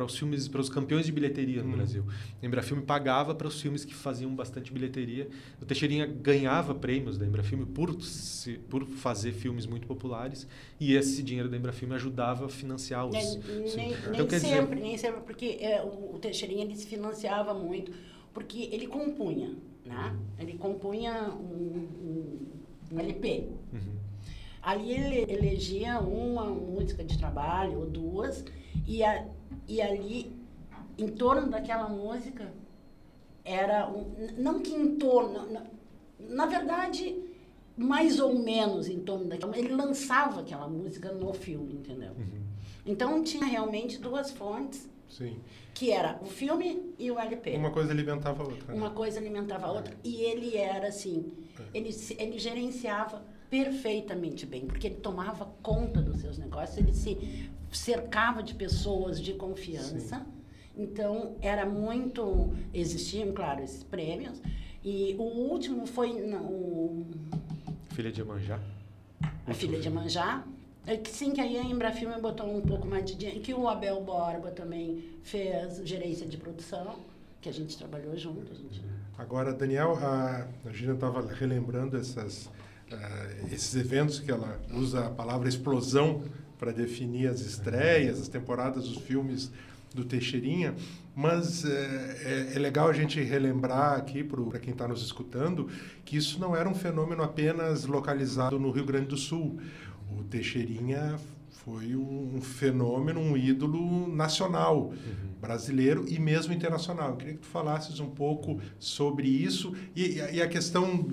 os 0.05 0.17
filmes, 0.17 0.49
para 0.49 0.61
os 0.61 0.69
campeões 0.69 1.07
de 1.07 1.13
bilheteria 1.13 1.63
no 1.63 1.71
hum. 1.71 1.77
Brasil. 1.77 2.05
A 2.43 2.47
Embrafilme 2.47 2.83
pagava 2.83 3.35
para 3.35 3.47
os 3.47 3.61
filmes 3.61 3.85
que 3.85 3.95
faziam 3.95 4.35
bastante 4.35 4.73
bilheteria. 4.73 5.29
O 5.61 5.65
Teixeirinha 5.65 6.07
ganhava 6.07 6.75
prêmios 6.75 7.19
da 7.19 7.27
Embrafilme 7.27 7.67
por 7.67 8.01
se, 8.03 8.59
por 8.71 8.87
fazer 8.87 9.33
filmes 9.33 9.67
muito 9.67 9.87
populares 9.87 10.47
e 10.81 10.95
esse 10.95 11.23
dinheiro 11.23 11.49
da 11.49 11.57
Embrafilme 11.57 11.95
ajudava 11.95 12.47
a 12.47 12.49
financiar 12.49 13.07
os. 13.07 13.13
Nem, 13.13 13.39
nem, 13.77 13.93
então, 13.93 14.27
nem 14.27 14.29
sempre, 14.29 14.77
dizer... 14.77 14.77
nem 14.77 14.99
sempre, 14.99 15.21
porque 15.23 15.59
é, 15.61 15.83
o, 15.83 16.15
o 16.15 16.19
Teixeirinha 16.19 16.65
ele 16.65 16.77
se 16.77 16.87
financiava 16.87 17.53
muito, 17.53 17.93
porque 18.33 18.69
ele 18.73 18.87
compunha, 18.87 19.57
né? 19.85 20.17
Ele 20.39 20.59
compunha 20.59 21.31
um, 21.31 21.89
um, 22.03 22.39
um 22.93 23.01
LP. 23.01 23.49
Uhum. 23.73 23.99
Ali 24.63 24.93
ele 24.93 25.33
elegia 25.33 25.99
uma 26.01 26.45
música 26.45 27.03
de 27.05 27.17
trabalho 27.17 27.81
ou 27.81 27.87
duas 27.87 28.45
e, 28.87 29.03
a, 29.03 29.27
e 29.67 29.81
ali 29.81 30.33
em 30.99 31.09
torno 31.09 31.49
daquela 31.49 31.89
música 31.89 32.53
era 33.45 33.89
um, 33.89 34.05
não 34.37 34.61
que 34.61 34.75
em 34.75 34.97
torno 34.97 35.51
na, 35.51 35.63
na 36.19 36.47
verdade 36.47 37.17
mais 37.77 38.19
ou 38.19 38.37
menos 38.37 38.89
em 38.89 38.99
torno 39.01 39.27
daquela 39.27 39.57
ele 39.57 39.73
lançava 39.75 40.41
aquela 40.41 40.69
música 40.69 41.13
no 41.13 41.33
filme 41.33 41.75
entendeu 41.75 42.11
uhum. 42.11 42.43
então 42.85 43.23
tinha 43.23 43.47
realmente 43.47 43.99
duas 43.99 44.33
fontes 44.33 44.91
Sim. 45.09 45.39
Que 45.79 45.93
era 45.93 46.19
o 46.23 46.27
filme 46.27 46.95
e 46.99 47.11
o 47.11 47.19
LP 47.19 47.57
uma 47.57 47.71
coisa 47.71 47.93
alimentava 47.93 48.43
a 48.43 48.47
outra 48.47 48.73
né? 48.73 48.79
uma 48.79 48.91
coisa 48.91 49.19
alimentava 49.19 49.67
a 49.67 49.73
outra 49.73 49.95
e 50.03 50.23
ele 50.23 50.57
era 50.57 50.89
assim 50.89 51.33
é. 51.59 51.79
ele 51.79 51.91
ele 52.19 52.39
gerenciava 52.39 53.23
perfeitamente 53.49 54.45
bem 54.45 54.67
porque 54.67 54.89
ele 54.89 54.97
tomava 54.97 55.47
conta 55.63 56.03
dos 56.03 56.21
seus 56.21 56.39
negócios 56.39 56.77
ele 56.79 56.93
se 56.93 57.49
cercava 57.73 58.43
de 58.43 58.55
pessoas 58.55 59.21
de 59.21 59.35
confiança. 59.35 60.19
Sim. 60.19 60.27
Então, 60.77 61.37
era 61.41 61.67
muito. 61.67 62.53
Existiam, 62.73 63.33
claro, 63.33 63.63
esses 63.63 63.83
prêmios. 63.83 64.41
E 64.85 65.17
o 65.19 65.23
último 65.23 65.87
foi. 65.87 66.11
o, 66.13 67.07
Filha 67.91 68.13
de 68.13 68.25
Manjá? 68.25 68.61
A 69.47 69.55
Filha 69.55 69.81
de 69.81 69.91
Manjá. 69.91 70.45
É 70.89 70.97
que 70.97 71.11
sim, 71.11 71.33
que 71.33 71.41
aí 71.43 71.59
a 71.59 71.63
Embrafilme 71.63 72.19
botou 72.19 72.51
um 72.51 72.63
pouco 72.63 72.87
mais 72.87 73.05
de 73.05 73.15
dinheiro. 73.15 73.41
Que 73.43 73.53
o 73.53 73.69
Abel 73.69 74.01
Borba 74.01 74.51
também 74.51 75.05
fez 75.23 75.83
gerência 75.85 76.27
de 76.27 76.39
produção. 76.39 76.97
que 77.43 77.49
a 77.51 77.53
gente 77.53 77.77
trabalhou 77.77 78.17
junto. 78.17 78.55
Gente... 78.55 78.83
Agora, 79.19 79.53
Daniel, 79.53 79.99
a, 80.01 80.47
a 80.65 80.73
Gina 80.73 80.95
estava 80.95 81.21
relembrando 81.31 81.99
essas, 81.99 82.47
uh, 82.47 83.53
esses 83.53 83.77
eventos 83.77 84.19
que 84.19 84.31
ela 84.31 84.59
usa 84.73 85.07
a 85.07 85.11
palavra 85.11 85.47
explosão 85.47 86.25
para 86.59 86.73
definir 86.73 87.29
as 87.29 87.41
estreias, 87.41 88.19
as 88.19 88.29
temporadas 88.29 88.89
dos 88.89 88.97
filmes 88.97 89.53
do 89.95 90.05
Teixeirinha, 90.05 90.75
mas 91.15 91.65
é, 91.65 92.51
é, 92.51 92.53
é 92.55 92.59
legal 92.59 92.89
a 92.89 92.93
gente 92.93 93.21
relembrar 93.21 93.95
aqui 93.99 94.23
para 94.23 94.59
quem 94.59 94.73
está 94.73 94.87
nos 94.87 95.03
escutando 95.03 95.69
que 96.05 96.17
isso 96.17 96.39
não 96.39 96.55
era 96.55 96.69
um 96.69 96.75
fenômeno 96.75 97.23
apenas 97.23 97.85
localizado 97.85 98.59
no 98.59 98.71
Rio 98.71 98.85
Grande 98.85 99.07
do 99.07 99.17
Sul. 99.17 99.59
O 100.17 100.25
Teixeirinha 100.25 101.19
foi 101.65 101.95
um 101.95 102.41
fenômeno, 102.41 103.21
um 103.21 103.37
ídolo 103.37 104.09
nacional, 104.15 104.87
uhum. 104.87 104.95
brasileiro 105.41 106.05
e 106.09 106.19
mesmo 106.19 106.53
internacional. 106.53 107.11
Eu 107.11 107.17
queria 107.17 107.35
que 107.35 107.41
tu 107.41 107.49
falasses 107.49 108.01
um 108.01 108.09
pouco 108.09 108.61
sobre 108.79 109.29
isso 109.29 109.75
e, 109.95 110.19
e 110.33 110.41
a 110.41 110.49
questão 110.49 111.07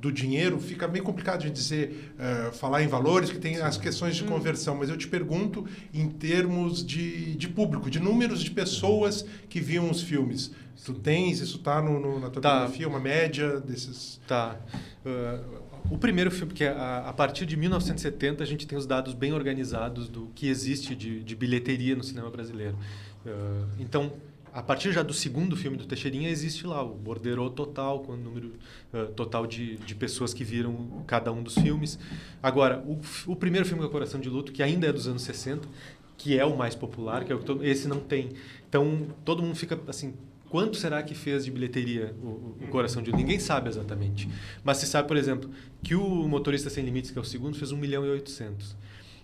do 0.00 0.12
dinheiro 0.12 0.60
fica 0.60 0.86
bem 0.86 1.02
complicado 1.02 1.42
de 1.42 1.50
dizer, 1.50 2.14
uh, 2.14 2.52
falar 2.52 2.82
em 2.82 2.86
valores, 2.86 3.30
que 3.30 3.38
tem 3.38 3.56
Sim. 3.56 3.62
as 3.62 3.76
questões 3.76 4.14
de 4.14 4.22
hum. 4.22 4.28
conversão, 4.28 4.76
mas 4.76 4.88
eu 4.88 4.96
te 4.96 5.08
pergunto 5.08 5.66
em 5.92 6.08
termos 6.08 6.86
de, 6.86 7.34
de 7.34 7.48
público, 7.48 7.90
de 7.90 7.98
números 7.98 8.40
de 8.40 8.50
pessoas 8.50 9.24
que 9.48 9.60
viam 9.60 9.90
os 9.90 10.00
filmes. 10.00 10.52
Tu 10.84 10.94
tens, 10.94 11.40
isso 11.40 11.56
está 11.56 11.82
no, 11.82 11.98
no, 11.98 12.20
na 12.20 12.30
tua 12.30 12.40
tá. 12.40 12.50
biografia, 12.60 12.88
uma 12.88 13.00
média 13.00 13.58
desses... 13.60 14.20
Tá. 14.28 14.56
Uh, 15.04 15.67
o 15.90 15.96
primeiro 15.96 16.30
filme, 16.30 16.52
que 16.52 16.64
a, 16.64 17.08
a, 17.08 17.12
partir 17.12 17.46
de 17.46 17.56
1970 17.56 18.42
a 18.42 18.46
gente 18.46 18.66
tem 18.66 18.76
os 18.76 18.86
dados 18.86 19.14
bem 19.14 19.32
organizados 19.32 20.08
do 20.08 20.30
que 20.34 20.48
existe 20.48 20.94
de, 20.94 21.22
de 21.22 21.34
bilheteria 21.34 21.96
no 21.96 22.04
cinema 22.04 22.30
brasileiro. 22.30 22.76
Uh, 23.24 23.66
então, 23.78 24.12
a 24.52 24.62
partir 24.62 24.92
já 24.92 25.02
do 25.02 25.12
segundo 25.12 25.56
filme 25.56 25.76
do 25.76 25.86
Teixeirinha 25.86 26.28
existe 26.28 26.66
lá 26.66 26.82
o 26.82 26.94
borderô 26.94 27.50
total 27.50 28.00
com 28.00 28.12
o 28.12 28.16
número 28.16 28.54
uh, 28.92 29.06
total 29.14 29.46
de, 29.46 29.76
de 29.76 29.94
pessoas 29.94 30.34
que 30.34 30.44
viram 30.44 31.02
cada 31.06 31.30
um 31.32 31.42
dos 31.42 31.54
filmes 31.54 31.98
agora 32.42 32.82
o, 32.86 32.98
o 33.26 33.36
primeiro 33.36 33.66
filme 33.66 33.82
que 33.82 33.88
é 33.88 33.92
Coração 33.92 34.18
de 34.20 34.28
Luto 34.28 34.50
que 34.50 34.62
ainda 34.62 34.86
é 34.86 34.92
dos 34.92 35.06
anos 35.06 35.22
60 35.22 35.68
que 36.16 36.38
é 36.38 36.44
o 36.44 36.56
mais 36.56 36.74
popular 36.74 37.24
que 37.24 37.32
é 37.32 37.34
o 37.34 37.38
que 37.38 37.44
todo, 37.44 37.64
esse 37.64 37.86
não 37.86 38.00
tem 38.00 38.30
então 38.68 39.08
todo 39.24 39.42
mundo 39.42 39.54
fica 39.54 39.78
assim 39.86 40.14
quanto 40.48 40.76
será 40.76 41.02
que 41.02 41.14
fez 41.14 41.44
de 41.44 41.50
bilheteria 41.50 42.14
o, 42.22 42.56
o 42.62 42.68
Coração 42.68 43.02
de 43.02 43.12
ninguém 43.12 43.38
sabe 43.38 43.68
exatamente. 43.68 44.28
Mas 44.64 44.78
se 44.78 44.86
sabe 44.86 45.08
por 45.08 45.16
exemplo 45.16 45.50
que 45.82 45.94
o 45.94 46.28
Motorista 46.28 46.70
sem 46.70 46.84
Limites 46.84 47.10
que 47.10 47.18
é 47.18 47.20
o 47.20 47.24
segundo 47.24 47.56
fez 47.56 47.72
1 47.72 47.76
milhão 47.76 48.04
e 48.04 48.10
800 48.10 48.76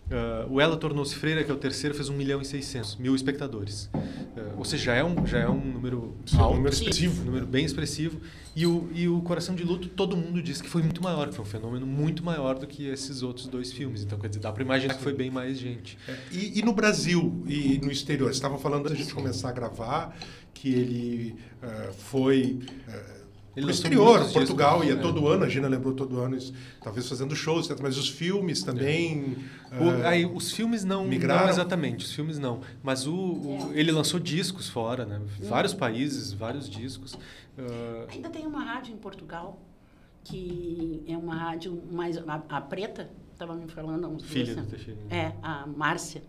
Uh, 0.05 0.53
o 0.53 0.61
Ela 0.61 0.77
Tornou-se 0.77 1.15
Freira, 1.15 1.43
que 1.43 1.51
é 1.51 1.55
o 1.55 1.57
terceiro, 1.57 1.95
fez 1.95 2.11
1 2.11 2.15
milhão 2.15 2.43
e 2.43 2.45
600 2.45 2.97
mil 2.97 3.15
espectadores. 3.15 3.89
Uh, 3.95 4.59
ou 4.59 4.65
seja, 4.65 4.85
já 4.85 4.95
é 4.95 5.05
um, 5.05 5.27
já 5.27 5.39
é 5.39 5.49
um 5.49 5.59
número 5.59 6.15
Sim, 6.27 6.37
alto, 6.37 6.53
um 6.53 6.57
número 6.57 6.75
expressivo. 6.75 7.23
Um 7.23 7.25
número 7.25 7.47
bem 7.47 7.65
expressivo. 7.65 8.21
E 8.55 8.67
o, 8.67 8.91
e 8.93 9.09
o 9.09 9.23
Coração 9.23 9.55
de 9.55 9.65
Luto, 9.65 9.89
todo 9.89 10.15
mundo 10.17 10.43
diz 10.43 10.61
que 10.61 10.69
foi 10.69 10.83
muito 10.83 11.03
maior, 11.03 11.29
que 11.29 11.35
foi 11.35 11.45
um 11.45 11.49
fenômeno 11.49 11.87
muito 11.87 12.23
maior 12.23 12.59
do 12.59 12.67
que 12.67 12.87
esses 12.87 13.23
outros 13.23 13.47
dois 13.47 13.73
filmes. 13.73 14.03
Então, 14.03 14.19
quer 14.19 14.29
dizer, 14.29 14.41
dá 14.41 14.53
para 14.53 14.63
imaginar 14.63 14.95
que 14.95 15.03
foi 15.03 15.15
bem 15.15 15.31
mais 15.31 15.59
gente. 15.59 15.97
É, 16.07 16.17
e, 16.31 16.59
e, 16.59 16.63
no 16.63 16.75
Brasil 16.75 17.43
e 17.47 17.79
no 17.79 17.91
exterior? 17.91 18.29
Você 18.29 18.35
estava 18.37 18.59
falando 18.59 18.87
antes 18.87 18.99
de 18.99 19.03
a 19.03 19.05
gente 19.07 19.15
começar 19.15 19.49
a 19.49 19.53
gravar 19.53 20.17
que 20.53 20.69
ele 20.69 21.37
uh, 21.63 21.93
foi 21.95 22.61
ele 23.57 23.67
no 23.67 23.73
exterior, 23.73 24.19
Portugal, 24.33 24.81
discos, 24.81 24.95
ia 24.95 24.99
é. 24.99 25.03
todo 25.03 25.29
ano, 25.29 25.45
a 25.45 25.49
Gina 25.49 25.69
lembrou 25.69 25.95
todo 25.95 26.19
ano, 26.19 26.37
talvez 26.83 27.09
fazendo 27.09 27.37
shows, 27.37 27.69
mas 27.81 27.97
os 27.97 28.09
filmes 28.09 28.63
também. 28.63 29.37
É. 29.71 29.79
O, 29.79 30.07
aí, 30.07 30.27
os 30.27 30.53
filmes 30.53 30.85
não, 30.85 31.05
migraram. 31.05 31.45
não 31.45 31.51
exatamente, 31.51 32.05
os 32.05 32.13
filmes 32.13 32.39
não. 32.39 32.61
Mas 32.83 33.07
o, 33.07 33.15
o 33.15 33.71
ele 33.75 33.93
lançou 33.93 34.19
discos 34.19 34.69
fora, 34.69 35.05
né? 35.05 35.21
Vários 35.41 35.73
países, 35.73 36.33
vários 36.33 36.69
discos. 36.69 37.15
Uh... 37.15 38.11
Ainda 38.11 38.29
tem 38.29 38.45
uma 38.45 38.65
rádio 38.65 38.93
em 38.93 38.97
Portugal, 38.97 39.61
que 40.25 41.05
é 41.07 41.17
uma 41.17 41.37
rádio 41.37 41.81
mais. 41.93 42.19
A, 42.19 42.43
a 42.49 42.61
Preta, 42.61 43.09
estava 43.33 43.55
me 43.55 43.69
falando 43.69 44.05
há 44.05 44.09
uns 44.09 44.25
Filha 44.25 44.55
dias. 44.55 44.83
Filha 44.83 44.97
É, 45.11 45.33
a 45.43 45.67
Márcia. 45.67 46.23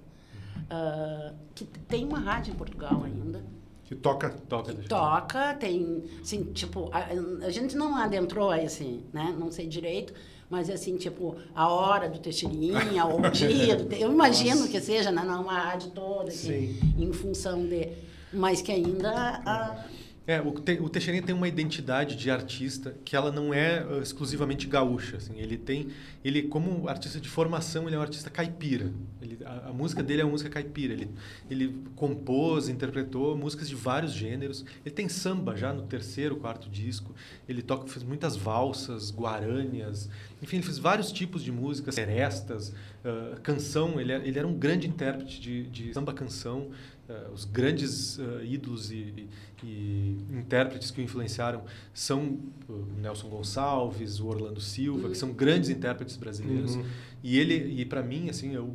Uh, 0.66 1.36
que 1.54 1.66
tem 1.66 2.04
uma 2.06 2.18
rádio 2.18 2.52
em 2.54 2.56
Portugal 2.56 3.04
ainda 3.04 3.44
que 3.86 3.95
toca. 3.95 4.30
Toca, 4.30 4.74
que 4.74 4.88
toca 4.88 5.54
tem, 5.54 6.04
assim, 6.21 6.43
tipo, 6.45 6.89
a, 6.91 7.45
a, 7.45 7.50
gente 7.50 7.76
não 7.76 7.95
adentrou 7.95 8.54
esse, 8.54 9.04
né? 9.13 9.36
Não 9.38 9.52
sei 9.52 9.67
direito, 9.67 10.13
mas 10.50 10.69
assim, 10.69 10.98
tipo, 10.98 11.36
a 11.54 11.69
hora 11.69 12.10
do 12.10 12.19
Teixeirinha, 12.19 13.06
ou 13.06 13.19
o 13.19 13.30
dia 13.32 13.76
do 13.76 13.93
Eu 13.93 14.12
imagino 14.12 14.62
Nossa. 14.62 14.69
que 14.69 14.82
seja, 14.82 15.12
né? 15.12 15.24
Não 15.24 15.43
uma 15.43 15.60
rádio 15.60 15.91
toda, 15.91 16.30
assim, 16.30 16.80
em 16.98 17.13
função 17.13 17.65
de... 17.65 17.89
Mas 18.34 18.62
que 18.62 18.71
ainda... 18.71 19.41
A, 19.45 19.86
é, 20.28 20.42
o, 20.42 20.52
te, 20.52 20.80
o 20.82 20.90
Teixeirinha 20.90 21.24
tem 21.24 21.36
uma 21.36 21.48
identidade 21.48 22.16
de 22.16 22.32
artista 22.32 22.96
que 23.06 23.16
ela 23.16 23.32
não 23.32 23.54
é 23.54 23.86
uh, 23.86 24.02
exclusivamente 24.02 24.66
gaúcha. 24.66 25.18
Assim. 25.18 25.38
Ele 25.38 25.56
tem, 25.56 25.90
ele 26.24 26.44
como 26.44 26.90
artista 26.90 27.20
de 27.20 27.30
formação, 27.30 27.86
ele 27.86 27.96
é 27.96 28.00
um 28.00 28.02
artista 28.02 28.28
caipira. 28.32 28.92
Ele, 29.22 29.38
a, 29.46 29.70
a, 29.70 29.74
música 29.74 30.02
dele 30.02 30.22
é 30.22 30.26
uma 30.26 30.32
música 30.32 30.50
caipira. 30.50 30.94
Ele, 30.94 31.12
ele 31.48 31.80
compôs, 31.96 32.70
interpretou 32.70 33.38
músicas 33.38 33.70
de 33.70 33.76
vários 33.76 34.14
gêneros. 34.14 34.66
Ele 34.84 34.96
tem 34.96 35.08
samba 35.08 35.56
já 35.56 35.72
no 35.72 35.84
terceiro, 35.84 36.38
quarto 36.38 36.70
disco. 36.70 37.14
Ele 37.48 37.62
toca, 37.62 37.88
fez 37.88 38.04
muitas 38.04 38.36
valsas, 38.36 39.12
guarânias. 39.12 40.10
Enfim, 40.42 40.58
ele 40.58 40.66
fez 40.66 40.80
vários 40.80 41.12
tipos 41.12 41.44
de 41.44 41.52
músicas, 41.52 41.94
serestas, 41.94 42.70
uh, 42.70 43.40
canção. 43.42 44.02
Ele, 44.02 44.12
ele 44.12 44.40
era 44.40 44.48
um 44.48 44.58
grande 44.58 44.88
intérprete 44.88 45.40
de, 45.40 45.64
de 45.70 45.94
samba 45.94 46.14
canção. 46.14 46.72
Uh, 47.08 47.32
os 47.32 47.46
grandes 47.46 48.18
uh, 48.18 48.44
ídolos 48.44 48.89
e, 48.89 49.28
e, 49.63 50.18
intérpretes 50.32 50.89
que 50.89 51.00
o 51.00 51.04
influenciaram 51.04 51.63
são 51.94 52.39
o 52.68 53.00
Nelson 53.00 53.30
Gonçalves, 53.30 54.20
o 54.20 54.26
Orlando 54.26 54.60
Silva, 54.60 55.04
uhum. 55.04 55.12
que 55.12 55.18
são 55.18 55.32
grandes 55.32 55.70
intérpretes 55.70 56.18
brasileiros. 56.18 56.76
Uhum. 56.76 56.86
E 57.24 57.38
ele, 57.38 57.80
e 57.80 57.86
para 57.86 58.02
mim, 58.02 58.28
assim, 58.30 58.56
eu, 58.56 58.74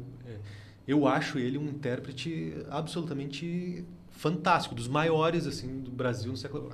eu 0.86 1.08
acho 1.08 1.38
ele 1.38 1.58
um 1.58 1.66
intérprete 1.66 2.54
absolutamente 2.68 3.84
fantástico, 4.20 4.74
dos 4.74 4.86
maiores 4.86 5.46
assim 5.46 5.80
do 5.80 5.90
Brasil 5.90 6.30
no 6.30 6.36
século. 6.36 6.70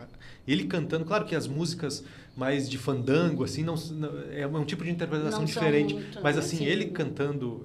Ele 0.48 0.64
cantando, 0.64 1.04
claro 1.04 1.24
que 1.24 1.34
as 1.34 1.46
músicas 1.46 2.02
mais 2.36 2.68
de 2.68 2.76
fandango 2.76 3.44
assim 3.44 3.62
não, 3.62 3.76
não 3.76 4.10
é 4.32 4.46
um 4.46 4.64
tipo 4.64 4.82
de 4.82 4.90
interpretação 4.90 5.38
não 5.38 5.46
diferente, 5.46 5.94
muito, 5.94 6.20
mas 6.22 6.36
assim, 6.36 6.56
assim 6.56 6.64
ele 6.64 6.86
cantando 6.86 7.64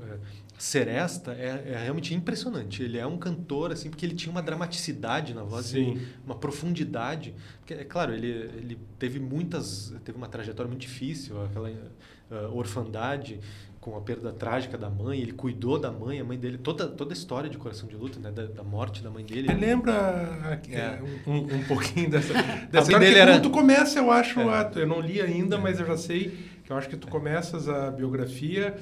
Seresta 0.61 1.31
é, 1.31 1.73
é, 1.73 1.77
realmente 1.81 2.13
impressionante. 2.13 2.83
Ele 2.83 2.99
é 2.99 3.07
um 3.07 3.17
cantor, 3.17 3.71
assim, 3.71 3.89
porque 3.89 4.05
ele 4.05 4.13
tinha 4.13 4.31
uma 4.31 4.43
dramaticidade 4.43 5.33
na 5.33 5.41
voz, 5.41 5.65
Sim. 5.65 5.99
uma 6.23 6.35
profundidade. 6.35 7.33
Porque, 7.57 7.73
é 7.73 7.83
claro, 7.83 8.13
ele, 8.13 8.27
ele 8.27 8.77
teve 8.99 9.19
muitas... 9.19 9.91
Teve 10.05 10.19
uma 10.19 10.27
trajetória 10.27 10.69
muito 10.69 10.81
difícil, 10.81 11.43
aquela 11.45 11.67
uh, 11.67 12.55
orfandade 12.55 13.39
com 13.79 13.97
a 13.97 14.01
perda 14.01 14.31
trágica 14.31 14.77
da 14.77 14.87
mãe. 14.87 15.19
Ele 15.19 15.31
cuidou 15.31 15.79
da 15.79 15.91
mãe, 15.91 16.19
a 16.19 16.23
mãe 16.23 16.37
dele... 16.37 16.59
Toda, 16.59 16.87
toda 16.87 17.11
a 17.11 17.15
história 17.15 17.49
de 17.49 17.57
Coração 17.57 17.89
de 17.89 17.95
Luta, 17.95 18.19
né? 18.19 18.29
Da, 18.29 18.45
da 18.45 18.63
morte 18.63 19.01
da 19.01 19.09
mãe 19.09 19.25
dele. 19.25 19.47
Você 19.47 19.55
lembra 19.55 20.61
é. 20.69 21.01
um, 21.25 21.37
um, 21.37 21.63
pouquinho 21.63 22.07
dessa, 22.07 22.33
dessa 22.69 22.83
história? 22.83 22.99
Dele 22.99 23.17
era... 23.19 23.31
Quando 23.33 23.49
começa, 23.49 23.97
eu 23.97 24.11
acho... 24.11 24.39
É. 24.39 24.71
Eu 24.75 24.85
não 24.85 25.01
li 25.01 25.19
ainda, 25.19 25.57
mas 25.57 25.79
eu 25.79 25.87
já 25.87 25.97
sei 25.97 26.50
eu 26.71 26.77
acho 26.77 26.87
que 26.87 26.95
tu 26.95 27.07
começas 27.07 27.67
a 27.67 27.91
biografia 27.91 28.77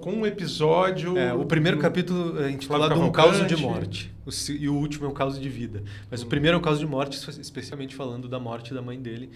com 0.00 0.12
um 0.12 0.26
episódio. 0.26 1.18
É, 1.18 1.32
o 1.34 1.44
primeiro 1.44 1.78
capítulo 1.78 2.40
é 2.40 2.50
intitulado 2.50 2.94
Um 3.00 3.10
Caos 3.10 3.44
de 3.46 3.56
Morte. 3.56 4.14
O, 4.24 4.30
e 4.52 4.68
o 4.68 4.74
último 4.74 5.06
é 5.06 5.08
um 5.08 5.12
caos 5.12 5.38
de 5.38 5.48
vida. 5.48 5.82
Mas 6.10 6.22
hum. 6.22 6.26
o 6.26 6.28
primeiro 6.28 6.56
é 6.56 6.58
um 6.58 6.62
caos 6.62 6.78
de 6.78 6.86
morte, 6.86 7.18
especialmente 7.40 7.94
falando 7.94 8.28
da 8.28 8.38
morte 8.38 8.72
da 8.72 8.80
mãe 8.80 9.00
dele, 9.00 9.30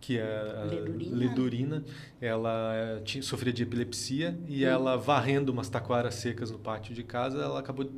que 0.00 0.18
é 0.18 0.60
a 0.60 0.64
Ledurina. 0.64 1.16
Ledurina. 1.16 1.84
Ela 2.20 2.74
é, 2.74 3.00
tinha, 3.00 3.22
sofria 3.22 3.52
de 3.52 3.62
epilepsia 3.62 4.36
e 4.48 4.64
hum. 4.64 4.68
ela, 4.68 4.96
varrendo 4.96 5.52
umas 5.52 5.68
taquaras 5.68 6.16
secas 6.16 6.50
no 6.50 6.58
pátio 6.58 6.94
de 6.94 7.04
casa, 7.04 7.38
ela 7.38 7.60
acabou. 7.60 7.88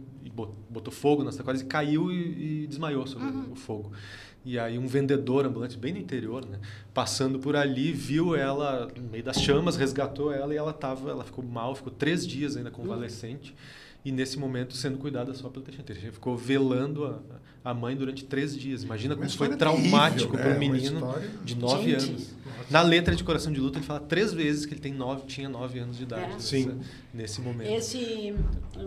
botou 0.69 0.93
fogo 0.93 1.25
nas 1.25 1.35
taquaras 1.35 1.63
e 1.63 1.65
caiu 1.65 2.13
e, 2.13 2.63
e 2.63 2.67
desmaiou 2.67 3.07
sobre 3.07 3.29
uhum. 3.29 3.53
o 3.53 3.57
fogo. 3.57 3.91
E 4.47 4.61
aí 4.61 4.79
um 4.79 4.87
vendedor 4.87 5.45
ambulante, 5.45 5.77
bem 5.77 5.93
no 5.93 5.99
interior, 5.99 6.47
né, 6.47 6.61
passando 6.95 7.37
por 7.37 7.57
ali, 7.57 7.91
viu 7.93 8.37
ela 8.37 8.89
no 8.97 9.11
meio 9.11 9.25
das 9.25 9.43
chamas, 9.43 9.75
resgatou 9.75 10.33
ela 10.33 10.55
e 10.55 10.57
ela 10.57 10.73
tava, 10.73 11.11
ela 11.11 11.25
ficou 11.25 11.45
mal, 11.45 11.75
ficou 11.75 11.93
três 11.93 12.25
dias 12.25 12.57
ainda 12.57 12.71
convalescente. 12.71 13.51
Uhum. 13.51 13.86
E 14.05 14.13
nesse 14.13 14.39
momento 14.39 14.75
sendo 14.75 14.99
cuidada 14.99 15.35
só 15.35 15.49
pelo 15.49 15.65
Teixeira. 15.65 15.93
Ele 15.93 16.13
ficou 16.13 16.37
velando 16.37 17.05
a, 17.05 17.21
a 17.71 17.75
mãe 17.75 17.97
durante 17.97 18.25
três 18.25 18.57
dias. 18.57 18.85
Imagina 18.85 19.17
como 19.17 19.29
foi 19.31 19.57
traumático 19.57 20.37
para 20.37 20.51
um 20.51 20.53
né? 20.53 20.59
menino 20.59 21.15
de 21.45 21.57
nove 21.57 21.91
Gente. 21.91 22.11
anos. 22.11 22.37
Na 22.71 22.83
letra 22.83 23.15
de 23.15 23.23
Coração 23.23 23.53
de 23.53 23.61
Luta, 23.61 23.79
ele 23.79 23.87
fala 23.87 24.01
três 24.01 24.33
vezes 24.33 24.67
que 24.67 24.75
ele 24.75 24.81
tem 24.81 24.93
nove, 24.93 25.23
tinha 25.27 25.49
nove 25.49 25.79
anos 25.79 25.97
de 25.97 26.03
idade. 26.03 26.25
É. 26.25 26.29
Nessa, 26.29 26.41
Sim. 26.41 26.81
Nesse 27.15 27.41
momento. 27.41 27.71
Esse 27.71 28.35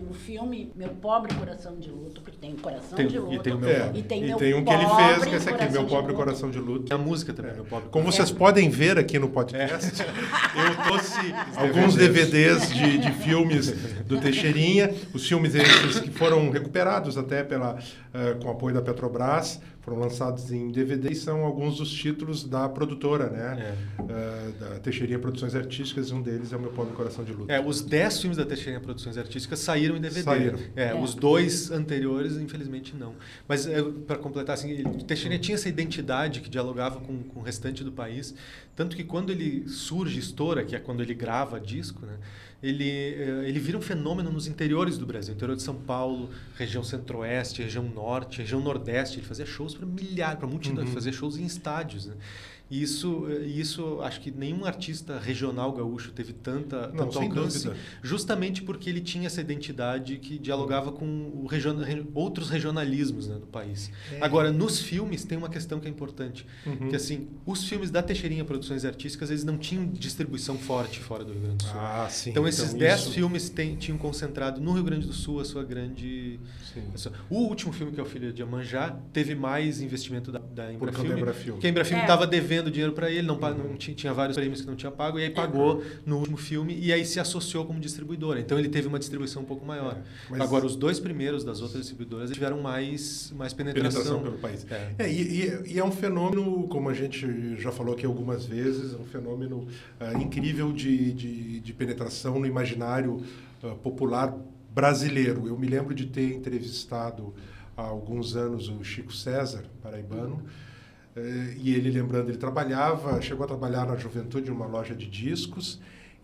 o 0.09 0.13
filme, 0.13 0.71
Meu 0.75 0.89
Pobre 0.89 1.33
Coração 1.33 1.77
de 1.79 1.89
Luto, 1.89 2.21
porque 2.21 2.37
tem 2.37 2.55
Coração 2.55 2.97
tem, 2.97 3.07
de 3.07 3.17
Luto. 3.17 3.33
E 3.33 3.39
tem, 3.39 3.53
o 3.53 3.57
meu, 3.57 3.69
é. 3.69 3.91
e 3.95 4.03
tem, 4.03 4.29
e 4.29 4.35
tem 4.35 4.53
um 4.53 4.65
que 4.65 4.71
ele 4.71 4.85
fez, 4.85 5.23
que 5.23 5.33
é 5.33 5.37
esse 5.37 5.49
aqui, 5.49 5.71
Meu 5.71 5.85
Pobre 5.85 6.13
Coração 6.13 6.51
de 6.51 6.59
Luto. 6.59 6.91
É 6.91 6.95
a 6.95 6.97
música 6.97 7.33
também, 7.33 7.51
é. 7.51 7.55
Meu 7.55 7.65
Pobre 7.65 7.89
Como 7.89 8.11
vocês 8.11 8.31
podem 8.31 8.69
ver 8.69 8.97
aqui 8.97 9.17
no 9.17 9.29
podcast, 9.29 10.01
eu 10.01 10.83
trouxe 10.83 11.33
alguns 11.55 11.95
DVDs 11.95 12.73
de, 12.73 12.97
de 12.97 13.11
filmes 13.13 13.71
do 14.05 14.19
Teixeirinha. 14.19 14.93
Os 15.13 15.27
filmes 15.27 15.55
esses 15.55 15.99
que 15.99 16.11
foram 16.11 16.49
recuperados 16.49 17.17
até 17.17 17.43
pela, 17.43 17.75
uh, 17.75 18.43
com 18.43 18.49
apoio 18.49 18.73
da 18.73 18.81
Petrobras 18.81 19.59
foram 19.81 19.99
lançados 19.99 20.51
em 20.51 20.71
DVD 20.71 21.09
e 21.11 21.15
são 21.15 21.43
alguns 21.43 21.77
dos 21.77 21.91
títulos 21.91 22.43
da 22.43 22.69
produtora, 22.69 23.29
né? 23.29 23.75
É. 23.97 24.01
Uh, 24.01 24.51
da 24.59 24.79
Teixeirinha 24.79 25.17
Produções 25.17 25.55
Artísticas, 25.55 26.09
e 26.09 26.13
um 26.13 26.21
deles 26.21 26.53
é 26.53 26.57
o 26.57 26.59
Meu 26.59 26.71
Pobre 26.71 26.93
Coração 26.93 27.23
de 27.23 27.31
Luta. 27.33 27.51
É, 27.51 27.59
os 27.59 27.81
10 27.81 28.21
filmes 28.21 28.37
da 28.37 28.45
Teixeirinha 28.45 28.79
Produções 28.79 29.17
Artísticas 29.17 29.59
saíram 29.59 29.97
em 29.97 30.01
DVD. 30.01 30.21
Saíram. 30.21 30.59
É, 30.75 30.89
É. 30.89 30.95
Os 30.95 31.15
dois 31.15 31.71
anteriores, 31.71 32.37
infelizmente, 32.37 32.95
não. 32.95 33.15
Mas, 33.47 33.65
é, 33.65 33.81
para 33.81 34.17
completar, 34.17 34.53
assim, 34.53 34.83
Teixeirinha 35.07 35.39
tinha 35.39 35.55
essa 35.55 35.69
identidade 35.69 36.41
que 36.41 36.49
dialogava 36.49 36.99
com, 36.99 37.23
com 37.23 37.39
o 37.39 37.43
restante 37.43 37.83
do 37.83 37.91
país. 37.91 38.35
Tanto 38.75 38.95
que 38.95 39.03
quando 39.03 39.31
ele 39.31 39.67
surge, 39.67 40.19
estoura, 40.19 40.63
que 40.63 40.75
é 40.75 40.79
quando 40.79 41.01
ele 41.01 41.13
grava 41.13 41.59
disco, 41.59 42.05
né? 42.05 42.17
Ele, 42.61 42.89
eh, 42.89 43.47
ele 43.47 43.59
vira 43.59 43.77
um 43.77 43.81
fenômeno 43.81 44.31
nos 44.31 44.47
interiores 44.47 44.97
do 44.97 45.05
Brasil. 45.05 45.33
Interior 45.33 45.55
de 45.55 45.63
São 45.63 45.75
Paulo, 45.75 46.29
região 46.55 46.83
centro-oeste, 46.83 47.63
região 47.63 47.83
norte, 47.83 48.39
região 48.39 48.59
nordeste. 48.59 49.19
Ele 49.19 49.25
fazia 49.25 49.45
shows 49.45 49.73
para 49.73 49.85
milhares, 49.85 50.37
para 50.39 50.47
multidão. 50.47 50.83
Ele 50.83 50.91
fazia 50.93 51.11
shows 51.11 51.37
em 51.37 51.45
estádios, 51.45 52.05
né? 52.05 52.15
E 52.71 52.81
isso, 52.83 53.25
eh, 53.29 53.45
isso, 53.47 53.99
acho 54.01 54.21
que 54.21 54.29
nenhum 54.29 54.63
artista 54.63 55.17
regional 55.17 55.71
gaúcho 55.73 56.11
teve 56.11 56.33
tanta, 56.33 56.87
Não, 56.89 56.97
tanto 56.97 57.13
sem 57.15 57.27
alcance, 57.27 57.63
dúvida. 57.65 57.83
justamente 58.03 58.61
porque 58.61 58.89
ele 58.89 59.01
tinha 59.01 59.25
essa 59.25 59.41
identidade 59.41 60.17
que 60.17 60.37
dialogava 60.37 60.91
com 60.91 61.05
o 61.33 61.47
region, 61.47 61.77
re- 61.77 62.05
outros 62.13 62.49
regionalismos 62.49 63.27
né, 63.27 63.35
do 63.39 63.47
país. 63.47 63.91
É. 64.11 64.19
Agora, 64.23 64.51
nos 64.51 64.79
filmes 64.79 65.23
tem 65.23 65.37
uma 65.37 65.49
questão 65.49 65.79
que 65.79 65.87
é 65.87 65.89
importante, 65.89 66.45
Uhum. 66.65 66.89
que 66.89 66.95
assim, 66.95 67.27
os 67.45 67.63
filmes 67.67 67.89
da 67.89 68.03
Teixeirinha 68.03 68.45
Produções 68.45 68.85
Artísticas, 68.85 69.31
eles 69.31 69.43
não 69.43 69.57
tinham 69.57 69.87
distribuição 69.87 70.57
forte 70.57 70.99
fora 70.99 71.23
do 71.25 71.31
Rio 71.33 71.41
Grande 71.41 71.57
do 71.57 71.63
Sul. 71.63 71.79
Ah, 71.79 72.07
sim. 72.09 72.29
então, 72.29 72.47
esses 72.47 72.73
10 72.73 72.99
isso- 73.01 73.11
filmes 73.11 73.49
tem- 73.49 73.75
tinham 73.77 73.97
concentrado 73.97 74.61
no 74.61 74.73
Rio 74.73 74.83
Grande 74.83 75.07
do 75.07 75.13
Sul 75.13 75.39
a 75.39 75.45
sua 75.45 75.63
grande... 75.63 76.39
Sim. 76.73 76.83
a 76.93 76.97
sua- 76.97 77.11
O 77.31 77.37
último 77.39 77.73
filme, 77.73 77.91
que 77.91 77.99
é 77.99 78.03
o 78.03 78.05
Filho 78.05 78.31
de 78.31 78.43
Amanjá, 78.43 78.95
teve 79.11 79.33
mais 79.33 79.81
investimento 79.81 80.31
da, 80.31 80.37
da 80.39 80.65
Por 80.65 80.73
Embrafilme. 80.89 81.23
Porque 81.53 81.65
a 81.65 81.69
Embrafilme 81.71 82.01
É. 82.01 82.03
estava 82.05 82.27
devendo 82.59 82.71
dinheiro 82.71 82.93
para 82.93 83.09
ele, 83.09 83.21
não, 83.23 83.35
Uhum. 83.35 83.69
não 83.69 83.75
tinha, 83.77 83.95
tinha 83.95 84.13
vários 84.13 84.35
prêmios 84.37 84.61
que 84.61 84.67
não 84.67 84.75
tinha 84.75 84.91
pago, 84.91 85.17
e 85.19 85.23
aí 85.23 85.29
pagou 85.29 85.83
no 86.05 86.17
último 86.17 86.37
filme, 86.37 86.77
e 86.79 86.91
aí 86.93 87.05
se 87.05 87.19
associou 87.19 87.65
como 87.65 87.79
distribuidora. 87.79 88.39
Então 88.39 88.57
ele 88.59 88.69
teve 88.69 88.87
uma 88.87 88.99
distribuição 88.99 89.41
um 89.41 89.45
pouco 89.45 89.65
maior. 89.65 89.93
É, 89.97 90.01
mas- 90.29 90.41
Agora, 90.41 90.65
os 90.65 90.75
dois 90.75 90.99
primeiros 90.99 91.43
das 91.43 91.61
outras 91.61 91.81
distribuidoras 91.81 92.29
tiveram 92.31 92.61
mais, 92.61 93.31
mais 93.35 93.53
penetração. 93.53 94.01
penetração 94.01 94.23
pelo 94.23 94.37
país. 94.37 94.65
É. 94.69 94.95
É, 94.99 95.11
e, 95.11 95.21
e- 95.45 95.73
e 95.73 95.79
é 95.79 95.83
um 95.83 95.91
fenômeno, 95.91 96.67
como 96.67 96.89
a 96.89 96.93
gente 96.93 97.55
já 97.57 97.71
falou 97.71 97.93
aqui 97.93 98.05
algumas 98.05 98.45
vezes, 98.45 98.93
é 98.93 98.97
um 98.97 99.05
fenômeno 99.05 99.67
ah, 99.99 100.13
incrível 100.13 100.71
de, 100.71 101.13
de, 101.13 101.59
de 101.59 101.73
penetração 101.73 102.39
no 102.39 102.45
imaginário 102.45 103.23
ah, 103.63 103.75
popular 103.81 104.35
brasileiro. 104.73 105.47
Eu 105.47 105.57
me 105.57 105.67
lembro 105.67 105.93
de 105.95 106.05
ter 106.05 106.33
entrevistado 106.35 107.33
há 107.75 107.81
alguns 107.81 108.35
anos 108.35 108.69
o 108.69 108.83
Chico 108.83 109.13
César, 109.13 109.63
paraibano, 109.81 110.41
eh, 110.45 110.68
e 111.57 111.73
ele, 111.73 111.89
lembrando, 111.89 112.29
ele 112.29 112.37
trabalhava, 112.37 113.21
chegou 113.21 113.43
a 113.43 113.47
trabalhar 113.47 113.85
na 113.85 113.95
juventude 113.95 114.49
numa 114.49 114.65
loja 114.65 114.95
de 114.95 115.07
discos, 115.07 115.79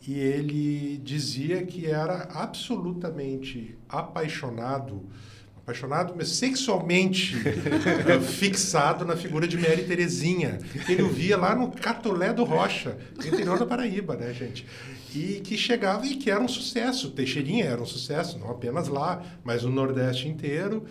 e 0.07 0.19
ele 0.19 0.97
dizia 1.03 1.65
que 1.65 1.87
era 1.87 2.29
absolutamente 2.33 3.77
apaixonado 3.89 5.03
apaixonado, 5.65 6.13
mas 6.15 6.29
sexualmente 6.29 7.35
eh, 7.47 8.19
fixado 8.21 9.03
na 9.03 9.17
figura 9.17 9.47
de 9.47 9.57
Mary 9.57 9.83
Terezinha, 9.83 10.59
que 10.85 10.91
ele 10.91 11.01
ouvia 11.01 11.35
lá 11.35 11.55
no 11.55 11.71
Catolé 11.71 12.31
do 12.31 12.43
Rocha, 12.43 12.95
no 13.17 13.25
interior 13.25 13.57
da 13.57 13.65
Paraíba, 13.65 14.15
né, 14.15 14.31
gente? 14.31 14.63
E 15.15 15.41
que 15.43 15.57
chegava 15.57 16.05
e 16.05 16.17
que 16.17 16.29
era 16.29 16.39
um 16.39 16.47
sucesso. 16.47 17.09
Teixeirinha 17.09 17.65
era 17.65 17.81
um 17.81 17.85
sucesso, 17.85 18.37
não 18.37 18.51
apenas 18.51 18.87
lá, 18.87 19.23
mas 19.43 19.63
no 19.63 19.71
Nordeste 19.71 20.27
inteiro, 20.27 20.85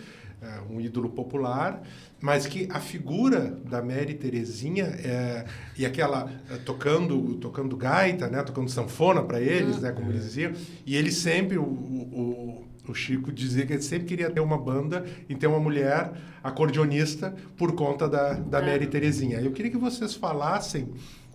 eh, 0.45 0.61
um 0.71 0.81
ídolo 0.81 1.09
popular, 1.09 1.83
mas 2.21 2.47
que 2.47 2.69
a 2.71 2.81
figura 2.81 3.59
da 3.65 3.83
Mary 3.83 4.15
Terezinha 4.15 4.85
eh, 4.85 5.45
e 5.77 5.87
aquela 5.87 6.31
eh, 6.51 6.59
tocando 6.65 7.37
tocando 7.37 7.77
gaita, 7.77 8.29
né, 8.29 8.43
tocando 8.43 8.71
sanfona 8.71 9.23
para 9.23 9.41
eles, 9.41 9.81
né, 9.81 9.91
como 9.93 10.11
eles 10.11 10.25
diziam, 10.25 10.53
e 10.85 10.95
ele 10.95 11.11
sempre 11.11 11.57
o, 11.59 11.65
o, 11.65 12.65
o 12.87 12.95
Chico 12.95 13.33
dizia 13.33 13.65
que 13.65 13.73
ele 13.73 13.83
sempre 13.83 14.07
queria 14.07 14.31
ter 14.31 14.41
uma 14.41 14.59
banda 14.59 15.05
e 15.29 15.35
ter 15.35 15.47
uma 15.47 15.61
mulher 15.61 16.13
acordeonista 16.43 17.35
por 17.57 17.73
conta 17.73 18.09
da, 18.09 18.35
da 18.35 18.61
Mary 18.61 18.87
Terezinha. 18.87 19.41
Eu 19.41 19.53
queria 19.53 19.71
que 19.71 19.79
vocês 19.79 20.15
falassem 20.15 20.93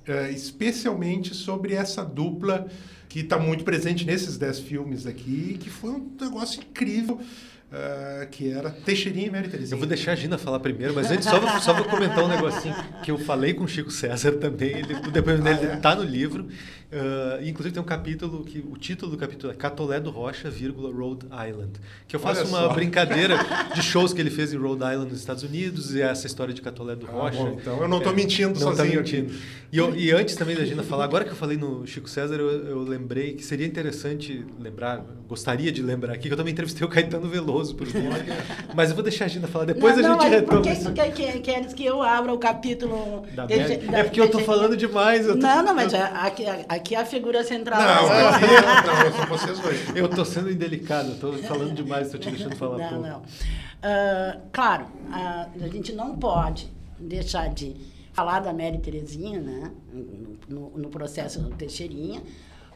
eh, 0.10 0.32
especialmente 0.32 1.34
sobre 1.36 1.74
essa 1.74 2.04
dupla 2.04 2.68
que 3.08 3.22
está 3.22 3.38
muito 3.38 3.64
presente 3.64 4.06
nesses 4.06 4.38
dez 4.38 4.60
filmes 4.60 5.06
aqui, 5.06 5.58
que 5.60 5.70
foi 5.70 5.92
um 5.92 6.12
negócio 6.20 6.62
incrível, 6.62 7.20
eh, 7.72 8.28
que 8.32 8.52
era 8.52 8.70
Teixeirinha 8.70 9.28
e 9.28 9.30
Mary 9.30 9.48
Terezinha. 9.48 9.76
Eu 9.76 9.80
vou 9.80 9.88
deixar 9.88 10.14
a 10.14 10.16
Gina 10.16 10.38
falar 10.38 10.60
primeiro, 10.60 10.94
mas 10.96 11.12
antes 11.12 11.26
só 11.26 11.40
vou, 11.40 11.50
só 11.62 11.74
vou 11.74 11.86
comentar 11.86 12.24
um 12.24 12.28
negocinho 12.28 12.76
que 13.04 13.12
eu 13.12 13.18
falei 13.20 13.54
com 13.54 13.64
o 13.64 13.68
Chico 13.68 13.92
César 13.92 14.34
também. 14.34 14.70
Ele, 14.70 14.96
dele 15.12 15.70
Ah, 15.72 15.76
está 15.76 15.96
no 15.96 16.04
livro. 16.04 16.48
Uh, 16.92 17.46
inclusive 17.48 17.72
tem 17.72 17.84
um 17.84 17.86
capítulo 17.86 18.44
que 18.44 18.58
o 18.68 18.76
título 18.76 19.12
do 19.12 19.18
capítulo 19.18 19.54
é 19.54 19.56
Catolé 19.56 20.00
do 20.00 20.10
Rocha, 20.10 20.50
vírgula, 20.50 20.92
Rhode 20.92 21.28
Island. 21.28 21.74
Que 22.08 22.16
eu 22.16 22.20
faço 22.20 22.42
Olha 22.42 22.50
uma 22.50 22.60
só. 22.62 22.74
brincadeira 22.74 23.38
de 23.76 23.82
shows 23.84 24.12
que 24.12 24.20
ele 24.20 24.32
fez 24.32 24.52
em 24.54 24.58
Rhode 24.58 24.82
Island, 24.82 25.12
nos 25.12 25.20
Estados 25.20 25.44
Unidos, 25.44 25.94
e 25.94 26.02
essa 26.02 26.26
história 26.26 26.52
de 26.52 26.64
Catolé 26.64 26.96
do 26.96 27.06
Ah, 27.06 27.12
Rocha. 27.12 27.38
bom, 27.38 27.58
então 27.62 27.80
eu 27.80 27.88
não 27.88 28.00
estou 28.00 28.12
mentindo 28.12 28.60
não 28.60 28.72
tá 28.72 28.78
sozinho 28.78 28.98
mentindo. 29.02 29.28
aqui. 29.32 29.40
E, 29.72 29.78
eu- 29.78 29.96
e 29.96 30.12
antes 30.12 30.34
também 30.36 30.56
da 30.56 30.66
Gina 30.66 30.82
falar, 30.82 31.04
agora 31.04 31.24
que 31.24 31.30
eu 31.30 31.36
falei 31.36 31.56
no 31.58 31.86
Chico 31.86 32.10
César, 32.10 32.34
eu, 32.38 32.50
eu 32.66 32.80
lembrei 32.82 33.34
que 33.36 33.46
seria 33.46 33.68
interessante 33.68 34.44
lembrar, 34.60 35.06
gostaria 35.28 35.72
de 35.72 35.84
lembrar 35.84 36.14
aqui, 36.14 36.28
que 36.28 36.34
eu 36.34 36.38
também 36.38 36.54
entrevistei 36.54 36.84
o 36.88 36.90
Caetano 36.90 37.30
Veloso 37.30 37.76
por 37.76 37.86
vídeo. 37.88 38.10
Mas 38.74 38.90
eu 38.90 38.96
vou 38.96 39.04
deixar 39.04 39.26
a 39.26 39.28
Gina 39.28 39.48
falar, 39.48 39.66
depois 39.66 39.96
não, 39.96 40.14
a 40.14 40.16
não, 40.16 40.22
gente 40.22 40.30
Por 40.44 40.56
retoma. 40.56 40.62
que 40.64 40.70
isso. 40.72 40.92
quer, 40.92 41.14
quer, 41.14 41.40
queres 41.40 41.72
que 41.76 41.86
eu 41.86 42.02
abra 42.02 42.34
o 42.34 42.40
capítulo... 42.40 43.24
Da 43.36 43.46
da- 43.46 43.54
É 43.54 44.04
porque 44.04 44.20
eu 44.20 44.28
tô 44.32 44.40
de- 44.40 44.44
falando 44.44 44.76
demais. 44.76 45.28
Eu 45.28 45.36
tô, 45.40 45.46
Não, 45.46 45.64
não, 45.64 45.76
mas 45.76 45.94
é- 45.94 46.00
aqui, 46.80 46.96
aqui 46.96 46.96
a 46.96 47.06
figura 47.06 47.44
central... 47.44 47.80
Não, 47.80 48.12
é- 48.12 48.28
aqui, 48.30 48.46
não, 48.88 49.18
são 49.18 49.38
vocês 49.38 49.60
dois. 49.60 49.96
Eu 49.96 50.10
tô 50.10 50.26
sendo 50.26 50.52
indelicado, 50.52 51.12
eu 51.12 51.20
tô 51.20 51.34
falando 51.34 51.74
demais, 51.74 52.12
tô 52.12 52.18
te 52.18 52.30
deixando 52.30 52.56
falar 52.56 52.78
não, 52.78 52.90
pouco. 52.90 53.08
não. 53.08 53.22
Ah, 53.82 54.38
claro, 54.52 54.88
a 55.12 55.68
gente 55.68 55.94
não 55.94 56.18
pode 56.18 56.70
deixar 57.00 57.50
de 57.50 57.76
falar 58.12 58.42
da 58.42 58.52
Mary 58.52 58.80
Terezinha, 58.80 59.40
né? 59.40 59.72
No, 60.48 60.78
no 60.78 60.90
processo 60.90 61.40
do 61.42 61.50
Teixeirinha, 61.56 62.22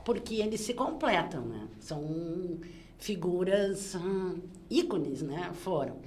porque 0.06 0.36
eles 0.36 0.62
se 0.62 0.74
completam, 0.74 1.42
né? 1.42 1.68
São 1.80 2.58
figuras 2.98 3.96
ah, 3.96 4.36
ícones, 4.70 5.22
né? 5.22 5.52
Foram. 5.54 5.98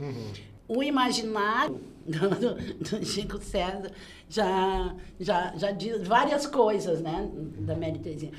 O 0.69 0.83
imaginário 0.83 1.81
do, 2.07 2.29
do- 2.31 2.99
do 2.99 3.05
Chico 3.07 3.39
César 3.39 3.91
já, 4.29 4.95
já, 5.21 5.55
já 5.57 5.71
diz 5.71 6.07
várias 6.07 6.47
coisas, 6.47 7.01
né? 7.01 7.29
Da 7.61 7.75
Mary 7.77 7.99
Terezinha. 7.99 8.33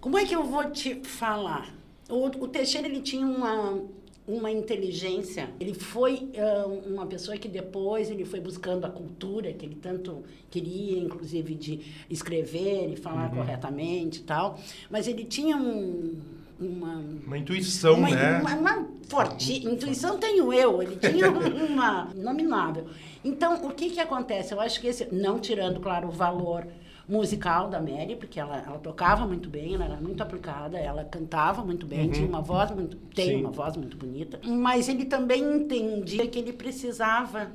Como 0.00 0.16
é 0.18 0.24
que 0.24 0.34
eu 0.34 0.44
vou 0.44 0.70
te 0.70 0.94
falar? 1.02 1.74
O, 2.08 2.26
o 2.26 2.48
Teixeira 2.48 2.86
ele 2.86 3.00
tinha 3.00 3.26
uma, 3.26 3.80
uma 4.26 4.50
inteligência. 4.52 5.50
Ele 5.58 5.74
foi 5.74 6.28
ah, 6.38 6.66
uma 6.86 7.06
pessoa 7.06 7.36
que 7.36 7.48
depois 7.48 8.08
ele 8.08 8.24
foi 8.24 8.38
buscando 8.38 8.84
a 8.84 8.90
cultura 8.90 9.52
que 9.52 9.66
ele 9.66 9.74
tanto 9.74 10.22
queria, 10.48 10.98
inclusive 11.00 11.54
de 11.56 11.80
escrever 12.08 12.92
e 12.92 12.96
falar 12.96 13.30
corretamente 13.34 14.20
e 14.20 14.22
tal. 14.22 14.60
Mas 14.88 15.08
ele 15.08 15.24
tinha 15.24 15.56
um, 15.56 16.14
uma 16.58 16.94
Uma 17.26 17.38
intuição, 17.38 17.94
uma, 17.98 18.10
né? 18.10 18.40
Uma, 18.40 18.54
uma 18.54 18.88
forte 19.08 19.66
intuição 19.66 20.18
tenho 20.18 20.52
eu, 20.52 20.82
ele 20.82 20.96
tinha 20.96 21.30
uma 21.30 22.06
nominável. 22.14 22.88
Então, 23.24 23.66
o 23.66 23.72
que 23.74 23.90
que 23.90 24.00
acontece? 24.00 24.52
Eu 24.54 24.60
acho 24.60 24.80
que 24.80 24.86
esse, 24.86 25.12
não 25.14 25.38
tirando, 25.38 25.80
claro, 25.80 26.08
o 26.08 26.10
valor 26.10 26.66
musical 27.08 27.68
da 27.68 27.80
Mary, 27.80 28.16
porque 28.16 28.40
ela, 28.40 28.56
ela 28.58 28.78
tocava 28.78 29.26
muito 29.26 29.48
bem, 29.48 29.74
ela 29.74 29.84
era 29.84 29.96
muito 29.96 30.20
aplicada, 30.22 30.76
ela 30.76 31.04
cantava 31.04 31.64
muito 31.64 31.86
bem, 31.86 32.10
tinha 32.10 32.26
uma 32.28 32.40
voz 32.42 32.70
muito, 32.72 32.96
tem 33.14 33.26
Sim. 33.30 33.40
uma 33.42 33.50
voz 33.52 33.76
muito 33.76 33.96
bonita, 33.96 34.40
mas 34.44 34.88
ele 34.88 35.04
também 35.04 35.40
entendia 35.42 36.26
que 36.26 36.36
ele 36.38 36.52
precisava 36.52 37.52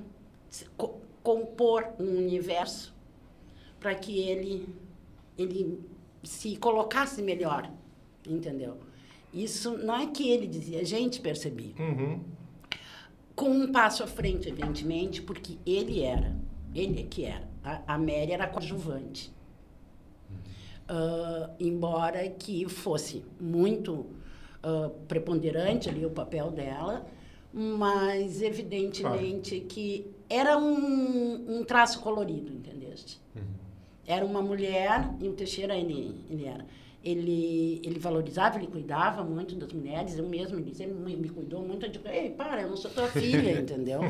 co- 0.77 1.01
compor 1.21 1.85
um 1.99 2.17
universo 2.17 2.93
para 3.79 3.93
que 3.95 4.19
ele 4.19 4.69
ele 5.37 5.79
se 6.23 6.55
colocasse 6.57 7.21
melhor, 7.21 7.69
entendeu? 8.27 8.77
Isso 9.33 9.77
não 9.77 9.95
é 9.95 10.07
que 10.07 10.29
ele 10.29 10.47
dizia, 10.47 10.81
a 10.81 10.83
gente 10.83 11.21
percebia. 11.21 11.73
Uhum. 11.79 12.19
Com 13.35 13.49
um 13.49 13.71
passo 13.71 14.03
à 14.03 14.07
frente, 14.07 14.49
evidentemente, 14.49 15.21
porque 15.21 15.57
ele 15.65 16.01
era, 16.01 16.35
ele 16.75 17.01
é 17.01 17.03
que 17.03 17.23
era. 17.23 17.49
A, 17.63 17.95
a 17.95 17.97
Mary 17.97 18.31
era 18.31 18.47
coadjuvante. 18.47 19.31
Ah, 20.93 21.49
embora 21.57 22.27
que 22.29 22.67
fosse 22.67 23.23
muito 23.39 24.07
ah, 24.61 24.91
preponderante 25.07 25.89
ali 25.89 26.05
o 26.05 26.09
papel 26.09 26.51
dela, 26.51 27.07
mas 27.53 28.41
evidentemente 28.41 29.61
que 29.61 30.05
era 30.29 30.57
um, 30.57 31.59
um 31.59 31.63
traço 31.63 32.01
colorido, 32.01 32.51
entendeste? 32.51 33.21
Era 34.05 34.25
uma 34.25 34.41
mulher, 34.41 35.09
e 35.21 35.29
o 35.29 35.33
Teixeira 35.33 35.77
ele, 35.77 36.13
ele 36.29 36.45
era, 36.45 36.65
ele, 37.03 37.81
ele 37.83 37.99
valorizava, 37.99 38.57
ele 38.57 38.67
cuidava 38.67 39.23
muito 39.23 39.55
das 39.55 39.73
mulheres, 39.73 40.17
eu 40.17 40.27
mesmo, 40.27 40.59
ele 40.59 40.73
sempre 40.73 40.93
me, 40.93 41.15
me 41.15 41.29
cuidou 41.29 41.61
muito. 41.61 41.85
Eu 41.85 41.91
digo, 41.91 42.07
ei, 42.07 42.29
para, 42.29 42.61
eu 42.61 42.69
não 42.69 42.77
sou 42.77 42.91
tua 42.91 43.07
filha, 43.11 43.59
entendeu? 43.59 44.01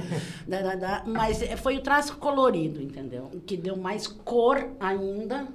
Da, 0.48 0.62
da, 0.62 0.76
da, 0.76 1.04
mas 1.06 1.42
é, 1.42 1.56
foi 1.56 1.78
o 1.78 1.82
traço 1.82 2.18
colorido, 2.18 2.82
entendeu? 2.82 3.30
Que 3.46 3.56
deu 3.56 3.78
mais 3.78 4.08
cor 4.08 4.72
ainda 4.80 5.48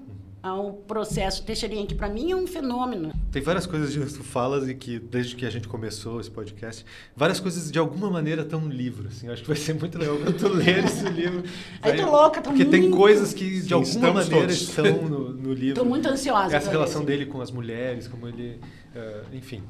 ao 0.47 0.72
processo 0.72 1.42
Teixeirinha, 1.42 1.84
que 1.86 1.94
para 1.94 2.09
mim 2.09 2.30
é 2.30 2.36
um 2.36 2.47
fenômeno. 2.47 3.12
Tem 3.32 3.42
várias 3.42 3.66
coisas 3.66 3.94
que 3.94 4.18
tu 4.18 4.22
falas 4.22 4.68
e 4.68 4.74
que, 4.74 4.99
desde 4.99 5.34
que 5.34 5.44
a 5.44 5.51
gente 5.51 5.66
começou 5.66 6.20
esse 6.20 6.30
podcast, 6.30 6.84
várias 7.16 7.40
coisas 7.40 7.70
de 7.70 7.78
alguma 7.78 8.09
maneira 8.09 8.42
estão 8.42 8.61
no 8.61 8.68
livro. 8.68 9.09
Assim, 9.09 9.28
acho 9.28 9.42
que 9.42 9.49
vai 9.49 9.57
ser 9.57 9.74
muito 9.74 9.99
legal 9.99 10.16
quando 10.16 10.38
tu 10.38 10.49
ler 10.49 10.84
esse 10.84 11.05
livro. 11.11 11.42
Aí 11.82 11.97
tô 11.97 12.11
louca, 12.11 12.40
tô 12.40 12.51
Porque 12.51 12.64
muito... 12.64 12.70
tem 12.70 12.90
coisas 12.90 13.34
que, 13.34 13.61
de 13.61 13.68
Sim, 13.68 13.74
alguma 13.74 14.12
maneira, 14.14 14.47
todos. 14.47 14.62
estão 14.62 15.03
no, 15.03 15.32
no 15.32 15.53
livro. 15.55 15.82
Tô 15.82 15.84
muito 15.84 16.09
ansiosa. 16.09 16.57
Essa 16.57 16.70
relação 16.70 17.05
dele 17.05 17.26
com 17.26 17.40
as 17.40 17.51
mulheres, 17.51 18.07
como 18.07 18.28
ele... 18.28 18.61
eh, 18.94 19.22
enfim... 19.32 19.62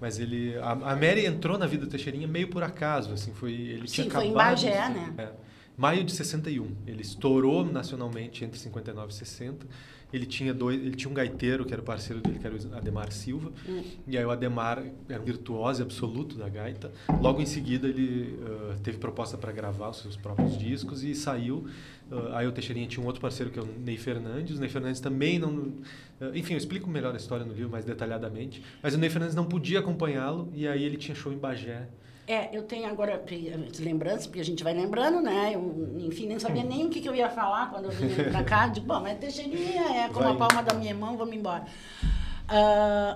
Mas 0.00 0.18
ele... 0.18 0.56
A, 0.62 0.70
a 0.70 0.96
Mary 0.96 1.26
entrou 1.26 1.58
na 1.58 1.66
vida 1.66 1.84
do 1.84 1.90
Teixeirinha 1.90 2.26
meio 2.26 2.48
por 2.48 2.62
acaso, 2.62 3.12
assim, 3.12 3.34
foi... 3.34 3.52
Ele 3.52 3.86
tinha 3.86 4.04
Sim, 4.04 4.10
foi 4.10 4.24
em 4.24 4.30
acabado... 4.30 4.54
Bagé, 4.54 4.78
assim, 4.78 4.94
né? 4.94 5.14
é. 5.18 5.28
Maio 5.76 6.04
de 6.04 6.12
61. 6.12 6.76
Ele 6.86 7.00
estourou 7.00 7.64
nacionalmente 7.64 8.44
entre 8.44 8.58
59 8.58 9.12
e 9.12 9.14
60. 9.14 9.66
Ele 10.12 10.26
tinha 10.26 10.52
dois, 10.52 10.80
ele 10.80 10.94
tinha 10.94 11.10
um 11.10 11.14
gaiteiro 11.14 11.64
que 11.64 11.72
era 11.72 11.82
parceiro 11.82 12.20
dele, 12.20 12.38
que 12.38 12.46
era 12.46 12.54
o 12.54 12.76
Ademar 12.76 13.12
Silva. 13.12 13.52
Hum. 13.68 13.82
E 14.06 14.18
aí 14.18 14.24
o 14.24 14.30
Ademar 14.30 14.84
era 15.08 15.20
um 15.20 15.24
virtuoso 15.24 15.82
absoluto 15.82 16.36
da 16.36 16.48
gaita. 16.48 16.90
Logo 17.20 17.40
em 17.40 17.46
seguida 17.46 17.88
ele 17.88 18.38
ah, 18.44 18.76
teve 18.82 18.98
proposta 18.98 19.36
para 19.36 19.52
gravar 19.52 19.90
os 19.90 20.00
seus 20.00 20.16
próprios 20.16 20.58
discos 20.58 21.04
e 21.04 21.14
saiu. 21.14 21.66
Ah, 22.10 22.38
aí 22.38 22.46
o 22.46 22.52
Teixeirinha 22.52 22.86
tinha 22.86 23.02
um 23.02 23.06
outro 23.06 23.20
parceiro 23.20 23.52
que 23.52 23.58
é 23.58 23.62
o 23.62 23.66
Ney 23.66 23.96
Fernandes. 23.96 24.56
O 24.56 24.60
Ney 24.60 24.68
Fernandes 24.68 25.00
também 25.00 25.38
não, 25.38 25.72
ah, 26.20 26.30
enfim, 26.34 26.54
eu 26.54 26.58
explico 26.58 26.88
melhor 26.88 27.14
a 27.14 27.16
história 27.16 27.44
no 27.44 27.52
livro 27.52 27.70
mais 27.70 27.84
detalhadamente. 27.84 28.62
Mas 28.82 28.94
o 28.94 28.98
Ney 28.98 29.10
Fernandes 29.10 29.34
não 29.34 29.44
podia 29.44 29.78
acompanhá-lo 29.78 30.50
e 30.54 30.66
aí 30.66 30.82
ele 30.82 30.96
tinha 30.96 31.14
show 31.14 31.32
em 31.32 31.38
Bagé. 31.38 31.88
É, 32.32 32.48
eu 32.56 32.62
tenho 32.62 32.86
agora 32.88 33.22
as 33.70 33.78
lembranças, 33.80 34.26
porque 34.26 34.38
a 34.40 34.44
gente 34.44 34.62
vai 34.62 34.72
lembrando, 34.72 35.20
né? 35.20 35.52
Eu, 35.54 35.96
enfim, 35.98 36.26
nem 36.28 36.38
sabia 36.38 36.62
nem 36.62 36.86
o 36.86 36.88
que, 36.88 37.00
que 37.00 37.08
eu 37.08 37.14
ia 37.14 37.28
falar 37.28 37.70
quando 37.70 37.86
eu 37.86 37.90
vim 37.90 38.08
pra 38.30 38.44
cá. 38.44 38.68
Digo, 38.68 38.86
bom, 38.86 39.00
mas 39.00 39.18
Teixeirinha 39.18 39.82
é 40.04 40.08
como 40.08 40.24
Vai. 40.26 40.32
a 40.32 40.36
palma 40.36 40.62
da 40.62 40.74
minha 40.74 40.94
mão, 40.94 41.16
vamos 41.16 41.34
embora. 41.34 41.64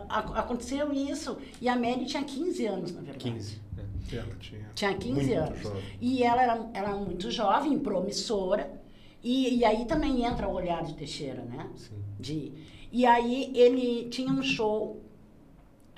Ac- 0.08 0.36
aconteceu 0.36 0.92
isso, 0.92 1.36
e 1.60 1.68
a 1.68 1.76
Mary 1.76 2.04
tinha 2.06 2.22
15 2.24 2.66
anos, 2.66 2.92
na 2.92 3.02
verdade. 3.02 3.18
15. 3.30 3.60
né? 3.76 3.84
Ela 4.12 4.36
tinha, 4.38 4.60
Tinha 4.74 4.94
15 4.94 5.14
muito 5.14 5.32
anos. 5.34 5.60
jovem. 5.60 5.82
E 6.00 6.22
ela 6.22 6.42
era, 6.42 6.70
era 6.74 6.96
muito 6.96 7.30
jovem, 7.30 7.78
promissora. 7.78 8.80
E, 9.22 9.58
e 9.58 9.64
aí 9.64 9.84
também 9.86 10.24
entra 10.24 10.48
o 10.48 10.52
olhar 10.54 10.82
de 10.84 10.94
Teixeira, 10.94 11.42
né? 11.42 11.68
Sim. 11.76 11.94
De, 12.20 12.52
e 12.92 13.06
aí 13.06 13.50
ele 13.54 14.08
tinha 14.10 14.30
um 14.32 14.42
show 14.42 15.00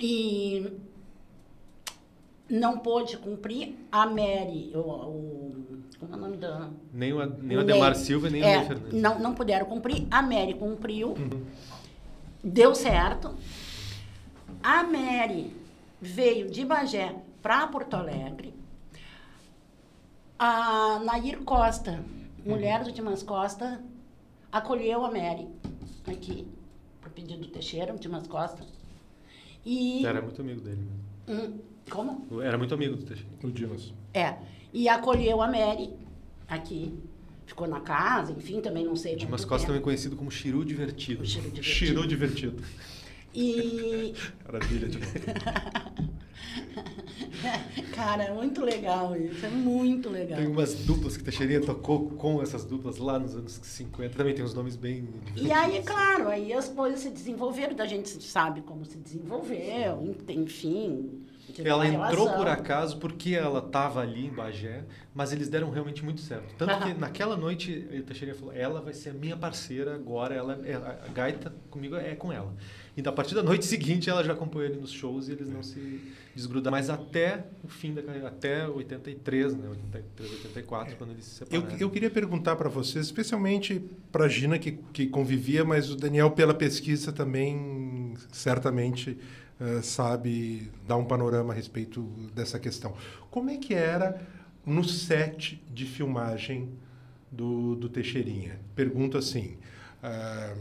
e 0.00 0.70
não 2.48 2.78
pôde 2.78 3.16
cumprir. 3.18 3.76
A 3.90 4.06
Mary, 4.06 4.72
o, 4.74 4.78
o- 4.78 5.66
como 5.98 6.12
é 6.14 6.16
o 6.16 6.20
nome 6.20 6.36
da... 6.36 6.68
Nem 6.92 7.12
o, 7.12 7.26
nem 7.42 7.56
o 7.56 7.60
Ademar. 7.60 7.94
Silva, 7.94 8.28
nem 8.30 8.42
É, 8.42 8.58
o 8.62 8.66
Fernandes. 8.66 9.00
não, 9.00 9.18
não 9.18 9.34
puderam 9.34 9.66
cumprir. 9.66 10.06
A 10.10 10.20
Mary 10.22 10.54
cumpriu. 10.54 11.14
Deu 12.44 12.74
certo. 12.74 13.34
A 14.62 14.82
Mary 14.84 15.52
veio 16.00 16.50
de 16.50 16.64
Bagé 16.64 17.14
para 17.42 17.66
Porto 17.66 17.94
Alegre. 17.94 18.54
A 20.38 20.98
Nair 21.02 21.38
Costa, 21.44 22.04
mulher 22.44 22.84
do 22.84 22.92
Dimas 22.92 23.22
Costa, 23.22 23.80
acolheu 24.52 25.04
a 25.04 25.10
Mary 25.10 25.48
aqui, 26.06 26.46
por 27.00 27.10
pedido 27.10 27.40
do 27.42 27.48
Teixeira, 27.48 27.94
o 27.94 27.98
Dimas 27.98 28.26
Costa. 28.26 28.62
E. 29.64 30.04
Era 30.06 30.20
muito 30.20 30.40
amigo 30.42 30.60
dele. 30.60 30.86
Hum, 31.26 31.58
como? 31.90 32.26
Era 32.42 32.58
muito 32.58 32.74
amigo 32.74 32.96
do 32.96 33.04
Teixeira. 33.04 33.30
O 33.42 33.50
Dimas. 33.50 33.92
É. 34.12 34.36
E 34.72 34.88
acolheu 34.88 35.40
a 35.42 35.46
Mary 35.46 35.90
aqui. 36.48 36.92
Ficou 37.46 37.68
na 37.68 37.80
casa, 37.80 38.32
enfim, 38.32 38.60
também 38.60 38.84
não 38.84 38.96
sei. 38.96 39.14
Dimas 39.14 39.44
Costa 39.44 39.58
tempo. 39.58 39.68
também 39.68 39.82
conhecido 39.82 40.16
como 40.16 40.30
Chiru 40.30 40.64
Divertido. 40.64 41.22
O 41.22 41.26
Chiru 41.26 41.50
divertido. 41.50 41.64
Chiru 41.64 42.06
divertido. 42.06 42.62
E. 43.32 44.14
Maravilha 44.44 44.88
de 44.88 44.98
Cara, 47.94 48.24
é 48.24 48.32
muito 48.32 48.64
legal 48.64 49.16
isso. 49.16 49.44
É 49.44 49.48
muito 49.48 50.08
legal. 50.08 50.38
Tem 50.38 50.48
umas 50.48 50.74
duplas 50.74 51.16
que 51.16 51.24
Teixeirinha 51.24 51.60
tocou 51.60 52.10
com 52.10 52.42
essas 52.42 52.64
duplas 52.64 52.98
lá 52.98 53.18
nos 53.18 53.34
anos 53.34 53.60
50. 53.62 54.16
Também 54.16 54.34
tem 54.34 54.44
uns 54.44 54.54
nomes 54.54 54.76
bem 54.76 55.08
E 55.34 55.50
aí, 55.52 55.82
claro, 55.82 56.28
aí 56.28 56.52
as 56.52 56.68
coisas 56.68 57.00
se 57.00 57.10
desenvolveram, 57.10 57.74
da 57.74 57.86
gente 57.86 58.08
sabe 58.22 58.62
como 58.62 58.84
se 58.84 58.98
desenvolveu, 58.98 60.16
enfim. 60.28 61.25
Teve 61.56 61.68
Ela 61.68 61.86
entrou 61.86 62.30
por 62.34 62.46
acaso 62.48 62.98
porque 62.98 63.34
ela 63.34 63.58
estava 63.58 64.00
ali 64.00 64.26
em 64.26 64.30
Bagé, 64.30 64.84
mas 65.14 65.32
eles 65.32 65.48
deram 65.48 65.70
realmente 65.70 66.04
muito 66.04 66.20
certo. 66.20 66.54
Tanto 66.56 66.78
que 66.84 66.94
naquela 66.98 67.36
noite, 67.36 67.86
a 67.90 68.02
Teixeirinha 68.02 68.34
falou: 68.38 68.52
ela 68.54 68.80
vai 68.80 68.92
ser 68.94 69.10
a 69.10 69.14
minha 69.14 69.36
parceira 69.36 69.94
agora, 69.94 70.34
ela, 70.34 70.60
é- 70.64 70.74
a 70.74 71.08
gaita 71.12 71.54
comigo 71.70 71.96
é 71.96 72.14
com 72.14 72.32
ela. 72.32 72.54
E 72.96 73.06
a 73.06 73.12
partir 73.12 73.34
da 73.34 73.42
noite 73.42 73.64
seguinte, 73.66 74.08
ela 74.08 74.24
já 74.24 74.32
acompanhou 74.32 74.68
ele 74.70 74.80
nos 74.80 74.90
shows 74.90 75.28
e 75.28 75.32
eles 75.32 75.48
não 75.48 75.62
se 75.62 76.00
desgrudaram. 76.34 76.76
Mas 76.76 76.88
até 76.88 77.44
o 77.62 77.68
fim 77.68 77.92
da 77.92 78.02
carreira, 78.02 78.28
até 78.28 78.66
83, 78.66 79.54
né? 79.54 79.68
83, 79.68 80.32
84, 80.32 80.96
quando 80.96 81.10
eles 81.10 81.24
se 81.24 81.42
Eu, 81.42 81.46
separaram. 81.48 81.76
eu 81.78 81.90
queria 81.90 82.10
perguntar 82.10 82.56
para 82.56 82.68
vocês, 82.70 83.04
especialmente 83.06 83.82
para 84.10 84.24
a 84.24 84.28
Gina, 84.28 84.58
que, 84.58 84.72
que 84.92 85.06
convivia, 85.06 85.62
mas 85.64 85.90
o 85.90 85.96
Daniel, 85.96 86.30
pela 86.30 86.54
pesquisa, 86.54 87.12
também 87.12 88.14
certamente 88.32 89.18
eh, 89.60 89.80
sabe 89.82 90.70
dar 90.86 90.96
um 90.96 91.04
panorama 91.04 91.52
a 91.52 91.56
respeito 91.56 92.02
dessa 92.34 92.58
questão. 92.58 92.94
Como 93.30 93.50
é 93.50 93.56
que 93.56 93.74
era 93.74 94.20
no 94.64 94.84
set 94.84 95.62
de 95.72 95.84
filmagem 95.84 96.70
do, 97.30 97.76
do 97.76 97.88
Teixeirinha? 97.88 98.58
Pergunto 98.74 99.16
assim. 99.18 99.56
ah, 100.02 100.54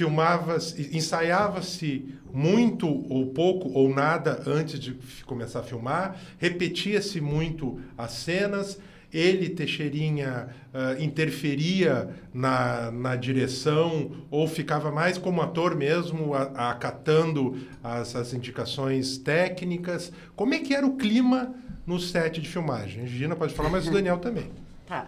filmava-se, 0.00 0.96
ensaiava-se 0.96 2.14
muito 2.32 2.86
ou 2.86 3.26
pouco 3.34 3.68
ou 3.70 3.92
nada 3.92 4.42
antes 4.46 4.78
de 4.78 4.94
começar 5.26 5.60
a 5.60 5.62
filmar, 5.62 6.18
repetia-se 6.38 7.20
muito 7.20 7.80
as 7.98 8.12
cenas, 8.12 8.78
ele, 9.12 9.48
Teixeirinha, 9.50 10.48
ah, 10.72 10.96
interferia 11.00 12.10
na, 12.32 12.90
na 12.90 13.16
direção 13.16 14.12
ou 14.30 14.46
ficava 14.46 14.90
mais 14.90 15.18
como 15.18 15.40
ator 15.42 15.74
mesmo, 15.76 16.34
a- 16.34 16.70
acatando 16.70 17.56
as, 17.82 18.14
as 18.14 18.32
indicações 18.32 19.18
técnicas. 19.18 20.12
Como 20.36 20.54
é 20.54 20.58
que 20.58 20.74
era 20.74 20.86
o 20.86 20.96
clima 20.96 21.54
no 21.86 21.98
set 21.98 22.40
de 22.40 22.48
filmagem? 22.48 23.06
Gina 23.06 23.34
pode 23.34 23.54
falar, 23.54 23.68
mas 23.70 23.86
o 23.88 23.90
Daniel 23.92 24.18
também. 24.20 24.50
Tá. 24.86 25.06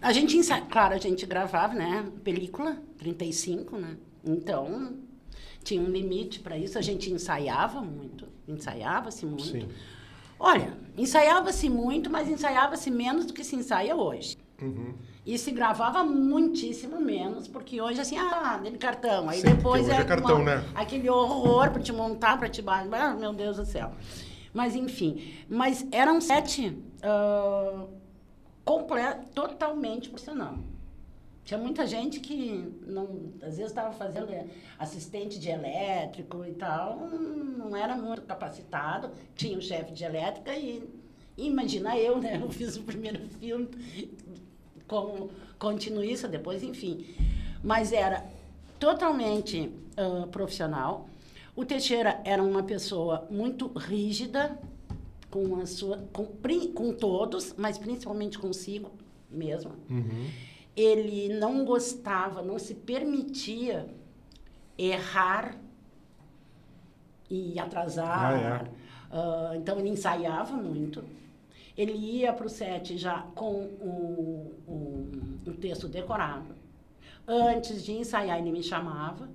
A 0.00 0.12
gente 0.12 0.36
ensa... 0.36 0.60
Claro, 0.62 0.94
a 0.94 0.98
gente 0.98 1.24
gravava, 1.26 1.74
né? 1.74 2.04
Película, 2.24 2.76
35, 2.98 3.76
né? 3.78 3.96
Então, 4.24 4.94
tinha 5.62 5.80
um 5.80 5.88
limite 5.88 6.40
para 6.40 6.58
isso. 6.58 6.76
A 6.76 6.82
gente 6.82 7.10
ensaiava 7.10 7.80
muito. 7.80 8.26
Ensaiava-se 8.48 9.24
muito. 9.24 9.44
Sim. 9.44 9.68
Olha, 10.44 10.76
ensaiava-se 10.98 11.70
muito, 11.70 12.10
mas 12.10 12.28
ensaiava-se 12.28 12.90
menos 12.90 13.24
do 13.26 13.32
que 13.32 13.44
se 13.44 13.54
ensaia 13.54 13.94
hoje. 13.94 14.36
Uhum. 14.60 14.92
E 15.24 15.38
se 15.38 15.52
gravava 15.52 16.02
muitíssimo 16.02 17.00
menos, 17.00 17.46
porque 17.46 17.80
hoje, 17.80 18.00
assim, 18.00 18.18
ah, 18.18 18.58
dele 18.60 18.76
cartão. 18.76 19.28
Aí 19.28 19.40
Sim, 19.40 19.54
depois 19.54 19.82
hoje 19.88 19.92
é 19.92 20.04
cartão, 20.04 20.42
né? 20.42 20.64
aquele 20.74 21.08
horror 21.08 21.70
para 21.70 21.80
te 21.80 21.92
montar, 21.92 22.36
para 22.38 22.48
te 22.48 22.60
baixar. 22.60 23.12
Ah, 23.12 23.14
meu 23.14 23.32
Deus 23.32 23.56
do 23.56 23.64
céu. 23.64 23.92
Mas, 24.52 24.74
enfim. 24.74 25.32
Mas 25.48 25.86
era 25.92 26.12
um 26.12 26.20
set 26.20 26.76
ah, 27.04 27.84
comple- 28.64 29.14
totalmente 29.32 30.08
profissional. 30.10 30.56
Tinha 31.44 31.58
muita 31.58 31.86
gente 31.86 32.20
que 32.20 32.72
não, 32.86 33.32
às 33.42 33.56
vezes 33.56 33.66
estava 33.66 33.92
fazendo 33.92 34.30
é, 34.30 34.46
assistente 34.78 35.40
de 35.40 35.48
elétrico 35.48 36.44
e 36.44 36.52
tal, 36.52 36.98
não 37.58 37.76
era 37.76 37.96
muito 37.96 38.22
capacitado, 38.22 39.10
tinha 39.34 39.58
um 39.58 39.60
chefe 39.60 39.92
de 39.92 40.04
elétrica 40.04 40.54
e, 40.56 40.88
imagina 41.36 41.98
eu, 41.98 42.20
né? 42.20 42.38
Eu 42.40 42.48
fiz 42.50 42.76
o 42.76 42.82
primeiro 42.82 43.26
filme 43.40 43.68
como 44.86 45.30
continuista, 45.58 46.28
depois, 46.28 46.62
enfim. 46.62 47.06
Mas 47.62 47.92
era 47.92 48.24
totalmente 48.78 49.70
ah, 49.96 50.26
profissional. 50.30 51.08
O 51.54 51.64
Teixeira 51.64 52.20
era 52.24 52.42
uma 52.42 52.62
pessoa 52.62 53.26
muito 53.30 53.66
rígida 53.76 54.58
com 55.30 55.56
a 55.60 55.66
sua 55.66 55.98
com, 56.12 56.26
com 56.74 56.92
todos, 56.92 57.54
mas 57.56 57.78
principalmente 57.78 58.38
consigo 58.38 58.90
mesmo. 59.30 59.72
Uhum. 59.90 60.30
Ele 60.76 61.28
não 61.34 61.64
gostava, 61.64 62.42
não 62.42 62.58
se 62.58 62.74
permitia 62.74 63.88
errar 64.78 65.56
e 67.28 67.58
atrasar. 67.58 68.34
Ah, 68.34 68.38
é? 68.38 68.70
Ah, 69.10 69.52
então 69.56 69.78
ele 69.78 69.90
ensaiava 69.90 70.56
muito. 70.56 71.04
Ele 71.76 71.92
ia 71.92 72.32
para 72.32 72.46
o 72.46 72.50
set 72.50 72.98
já 72.98 73.22
com 73.34 73.64
o, 73.64 74.54
o, 74.66 75.10
o 75.46 75.52
texto 75.54 75.88
decorado. 75.88 76.54
Antes 77.26 77.84
de 77.84 77.92
ensaiar, 77.92 78.38
ele 78.38 78.50
me 78.50 78.62
chamava. 78.62 79.28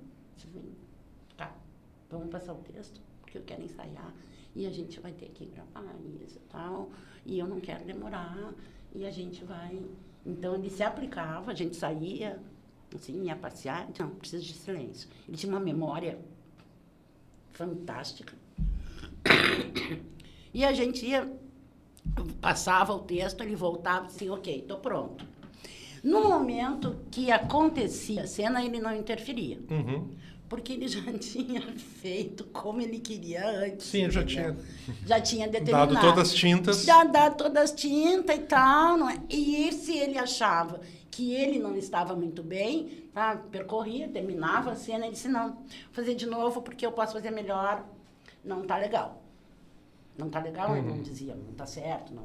me 2.12 2.28
passar 2.28 2.52
o 2.52 2.58
texto, 2.58 3.00
porque 3.20 3.38
eu 3.38 3.42
quero 3.42 3.62
ensaiar. 3.62 4.14
E 4.54 4.66
a 4.66 4.70
gente 4.70 5.00
vai 5.00 5.12
ter 5.12 5.28
que 5.30 5.46
gravar 5.46 5.94
isso 6.24 6.38
e 6.38 6.50
tal. 6.50 6.90
E 7.24 7.38
eu 7.38 7.46
não 7.46 7.60
quero 7.60 7.84
demorar. 7.84 8.54
E 8.94 9.04
a 9.04 9.10
gente 9.10 9.44
vai. 9.44 9.80
Então 10.24 10.54
ele 10.54 10.70
se 10.70 10.82
aplicava, 10.82 11.52
a 11.52 11.54
gente 11.54 11.76
saía, 11.76 12.38
assim, 12.94 13.24
ia 13.24 13.36
passear. 13.36 13.88
Não, 13.98 14.10
precisa 14.10 14.42
de 14.42 14.52
silêncio. 14.52 15.08
Ele 15.26 15.36
tinha 15.36 15.52
uma 15.52 15.60
memória 15.60 16.18
fantástica. 17.52 18.34
E 20.54 20.64
a 20.64 20.72
gente 20.72 21.04
ia, 21.04 21.30
passava 22.40 22.94
o 22.94 23.00
texto, 23.00 23.42
ele 23.42 23.54
voltava 23.54 24.06
assim, 24.06 24.30
ok, 24.30 24.60
estou 24.60 24.78
pronto. 24.78 25.24
No 26.02 26.22
momento 26.22 26.96
que 27.10 27.30
acontecia 27.30 28.22
a 28.22 28.26
cena, 28.26 28.64
ele 28.64 28.80
não 28.80 28.94
interferia. 28.96 29.60
Uhum. 29.70 30.08
Porque 30.48 30.72
ele 30.72 30.88
já 30.88 31.00
tinha 31.18 31.60
feito 32.00 32.44
como 32.44 32.80
ele 32.80 32.98
queria 32.98 33.46
antes. 33.64 33.86
Sim, 33.86 34.10
já 34.10 34.24
tinha 34.24 34.56
Já 35.04 35.20
tinha 35.20 35.46
determinado. 35.46 35.94
dado 35.94 36.06
todas 36.06 36.28
as 36.30 36.34
tintas. 36.34 36.84
Já 36.84 37.04
dado 37.04 37.36
todas 37.36 37.64
as 37.64 37.72
tintas 37.72 38.36
e 38.36 38.40
tal. 38.40 38.96
Não 38.96 39.10
é? 39.10 39.20
E 39.28 39.70
se 39.72 39.96
ele 39.96 40.16
achava 40.18 40.80
que 41.10 41.32
ele 41.34 41.58
não 41.58 41.76
estava 41.76 42.14
muito 42.14 42.42
bem, 42.42 43.04
tá? 43.12 43.36
percorria, 43.50 44.08
terminava 44.08 44.70
a 44.70 44.76
cena, 44.76 45.04
ele 45.04 45.14
disse, 45.14 45.28
não, 45.28 45.50
vou 45.54 45.66
fazer 45.92 46.14
de 46.14 46.26
novo 46.26 46.62
porque 46.62 46.86
eu 46.86 46.92
posso 46.92 47.12
fazer 47.12 47.30
melhor. 47.30 47.84
Não 48.44 48.62
tá 48.64 48.76
legal. 48.78 49.20
Não 50.16 50.30
tá 50.30 50.40
legal, 50.40 50.76
ele 50.76 50.88
Uhum. 50.88 50.96
não 50.96 51.02
dizia, 51.02 51.34
não 51.34 51.52
tá 51.54 51.66
certo, 51.66 52.14
não. 52.14 52.24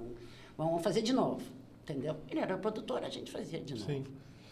Vamos 0.57 0.81
fazer 0.83 1.01
de 1.01 1.11
novo. 1.11 1.41
Entendeu? 1.83 2.15
Ele 2.29 2.39
era 2.39 2.57
produtor, 2.57 3.03
a 3.03 3.09
gente 3.09 3.29
fazia 3.31 3.59
de 3.59 3.73
novo. 3.73 3.85
Sim. 3.85 4.05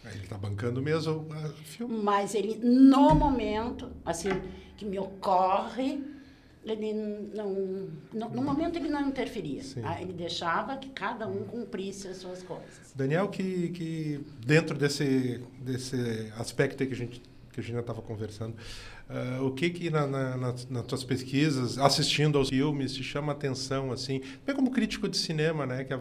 Ele 0.05 0.23
está 0.23 0.37
bancando 0.37 0.81
mesmo 0.81 1.27
o 1.29 1.53
filme. 1.63 1.95
Mas 2.03 2.33
ele, 2.35 2.55
no 2.57 3.13
momento, 3.13 3.91
assim, 4.05 4.29
que 4.75 4.83
me 4.85 4.97
ocorre, 4.97 6.03
ele 6.63 6.93
não, 7.33 7.87
no, 8.13 8.29
no 8.29 8.41
momento 8.41 8.77
ele 8.77 8.89
não 8.89 9.07
interferia. 9.07 9.61
Ah, 9.83 10.01
Ele 10.01 10.13
deixava 10.13 10.77
que 10.77 10.89
cada 10.89 11.27
um 11.27 11.43
cumprisse 11.45 12.07
as 12.07 12.17
suas 12.17 12.41
coisas. 12.43 12.93
Daniel, 12.95 13.29
que, 13.29 13.69
que 13.69 14.21
dentro 14.45 14.77
desse, 14.77 15.41
desse 15.59 16.31
aspecto 16.37 16.85
que 16.85 16.93
a 16.93 16.95
gente 16.95 17.21
que 17.51 17.59
a 17.59 17.63
gente 17.63 17.73
já 17.73 17.81
estava 17.81 18.01
conversando, 18.01 18.55
ah, 19.09 19.41
o 19.43 19.51
que 19.51 19.69
que 19.71 19.89
na, 19.89 20.07
na, 20.07 20.37
nas, 20.37 20.69
nas 20.69 20.85
tuas 20.85 21.03
pesquisas, 21.03 21.77
assistindo 21.77 22.37
aos 22.37 22.47
filmes, 22.47 22.93
te 22.93 23.03
chama 23.03 23.33
atenção, 23.33 23.91
assim, 23.91 24.21
bem 24.45 24.55
como 24.55 24.71
crítico 24.71 25.09
de 25.09 25.17
cinema, 25.17 25.65
né, 25.65 25.83
que, 25.83 25.93
a- 25.93 25.99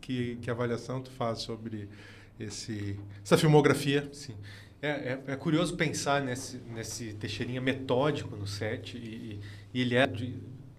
que, 0.00 0.36
que 0.36 0.50
avaliação 0.50 1.02
tu 1.02 1.10
faz 1.10 1.40
sobre 1.40 1.90
esse, 2.38 2.98
essa 3.24 3.36
filmografia? 3.36 4.08
Sim. 4.12 4.34
É, 4.80 4.88
é, 4.88 5.22
é 5.32 5.36
curioso 5.36 5.76
pensar 5.76 6.22
nesse, 6.22 6.58
nesse 6.72 7.12
Teixeirinha 7.14 7.60
metódico 7.60 8.36
no 8.36 8.46
set 8.46 8.96
e, 8.96 9.40
e- 9.74 9.80
ele 9.80 9.94
é 9.96 10.06
de, 10.06 10.34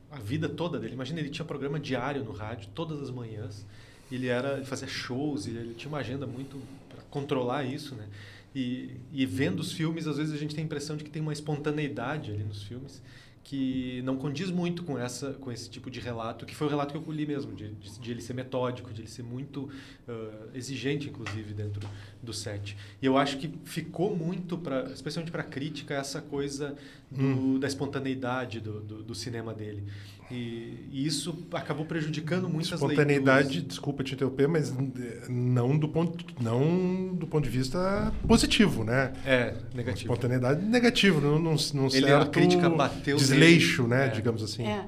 a 0.09 0.19
vida 0.19 0.47
toda 0.47 0.79
dele. 0.79 0.93
Imagina, 0.93 1.19
ele 1.19 1.29
tinha 1.29 1.45
programa 1.45 1.79
diário 1.79 2.23
no 2.23 2.31
rádio, 2.31 2.69
todas 2.73 3.01
as 3.01 3.09
manhãs. 3.11 3.65
Ele 4.11 4.27
era 4.27 4.55
ele 4.57 4.65
fazia 4.65 4.87
shows 4.87 5.45
e 5.45 5.51
ele 5.51 5.73
tinha 5.75 5.89
uma 5.89 5.99
agenda 5.99 6.25
muito 6.25 6.59
para 6.87 7.03
controlar 7.09 7.63
isso, 7.63 7.93
né? 7.95 8.07
E, 8.55 8.95
e 9.11 9.25
vendo 9.25 9.59
os 9.59 9.71
filmes, 9.71 10.07
às 10.07 10.17
vezes 10.17 10.33
a 10.33 10.37
gente 10.37 10.55
tem 10.55 10.63
a 10.63 10.65
impressão 10.65 10.97
de 10.97 11.03
que 11.03 11.09
tem 11.11 11.21
uma 11.21 11.33
espontaneidade 11.33 12.31
ali 12.31 12.43
nos 12.43 12.63
filmes 12.63 13.01
que 13.49 14.03
não 14.03 14.15
condiz 14.15 14.51
muito 14.51 14.83
com 14.83 14.95
essa 14.95 15.33
com 15.33 15.51
esse 15.51 15.67
tipo 15.67 15.89
de 15.89 15.99
relato 15.99 16.45
que 16.45 16.55
foi 16.55 16.67
o 16.67 16.69
relato 16.69 16.91
que 16.91 16.97
eu 16.97 17.01
colhi 17.01 17.25
mesmo 17.25 17.51
de, 17.55 17.71
de, 17.71 17.99
de 17.99 18.11
ele 18.11 18.21
ser 18.21 18.35
metódico 18.35 18.93
de 18.93 19.01
ele 19.01 19.07
ser 19.07 19.23
muito 19.23 19.67
ah, 20.07 20.49
exigente 20.53 21.09
inclusive 21.09 21.51
dentro 21.55 21.81
do 22.21 22.31
set. 22.31 22.77
E 23.01 23.05
eu 23.07 23.17
acho 23.17 23.39
que 23.39 23.51
ficou 23.65 24.15
muito 24.15 24.55
para 24.55 24.83
especialmente 24.91 25.31
para 25.31 25.41
crítica 25.41 25.95
essa 25.95 26.21
coisa 26.21 26.75
do, 27.09 27.57
da 27.57 27.67
espontaneidade 27.67 28.59
do, 28.59 28.81
do, 28.81 29.01
do 29.01 29.15
cinema 29.15 29.51
dele 29.51 29.83
e, 30.31 30.87
e 30.91 31.05
isso 31.05 31.47
acabou 31.53 31.85
prejudicando 31.85 32.47
muitas 32.49 32.73
Espontaneidade, 32.73 33.47
leituras. 33.47 33.67
desculpa 33.67 34.03
te 34.03 34.13
interromper, 34.13 34.47
mas 34.47 34.71
eh, 34.71 35.25
não 35.29 35.77
do 35.77 35.87
ponto, 35.89 36.23
não 36.41 37.13
do 37.15 37.25
ponto 37.27 37.43
de 37.43 37.49
vista 37.49 38.13
positivo, 38.27 38.83
né? 38.83 39.13
é 39.25 39.55
negativo 39.73 40.11
Espontaneidade 40.11 40.63
negativo, 40.65 41.19
num, 41.19 41.39
num, 41.39 41.55
num 41.73 41.87
Ele- 41.87 42.01
certo 42.07 42.23
a 42.23 42.27
crítica 42.27 42.69
bateu 42.69 43.17
desleixo, 43.17 43.83
nele. 43.87 43.95
né? 43.95 44.07
É. 44.07 44.09
Digamos 44.09 44.43
assim. 44.43 44.63
É. 44.65 44.85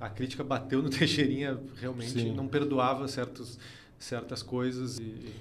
a 0.00 0.08
crítica 0.08 0.44
bateu 0.44 0.82
no 0.82 0.88
Teixeirinha 0.90 1.58
realmente 1.80 2.10
Sim. 2.10 2.34
não 2.34 2.46
perdoava 2.48 3.06
certos 3.08 3.58
certas 3.98 4.42
coisas 4.42 4.98
e 4.98 5.32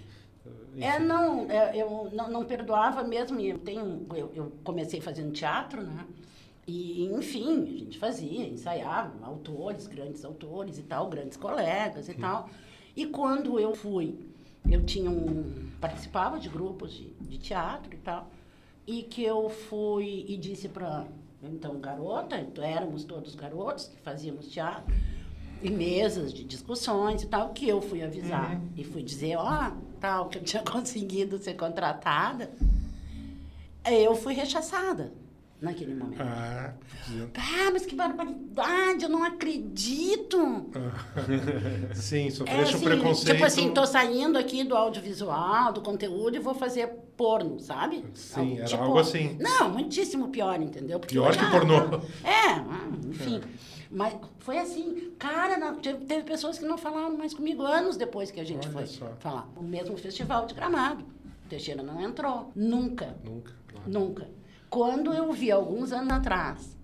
enfim. 0.75 0.83
É, 0.85 0.99
não, 0.99 1.49
é, 1.51 1.75
eu 1.75 2.09
não, 2.13 2.29
não 2.31 2.45
perdoava 2.45 3.03
mesmo. 3.03 3.39
Eu, 3.41 3.57
tenho, 3.57 4.05
eu, 4.15 4.31
eu 4.33 4.51
comecei 4.63 5.01
fazendo 5.01 5.31
teatro, 5.31 5.81
né? 5.83 6.05
E, 6.71 7.03
enfim, 7.11 7.63
a 7.63 7.77
gente 7.79 7.99
fazia, 7.99 8.47
ensaiava, 8.47 9.13
autores, 9.25 9.87
grandes 9.87 10.23
autores 10.23 10.77
e 10.77 10.83
tal, 10.83 11.09
grandes 11.09 11.35
colegas 11.35 12.07
e 12.07 12.13
tal. 12.13 12.49
E 12.95 13.05
quando 13.07 13.59
eu 13.59 13.75
fui, 13.75 14.17
eu 14.69 14.85
tinha 14.85 15.11
um, 15.11 15.69
participava 15.81 16.39
de 16.39 16.47
grupos 16.47 16.93
de, 16.93 17.09
de 17.09 17.37
teatro 17.37 17.93
e 17.93 17.97
tal, 17.97 18.31
e 18.87 19.03
que 19.03 19.21
eu 19.21 19.49
fui 19.49 20.25
e 20.29 20.37
disse 20.37 20.69
para, 20.69 21.05
então, 21.43 21.77
garota, 21.77 22.39
então, 22.39 22.63
éramos 22.63 23.03
todos 23.03 23.35
garotos 23.35 23.87
que 23.87 23.97
fazíamos 23.97 24.47
teatro, 24.47 24.95
e 25.61 25.69
mesas 25.69 26.33
de 26.33 26.45
discussões 26.45 27.21
e 27.21 27.27
tal, 27.27 27.49
que 27.49 27.67
eu 27.67 27.81
fui 27.81 28.01
avisar 28.01 28.61
e 28.77 28.83
fui 28.85 29.03
dizer, 29.03 29.35
ó, 29.35 29.73
tal, 29.99 30.29
que 30.29 30.37
eu 30.37 30.43
tinha 30.43 30.63
conseguido 30.63 31.37
ser 31.37 31.55
contratada, 31.55 32.49
eu 33.83 34.15
fui 34.15 34.33
rechaçada 34.33 35.11
naquele 35.61 35.93
momento. 35.93 36.21
Ah, 36.21 36.73
Ah, 37.35 37.69
mas 37.71 37.85
que 37.85 37.95
barbaridade, 37.95 39.03
eu 39.03 39.09
não 39.09 39.23
acredito. 39.23 40.69
sim, 41.93 42.27
É 42.27 42.31
sofreste 42.31 42.73
um 42.73 42.77
assim, 42.77 42.85
preconceito. 42.85 43.33
tipo 43.35 43.45
assim, 43.45 43.73
tô 43.73 43.85
saindo 43.85 44.37
aqui 44.37 44.63
do 44.63 44.75
audiovisual, 44.75 45.71
do 45.71 45.81
conteúdo 45.81 46.35
e 46.35 46.39
vou 46.39 46.53
fazer 46.53 46.87
porno, 47.15 47.59
sabe? 47.59 48.03
Sim, 48.13 48.57
era 48.57 48.65
Tipo, 48.67 48.83
algo 48.83 48.99
assim. 48.99 49.37
Não, 49.39 49.69
muitíssimo 49.69 50.29
pior, 50.29 50.59
entendeu? 50.61 50.99
Porque 50.99 51.13
Pior 51.13 51.35
que 51.37 51.45
pornô. 51.51 51.75
É, 52.23 52.49
ah, 52.55 52.89
enfim. 53.07 53.41
Mas 53.93 54.15
foi 54.39 54.57
assim, 54.57 55.11
cara, 55.19 55.57
não, 55.57 55.75
teve, 55.75 56.05
teve 56.05 56.23
pessoas 56.23 56.57
que 56.57 56.63
não 56.65 56.77
falaram 56.77 57.17
mais 57.17 57.33
comigo 57.33 57.61
anos 57.63 57.97
depois 57.97 58.31
que 58.31 58.39
a 58.39 58.43
gente 58.45 58.65
Olha 58.69 58.73
foi 58.77 58.85
só. 58.87 59.07
falar. 59.19 59.49
O 59.55 59.61
mesmo 59.61 59.97
festival 59.97 60.45
de 60.45 60.53
gramado. 60.53 61.03
Teixeira 61.49 61.83
não 61.83 62.01
entrou. 62.01 62.49
Nunca. 62.55 63.17
Nunca. 63.25 63.51
Nunca. 63.85 64.29
Quando 64.71 65.13
eu 65.13 65.33
vi, 65.33 65.51
alguns 65.51 65.91
anos 65.91 66.13
atrás, 66.13 66.77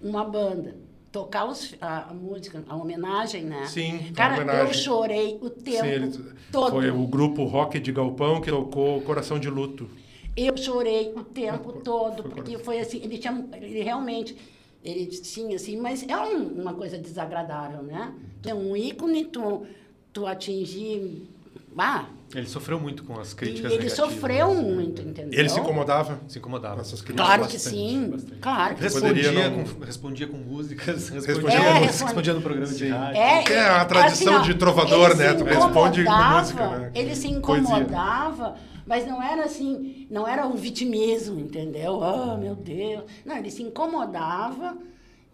uma 0.00 0.24
banda 0.24 0.76
tocar 1.10 1.44
os- 1.46 1.74
a, 1.80 2.10
a 2.10 2.14
música, 2.14 2.62
a 2.68 2.76
homenagem, 2.76 3.42
né? 3.42 3.66
Sim, 3.66 4.12
Cara, 4.14 4.36
eu 4.36 4.42
homenagem. 4.42 4.74
chorei 4.74 5.36
o 5.42 5.50
tempo 5.50 5.84
Sim, 5.84 5.88
ele- 5.88 6.12
todo. 6.52 6.70
Foi 6.70 6.88
o 6.88 7.04
grupo 7.08 7.42
Rock 7.44 7.80
de 7.80 7.90
Galpão 7.90 8.40
que 8.40 8.48
tocou 8.48 9.00
Coração 9.02 9.40
de 9.40 9.50
Luto. 9.50 9.88
Eu 10.36 10.56
chorei 10.56 11.12
o 11.16 11.24
tempo 11.24 11.72
Foi- 11.72 11.82
todo, 11.82 12.22
foi 12.22 12.30
porque 12.30 12.42
coração. 12.52 12.64
foi 12.64 12.78
assim, 12.78 12.98
ele 13.02 13.18
tinha, 13.18 13.44
ele 13.54 13.82
realmente, 13.82 14.36
ele 14.84 15.06
tinha 15.06 15.56
assim, 15.56 15.76
mas 15.80 16.06
é 16.08 16.16
um- 16.16 16.60
uma 16.62 16.74
coisa 16.74 16.96
desagradável, 16.96 17.82
né? 17.82 18.14
Tu 18.40 18.50
é 18.50 18.54
um 18.54 18.76
ícone, 18.76 19.24
tu, 19.24 19.66
tu 20.12 20.26
atingir, 20.26 21.28
ah, 21.78 22.04
Ele 22.34 22.46
sofreu 22.46 22.78
muito 22.80 23.04
com 23.04 23.18
as 23.20 23.32
críticas 23.34 23.70
ele 23.72 23.82
negativas, 23.84 24.12
sofreu 24.12 24.54
né? 24.54 24.60
muito, 24.62 25.00
entendeu? 25.02 25.38
Ele 25.38 25.48
se 25.48 25.60
incomodava 25.60 26.18
Se 26.28 26.38
incomodava. 26.38 26.74
com 26.76 26.80
essas 26.80 27.00
críticas. 27.00 27.26
Claro 27.26 27.46
que 27.46 27.52
Bastante, 27.54 27.76
sim, 27.76 28.08
bastante. 28.10 28.40
claro 28.40 28.74
que 28.74 28.88
sim. 28.90 29.00
Respondia, 29.00 29.32
não- 29.50 29.64
com, 29.64 29.84
respondia 29.84 30.26
com 30.26 30.36
músicas, 30.36 31.08
Respondia 31.26 31.58
é, 31.58 31.80
música. 31.80 32.04
respondia 32.04 32.34
no 32.34 32.42
programa 32.42 32.66
de 32.72 32.74
Sim. 32.78 32.90
rádio. 32.90 33.20
É, 33.20 33.42
Que 33.42 33.52
é 33.52 33.68
a 33.68 33.84
tradição 33.84 34.34
ó, 34.36 34.38
de 34.40 34.54
trovador, 34.54 35.16
né? 35.16 35.34
Tu 35.34 35.44
responde 35.44 36.04
com 36.04 36.12
música, 36.12 36.68
né? 36.78 36.90
Ele 36.94 37.14
se 37.14 37.28
Poesia. 37.28 37.38
incomodava, 37.38 38.56
mas 38.86 39.06
não 39.06 39.22
era 39.22 39.44
assim, 39.44 40.06
não 40.10 40.26
era 40.26 40.46
um 40.46 40.54
vitimismo, 40.56 41.38
entendeu? 41.40 41.94
Oh, 42.00 42.36
meu 42.36 42.54
Deus. 42.54 43.04
Não, 43.24 43.36
ele 43.36 43.50
se 43.50 43.62
incomodava 43.62 44.76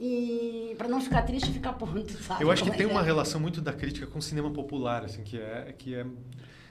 e 0.05 0.75
para 0.77 0.89
não 0.89 1.01
ficar 1.01 1.23
triste 1.23 1.49
e 1.51 1.53
ficar 1.53 1.75
ponto, 1.75 2.13
sabe? 2.23 2.43
Eu 2.43 2.51
acho 2.51 2.63
que 2.65 2.71
Como 2.71 2.83
é 2.83 2.85
tem 2.85 2.93
uma 2.93 3.03
é? 3.03 3.05
relação 3.05 3.41
muito 3.41 3.61
da 3.61 3.73
crítica 3.73 4.07
com 4.07 4.19
o 4.19 4.23
cinema 4.23 4.51
popular, 4.51 5.05
assim, 5.05 5.23
que 5.23 5.39
é 5.39 5.73
que 5.79 5.95
é 5.95 6.05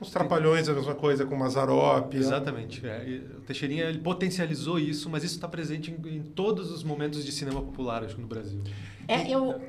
Os 0.01 0.09
Trapalhões, 0.11 0.67
a 0.67 0.73
mesma 0.73 0.95
coisa, 0.95 1.25
com 1.25 1.35
Mazarop. 1.37 2.13
exatamente. 2.13 2.85
é, 2.85 3.21
o 3.37 3.41
Teixeirinha 3.41 3.85
ele 3.85 3.99
potencializou 3.99 4.77
isso, 4.77 5.09
mas 5.09 5.23
isso 5.23 5.35
está 5.35 5.47
presente 5.47 5.91
em, 5.91 6.15
em 6.17 6.21
todos 6.23 6.71
os 6.71 6.83
momentos 6.83 7.23
de 7.23 7.31
cinema 7.31 7.61
popular, 7.61 8.03
acho 8.03 8.15
que 8.15 8.21
no 8.21 8.27
Brasil. 8.27 8.61
É, 9.07 9.29
eu 9.29 9.61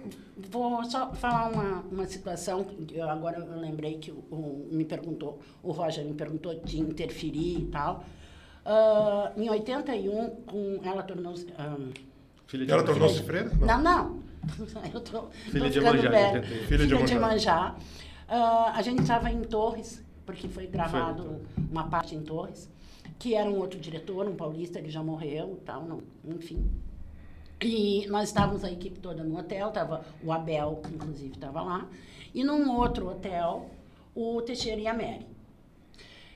vou 0.50 0.82
só 0.84 1.12
falar 1.14 1.50
uma, 1.52 1.80
uma 1.90 2.06
situação, 2.06 2.64
que 2.64 2.96
eu 2.96 3.08
agora 3.08 3.38
eu 3.38 3.60
lembrei 3.60 3.98
que 3.98 4.10
o, 4.10 4.24
o- 4.30 4.68
me 4.72 4.84
perguntou, 4.84 5.38
o 5.62 5.70
Roger 5.70 6.04
me 6.04 6.14
perguntou 6.14 6.54
de 6.64 6.80
interferir 6.80 7.58
e 7.60 7.66
tal. 7.66 8.04
Ah, 8.64 9.32
em 9.36 9.48
81, 9.50 10.30
com, 10.46 10.80
ela 10.84 11.02
tornou-se... 11.02 11.46
ah, 11.58 11.76
Filha 12.52 12.64
Ela 12.64 12.82
Manjá. 12.82 12.92
tornou-se 12.92 13.22
freira? 13.22 13.50
Não, 13.58 13.82
não. 13.82 14.22
Eu 14.92 15.00
tô, 15.00 15.22
Filha 15.30 15.64
tô 15.64 15.68
de 15.70 15.78
ficando 15.80 15.96
Iemanjá, 15.96 16.10
velha. 16.10 16.40
de 16.42 16.52
81. 16.52 16.66
Filha 16.66 16.86
de 16.86 17.08
Filha 17.08 17.38
de. 17.38 17.48
Ah, 18.28 18.72
a 18.74 18.82
gente 18.82 19.00
estava 19.00 19.30
em 19.30 19.40
Torres, 19.40 20.04
porque 20.26 20.48
foi 20.48 20.66
gravado 20.66 21.22
Foi. 21.54 21.64
uma 21.70 21.88
parte 21.88 22.14
em 22.14 22.20
Torres, 22.20 22.70
que 23.18 23.34
era 23.34 23.48
um 23.48 23.56
outro 23.56 23.80
diretor, 23.80 24.28
um 24.28 24.36
paulista, 24.36 24.78
ele 24.78 24.90
já 24.90 25.02
morreu 25.02 25.56
e 25.58 25.64
tal, 25.64 25.86
não, 25.86 26.02
enfim. 26.26 26.70
E 27.58 28.06
nós 28.08 28.28
estávamos 28.28 28.64
a 28.64 28.70
equipe 28.70 29.00
toda 29.00 29.24
no 29.24 29.38
hotel, 29.38 29.70
tava 29.70 30.04
o 30.22 30.30
Abel, 30.30 30.82
inclusive, 30.92 31.32
estava 31.32 31.62
lá. 31.62 31.88
E 32.34 32.44
num 32.44 32.70
outro 32.76 33.08
hotel, 33.08 33.70
o 34.14 34.42
Teixeira 34.42 34.80
e 34.80 34.86
a 34.86 34.92
Mary. 34.92 35.26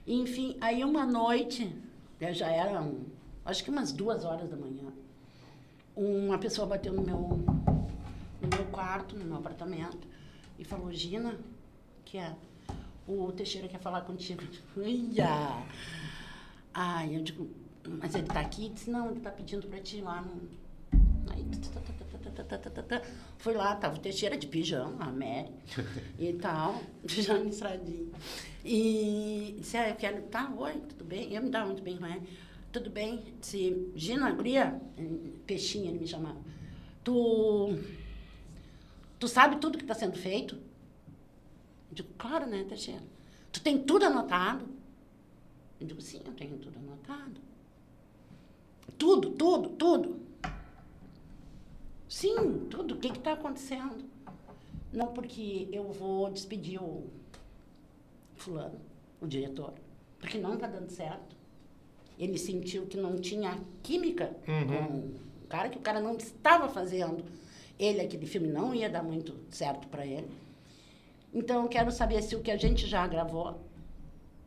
Enfim, 0.06 0.56
aí 0.62 0.82
uma 0.82 1.04
noite, 1.04 1.70
né, 2.18 2.32
já 2.32 2.48
eram, 2.48 3.00
acho 3.44 3.62
que 3.62 3.68
umas 3.70 3.92
duas 3.92 4.24
horas 4.24 4.48
da 4.48 4.56
manhã, 4.56 4.92
uma 5.97 6.38
pessoa 6.38 6.66
bateu 6.66 6.92
no 6.92 7.03
meu, 7.03 7.18
no 7.18 8.49
meu 8.49 8.64
quarto, 8.70 9.16
no 9.16 9.24
meu 9.24 9.38
apartamento, 9.38 10.07
e 10.59 10.64
falou, 10.64 10.92
Gina, 10.92 11.38
que 12.05 12.18
é? 12.18 12.34
O 13.09 13.32
Teixeira 13.32 13.66
quer 13.68 13.80
falar 13.80 14.03
contigo. 14.03 14.42
Ia! 14.76 15.64
Ai, 16.74 17.16
eu 17.16 17.22
digo, 17.22 17.49
mas 17.88 18.14
ele 18.14 18.26
está 18.26 18.40
aqui? 18.40 18.68
Disse, 18.68 18.90
não, 18.90 19.09
ele 19.09 19.18
está 19.18 19.30
pedindo 19.30 19.66
para 19.66 19.80
ti 19.80 19.99
ir 19.99 20.03
lá 20.03 20.20
no... 20.20 20.49
Aí, 21.30 21.44
fui 23.38 23.55
lá, 23.55 23.74
tava 23.76 23.97
o 23.97 23.99
Teixeira 23.99 24.36
de 24.36 24.47
pijama, 24.47 25.05
a 25.05 25.12
Mary 25.12 25.53
e 26.18 26.32
tal, 26.34 26.82
no 27.42 27.49
estradinho. 27.49 28.12
E 28.64 29.57
disse, 29.59 29.76
ah, 29.76 29.88
eu 29.88 29.97
quero, 29.97 30.22
tá, 30.24 30.53
oi, 30.57 30.74
tudo 30.88 31.05
bem? 31.05 31.32
Eu 31.32 31.42
me 31.42 31.51
dava 31.51 31.66
muito 31.66 31.82
bem 31.82 31.97
com 31.97 32.07
ele. 32.07 32.28
Tudo 32.77 32.91
bem? 32.91 33.24
Disse, 33.41 33.91
Gina, 33.97 34.31
guria, 34.33 34.79
peixinho 35.47 35.87
ele 35.87 36.01
me 36.01 36.07
chamava, 36.07 36.39
tu, 37.03 37.70
tu 39.18 39.27
sabe 39.27 39.57
tudo 39.57 39.79
que 39.79 39.85
está 39.85 39.95
sendo 39.95 40.18
feito? 40.18 40.57
Eu 40.57 41.95
digo, 41.95 42.09
claro, 42.18 42.45
né, 42.47 42.64
Teixeira? 42.64 43.03
Tu 43.51 43.62
tem 43.62 43.83
tudo 43.83 44.05
anotado? 44.05 44.68
Eu 45.81 45.87
digo, 45.87 46.03
sim, 46.03 46.20
eu 46.22 46.35
tenho 46.35 46.59
tudo 46.59 46.79
anotado. 46.79 47.41
Tudo, 48.99 49.31
tudo, 49.31 49.70
tudo. 49.70 50.20
Sim, 52.07 52.66
tudo. 52.68 52.97
O 52.97 52.99
que 52.99 53.09
está 53.09 53.33
acontecendo? 53.33 54.05
Não 54.93 55.14
porque 55.14 55.66
eu 55.72 55.91
vou 55.93 56.31
despedir 56.31 56.79
o 56.83 57.07
fulano, 58.35 58.79
o 59.18 59.27
diretor, 59.27 59.72
porque 60.18 60.37
não 60.37 60.53
está 60.53 60.66
dando 60.66 60.91
certo. 60.91 61.36
Ele 62.18 62.38
sentiu 62.38 62.86
que 62.86 62.96
não 62.96 63.18
tinha 63.18 63.58
química 63.82 64.36
uhum. 64.48 64.66
com 64.66 65.44
o 65.44 65.48
cara, 65.48 65.68
que 65.68 65.78
o 65.78 65.80
cara 65.80 66.00
não 66.00 66.16
estava 66.16 66.68
fazendo. 66.68 67.24
Ele, 67.78 68.00
aquele 68.00 68.26
filme, 68.26 68.48
não 68.48 68.74
ia 68.74 68.88
dar 68.88 69.02
muito 69.02 69.34
certo 69.50 69.86
para 69.88 70.06
ele. 70.06 70.28
Então, 71.32 71.62
eu 71.62 71.68
quero 71.68 71.90
saber 71.90 72.22
se 72.22 72.34
o 72.34 72.40
que 72.40 72.50
a 72.50 72.56
gente 72.56 72.86
já 72.86 73.06
gravou, 73.06 73.60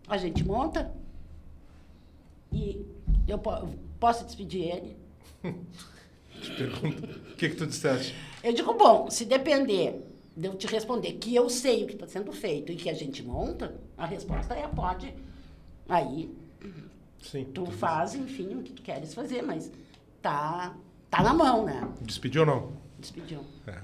a 0.07 0.17
gente 0.17 0.43
monta 0.43 0.91
e 2.51 2.83
eu 3.27 3.39
posso 3.99 4.25
despedir 4.25 4.63
ele. 4.63 4.97
te 6.41 6.51
pergunto, 6.55 7.05
o 7.05 7.35
que, 7.35 7.49
que 7.49 7.55
tu 7.55 7.67
disseste? 7.67 8.15
Eu 8.43 8.53
digo, 8.53 8.73
bom, 8.73 9.09
se 9.09 9.25
depender 9.25 10.01
de 10.35 10.47
eu 10.47 10.55
te 10.55 10.65
responder 10.67 11.13
que 11.13 11.35
eu 11.35 11.49
sei 11.49 11.83
o 11.83 11.87
que 11.87 11.93
está 11.93 12.07
sendo 12.07 12.31
feito 12.31 12.71
e 12.71 12.75
que 12.75 12.89
a 12.89 12.93
gente 12.93 13.21
monta, 13.23 13.75
a 13.97 14.05
resposta 14.05 14.55
é 14.55 14.67
pode. 14.67 15.13
Aí 15.87 16.33
Sim, 17.21 17.45
tu 17.53 17.65
faz, 17.65 18.15
enfim, 18.15 18.55
o 18.55 18.63
que 18.63 18.71
tu 18.71 18.81
queres 18.81 19.13
fazer, 19.13 19.41
mas 19.41 19.71
tá, 20.21 20.73
tá 21.09 21.21
na 21.21 21.33
mão, 21.33 21.65
né? 21.65 21.87
Despediu 22.01 22.41
ou 22.41 22.47
não? 22.47 22.71
Despediu. 22.99 23.39
É. 23.67 23.75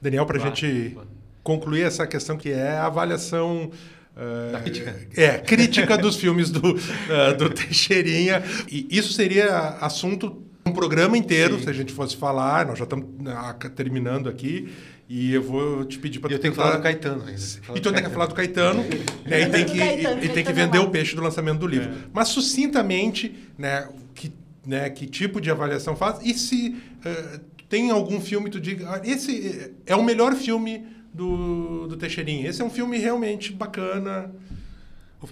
Daniel, 0.00 0.26
para 0.26 0.36
a 0.36 0.40
gente 0.40 0.96
concluir 1.42 1.82
essa 1.82 2.06
questão 2.06 2.36
que 2.36 2.50
é 2.50 2.72
a 2.72 2.86
avaliação 2.86 3.70
Uh, 4.16 4.62
crítica. 4.62 5.08
É, 5.14 5.38
crítica 5.38 5.98
dos 5.98 6.16
filmes 6.16 6.48
do, 6.48 6.72
uh, 6.72 7.36
do 7.36 7.50
Teixeirinha. 7.50 8.42
E 8.66 8.88
isso 8.90 9.12
seria 9.12 9.76
assunto 9.78 10.42
um 10.64 10.72
programa 10.72 11.18
inteiro, 11.18 11.58
Sim. 11.58 11.64
se 11.64 11.68
a 11.68 11.72
gente 11.74 11.92
fosse 11.92 12.16
falar. 12.16 12.64
Nós 12.64 12.78
já 12.78 12.84
estamos 12.84 13.04
uh, 13.06 13.70
terminando 13.70 14.26
aqui. 14.26 14.72
E 15.08 15.32
eu 15.32 15.42
vou 15.42 15.84
te 15.84 15.98
pedir 15.98 16.18
para 16.18 16.32
Eu 16.32 16.38
tenho 16.38 16.52
que 16.52 16.60
falar 16.60 16.76
do 16.76 16.82
Caetano 16.82 17.24
ainda. 17.24 17.40
E 17.74 17.80
tu 17.80 17.88
ainda 17.88 18.02
quer 18.02 18.10
falar 18.10 18.26
do 18.26 18.34
Caetano, 18.34 18.82
né, 19.24 19.42
e 19.42 19.50
tem 19.50 19.64
que, 19.66 19.78
Caetano, 19.78 20.22
e, 20.22 20.26
e 20.26 20.28
tem 20.30 20.44
que 20.44 20.52
vender 20.52 20.78
o 20.78 20.90
peixe 20.90 21.14
do 21.14 21.22
lançamento 21.22 21.60
do 21.60 21.66
livro. 21.66 21.90
É. 21.90 21.94
Mas 22.12 22.28
sucintamente, 22.28 23.34
né, 23.56 23.88
que, 24.14 24.32
né, 24.66 24.90
que 24.90 25.06
tipo 25.06 25.40
de 25.40 25.48
avaliação 25.48 25.94
faz? 25.94 26.18
E 26.24 26.34
se 26.34 26.70
uh, 26.70 27.40
tem 27.68 27.90
algum 27.90 28.20
filme 28.20 28.46
que 28.46 28.52
tu 28.52 28.60
diga, 28.60 28.90
ah, 28.90 29.00
esse 29.04 29.72
é 29.86 29.94
o 29.94 30.02
melhor 30.02 30.34
filme 30.34 30.84
do, 31.14 31.86
do 31.86 31.96
Teixeirinha. 31.96 32.48
Esse 32.48 32.60
é 32.60 32.64
um 32.64 32.70
filme 32.70 32.98
realmente 32.98 33.52
bacana. 33.52 34.34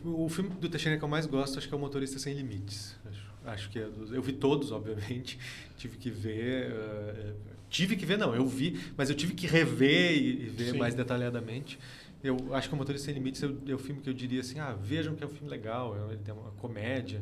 O, 0.04 0.24
o 0.24 0.28
filme 0.28 0.50
do 0.50 0.68
Teixeirinha 0.68 0.98
que 0.98 1.04
eu 1.04 1.08
mais 1.08 1.26
gosto 1.26 1.58
acho 1.58 1.68
que 1.68 1.74
é 1.74 1.76
o 1.76 1.80
Motorista 1.80 2.20
Sem 2.20 2.34
Limites. 2.34 2.96
Acho, 3.10 3.22
acho 3.46 3.70
que 3.70 3.80
é 3.80 3.86
dos, 3.86 4.12
eu 4.12 4.22
vi 4.22 4.32
todos, 4.32 4.70
obviamente. 4.70 5.36
Tive 5.76 5.96
que 5.96 6.10
ver. 6.10 6.70
Uh, 6.70 7.53
tive 7.74 7.96
que 7.96 8.06
ver, 8.06 8.16
não, 8.16 8.32
eu 8.34 8.46
vi, 8.46 8.80
mas 8.96 9.10
eu 9.10 9.16
tive 9.16 9.34
que 9.34 9.48
rever 9.48 10.12
e, 10.12 10.44
e 10.44 10.48
ver 10.48 10.70
Sim. 10.70 10.78
mais 10.78 10.94
detalhadamente. 10.94 11.76
Eu 12.22 12.54
acho 12.54 12.68
que 12.68 12.74
o 12.74 12.78
Motorista 12.78 13.06
Sem 13.06 13.14
Limites 13.14 13.42
é 13.42 13.46
o, 13.46 13.58
é 13.68 13.74
o, 13.74 13.78
filme 13.78 14.00
que 14.00 14.08
eu 14.08 14.14
diria 14.14 14.40
assim: 14.40 14.60
ah, 14.60 14.72
vejam 14.80 15.14
que 15.14 15.24
é 15.24 15.26
um 15.26 15.30
filme 15.30 15.50
legal, 15.50 15.94
ele 16.08 16.20
tem 16.24 16.32
uma 16.32 16.52
comédia. 16.52 17.20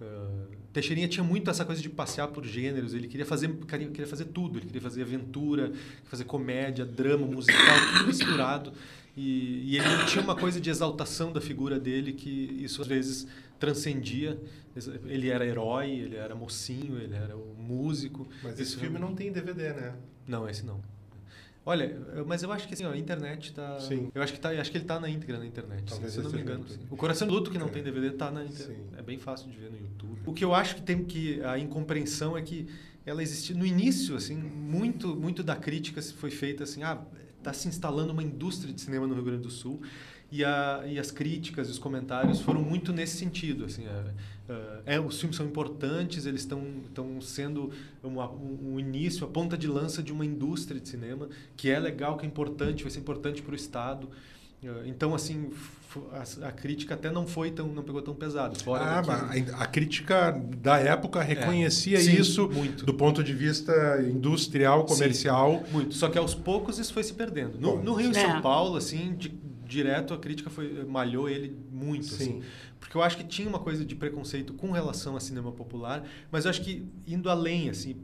Uh, 0.00 0.46
Teixeirinha 0.72 1.08
tinha 1.08 1.24
muito 1.24 1.50
essa 1.50 1.64
coisa 1.64 1.80
de 1.80 1.88
passear 1.88 2.28
por 2.28 2.44
gêneros, 2.44 2.94
ele 2.94 3.08
queria 3.08 3.24
fazer, 3.24 3.48
queria 3.66 4.06
fazer 4.06 4.26
tudo, 4.26 4.58
ele 4.58 4.66
queria 4.66 4.82
fazer 4.82 5.02
aventura, 5.02 5.72
fazer 6.04 6.24
comédia, 6.24 6.84
drama, 6.84 7.26
musical, 7.26 7.76
tudo 7.94 8.06
misturado. 8.06 8.72
E, 9.16 9.72
e, 9.72 9.78
ele 9.78 10.04
tinha 10.06 10.22
uma 10.22 10.34
coisa 10.34 10.60
de 10.60 10.68
exaltação 10.68 11.32
da 11.32 11.40
figura 11.40 11.78
dele 11.78 12.12
que 12.12 12.58
isso 12.60 12.82
às 12.82 12.88
vezes 12.88 13.26
transcendia. 13.58 14.38
Ele 15.06 15.28
era 15.28 15.46
herói, 15.46 15.90
ele 15.90 16.16
era 16.16 16.34
mocinho, 16.34 16.98
ele 16.98 17.14
era 17.14 17.36
o 17.36 17.54
músico. 17.56 18.28
Mas 18.42 18.58
esse 18.58 18.76
filme 18.76 18.98
não 18.98 19.14
tem 19.14 19.30
DVD, 19.30 19.72
né? 19.72 19.94
Não, 20.26 20.48
esse 20.48 20.64
não. 20.64 20.80
Olha, 21.66 21.98
mas 22.26 22.42
eu 22.42 22.52
acho 22.52 22.68
que 22.68 22.74
assim, 22.74 22.84
ó, 22.84 22.90
a 22.90 22.96
internet 22.96 23.54
tá. 23.54 23.80
Sim. 23.80 24.10
Eu 24.14 24.22
acho 24.22 24.34
que 24.34 24.40
tá, 24.40 24.50
acho 24.50 24.70
que 24.70 24.76
ele 24.76 24.84
tá 24.84 25.00
na 25.00 25.08
íntegra 25.08 25.38
na 25.38 25.46
internet, 25.46 25.94
sim, 25.94 26.08
se 26.08 26.18
eu 26.18 26.24
não 26.24 26.30
me 26.30 26.40
engano. 26.40 26.66
O 26.90 26.96
Coração 26.96 27.26
Luto 27.26 27.50
que 27.50 27.56
não 27.56 27.68
é. 27.68 27.70
tem 27.70 27.82
DVD 27.82 28.10
tá 28.10 28.30
na 28.30 28.44
internet. 28.44 28.82
É 28.98 29.02
bem 29.02 29.18
fácil 29.18 29.50
de 29.50 29.56
ver 29.56 29.70
no 29.70 29.78
YouTube. 29.78 30.20
O 30.26 30.32
que 30.34 30.44
eu 30.44 30.54
acho 30.54 30.76
que 30.76 30.82
tem 30.82 31.02
que 31.04 31.42
a 31.42 31.58
incompreensão 31.58 32.36
é 32.36 32.42
que 32.42 32.66
ela 33.06 33.22
existe 33.22 33.54
no 33.54 33.64
início, 33.64 34.14
assim, 34.14 34.36
muito 34.36 35.16
muito 35.16 35.42
da 35.42 35.56
crítica 35.56 36.02
foi 36.02 36.30
feita 36.30 36.64
assim, 36.64 36.82
ah, 36.82 37.02
tá 37.42 37.52
se 37.52 37.66
instalando 37.66 38.12
uma 38.12 38.22
indústria 38.22 38.72
de 38.72 38.80
cinema 38.80 39.06
no 39.06 39.14
Rio 39.14 39.24
Grande 39.24 39.42
do 39.42 39.50
Sul 39.50 39.80
e, 40.30 40.44
a, 40.44 40.82
e 40.86 40.98
as 40.98 41.10
críticas 41.10 41.68
e 41.68 41.70
os 41.70 41.78
comentários 41.78 42.40
foram 42.40 42.60
muito 42.60 42.92
nesse 42.92 43.16
sentido. 43.16 43.64
Assim, 43.64 43.84
é, 44.48 44.96
é, 44.96 45.00
os 45.00 45.18
filmes 45.18 45.36
são 45.36 45.46
importantes, 45.46 46.26
eles 46.26 46.42
estão 46.42 47.20
sendo 47.22 47.70
uma, 48.02 48.30
um, 48.30 48.74
um, 48.74 48.80
início, 48.80 49.24
a 49.24 49.28
ponta 49.28 49.56
de 49.56 49.66
lança 49.66 50.02
de 50.02 50.12
uma 50.12 50.24
indústria 50.24 50.80
de 50.80 50.88
cinema 50.88 51.28
que 51.56 51.70
é 51.70 51.78
legal, 51.78 52.16
que 52.16 52.26
é 52.26 52.28
importante, 52.28 52.82
vai 52.82 52.90
ser 52.90 53.00
importante 53.00 53.40
para 53.40 53.52
o 53.52 53.56
Estado. 53.56 54.08
É, 54.62 54.86
então, 54.86 55.14
assim, 55.14 55.50
a, 56.12 56.48
a, 56.48 56.52
crítica 56.52 56.94
até 56.94 57.10
não 57.10 57.26
foi 57.26 57.50
tão, 57.50 57.68
não 57.68 57.82
pegou 57.82 58.02
tão 58.02 58.14
pesado. 58.14 58.56
ah, 58.74 59.00
a, 59.00 59.62
a, 59.62 59.66
crítica 59.66 60.32
da 60.58 60.78
época 60.78 61.22
reconhecia 61.22 61.96
é, 61.96 62.00
sim, 62.00 62.16
isso 62.16 62.48
muito. 62.48 62.84
do 62.84 62.92
ponto 62.92 63.24
de 63.24 63.32
vista 63.32 63.72
industrial, 64.02 64.84
comercial. 64.84 65.62
Sim, 65.64 65.72
muito. 65.72 65.94
Só 65.94 66.08
que 66.08 66.18
aos 66.18 66.34
poucos 66.34 66.78
isso 66.78 66.92
foi 66.92 67.02
se 67.02 67.14
perdendo. 67.14 67.58
No, 67.58 67.82
no 67.82 67.94
Rio 67.94 68.10
e 68.10 68.14
São 68.14 68.36
é. 68.36 68.40
Paulo, 68.42 68.76
assim, 68.76 69.14
de, 69.14 69.28
direto 69.66 70.14
a 70.14 70.18
crítica 70.18 70.50
foi 70.50 70.84
malhou 70.84 71.28
ele 71.28 71.56
muito 71.70 72.06
Sim. 72.06 72.14
assim 72.14 72.42
porque 72.78 72.96
eu 72.96 73.02
acho 73.02 73.16
que 73.16 73.24
tinha 73.24 73.48
uma 73.48 73.58
coisa 73.58 73.84
de 73.84 73.94
preconceito 73.94 74.52
com 74.54 74.70
relação 74.70 75.16
a 75.16 75.20
cinema 75.20 75.50
popular 75.52 76.06
mas 76.30 76.44
eu 76.44 76.50
acho 76.50 76.62
que 76.62 76.86
indo 77.06 77.30
além 77.30 77.70
assim 77.70 77.96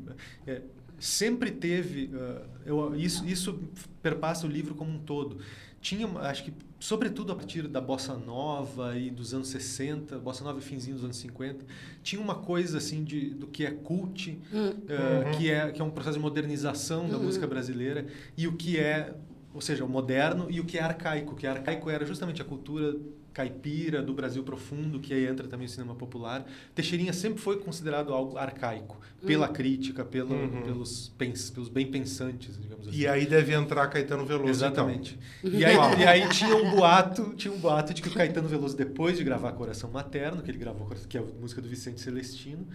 é, 0.46 0.62
sempre 0.98 1.50
teve 1.50 2.11
uh, 2.14 2.40
eu, 2.64 2.94
isso 2.96 3.26
isso 3.26 3.58
perpassa 4.02 4.46
o 4.46 4.50
livro 4.50 4.74
como 4.74 4.90
um 4.90 4.98
todo 4.98 5.38
tinha 5.80 6.06
acho 6.20 6.44
que 6.44 6.52
sobretudo 6.78 7.32
a 7.32 7.34
partir 7.34 7.66
da 7.66 7.80
bossa 7.80 8.14
nova 8.14 8.96
e 8.98 9.11
dos 9.11 9.32
anos 9.32 9.48
60 9.48 10.18
bossa 10.18 10.44
nova 10.44 10.58
e 10.58 10.62
finzinho 10.62 10.96
dos 10.96 11.04
anos 11.04 11.16
50 11.16 11.64
tinha 12.02 12.20
uma 12.20 12.34
coisa 12.34 12.78
assim 12.78 13.02
de 13.02 13.30
do 13.30 13.46
que 13.46 13.64
é 13.64 13.70
cult 13.70 14.38
uhum. 14.52 14.68
uh, 14.68 15.38
que 15.38 15.50
é 15.50 15.70
que 15.72 15.80
é 15.80 15.84
um 15.84 15.90
processo 15.90 16.18
de 16.18 16.22
modernização 16.22 17.04
uhum. 17.04 17.11
da 17.11 17.18
música 17.18 17.46
brasileira 17.46 18.06
e 18.36 18.46
o 18.46 18.52
que 18.52 18.78
é 18.78 19.14
ou 19.53 19.61
seja, 19.61 19.84
o 19.84 19.88
moderno 19.88 20.46
e 20.48 20.61
o 20.61 20.64
que 20.64 20.78
é 20.78 20.82
arcaico, 20.82 21.34
que 21.34 21.46
é 21.46 21.51
arcaico 21.51 21.90
era 21.90 22.05
justamente 22.07 22.40
a 22.40 22.44
cultura 22.44 22.96
caipira 23.32 24.03
do 24.03 24.12
Brasil 24.12 24.42
profundo, 24.42 24.98
que 24.98 25.14
aí 25.14 25.26
entra 25.26 25.46
também 25.46 25.66
o 25.66 25.68
cinema 25.68 25.94
popular. 25.94 26.44
Teixeirinha 26.74 27.12
sempre 27.12 27.40
foi 27.40 27.59
considerado 27.59 28.12
algo 28.12 28.36
arcaico 28.36 29.01
pela 29.24 29.46
uhum. 29.46 29.53
crítica, 29.53 30.05
pelo, 30.05 30.34
uhum. 30.34 30.62
pelos, 30.62 31.12
pens, 31.16 31.51
pelos 31.51 31.68
bem 31.68 31.86
pensantes, 31.86 32.59
digamos 32.61 32.88
assim. 32.88 32.96
E 32.96 33.07
aí 33.07 33.26
deve 33.26 33.53
entrar 33.55 33.86
Caetano 33.88 34.24
Veloso, 34.24 34.64
então. 34.64 34.90
Exatamente. 34.90 35.18
Então. 35.42 35.59
E, 35.59 35.64
aí, 35.64 35.76
e 36.01 36.05
aí 36.05 36.28
tinha 36.28 36.57
um 36.57 36.70
boato, 36.70 37.34
tinha 37.36 37.53
um 37.53 37.59
boato 37.59 37.94
de 37.94 38.03
que 38.03 38.09
o 38.09 38.12
Caetano 38.12 38.48
Veloso 38.48 38.76
depois 38.76 39.16
de 39.16 39.24
gravar 39.24 39.53
Coração 39.53 39.90
Materno, 39.90 40.42
que 40.42 40.51
ele 40.51 40.59
gravou, 40.59 40.88
que 41.09 41.16
é 41.16 41.20
a 41.20 41.24
música 41.40 41.61
do 41.61 41.68
Vicente 41.68 42.01
Celestino, 42.01 42.66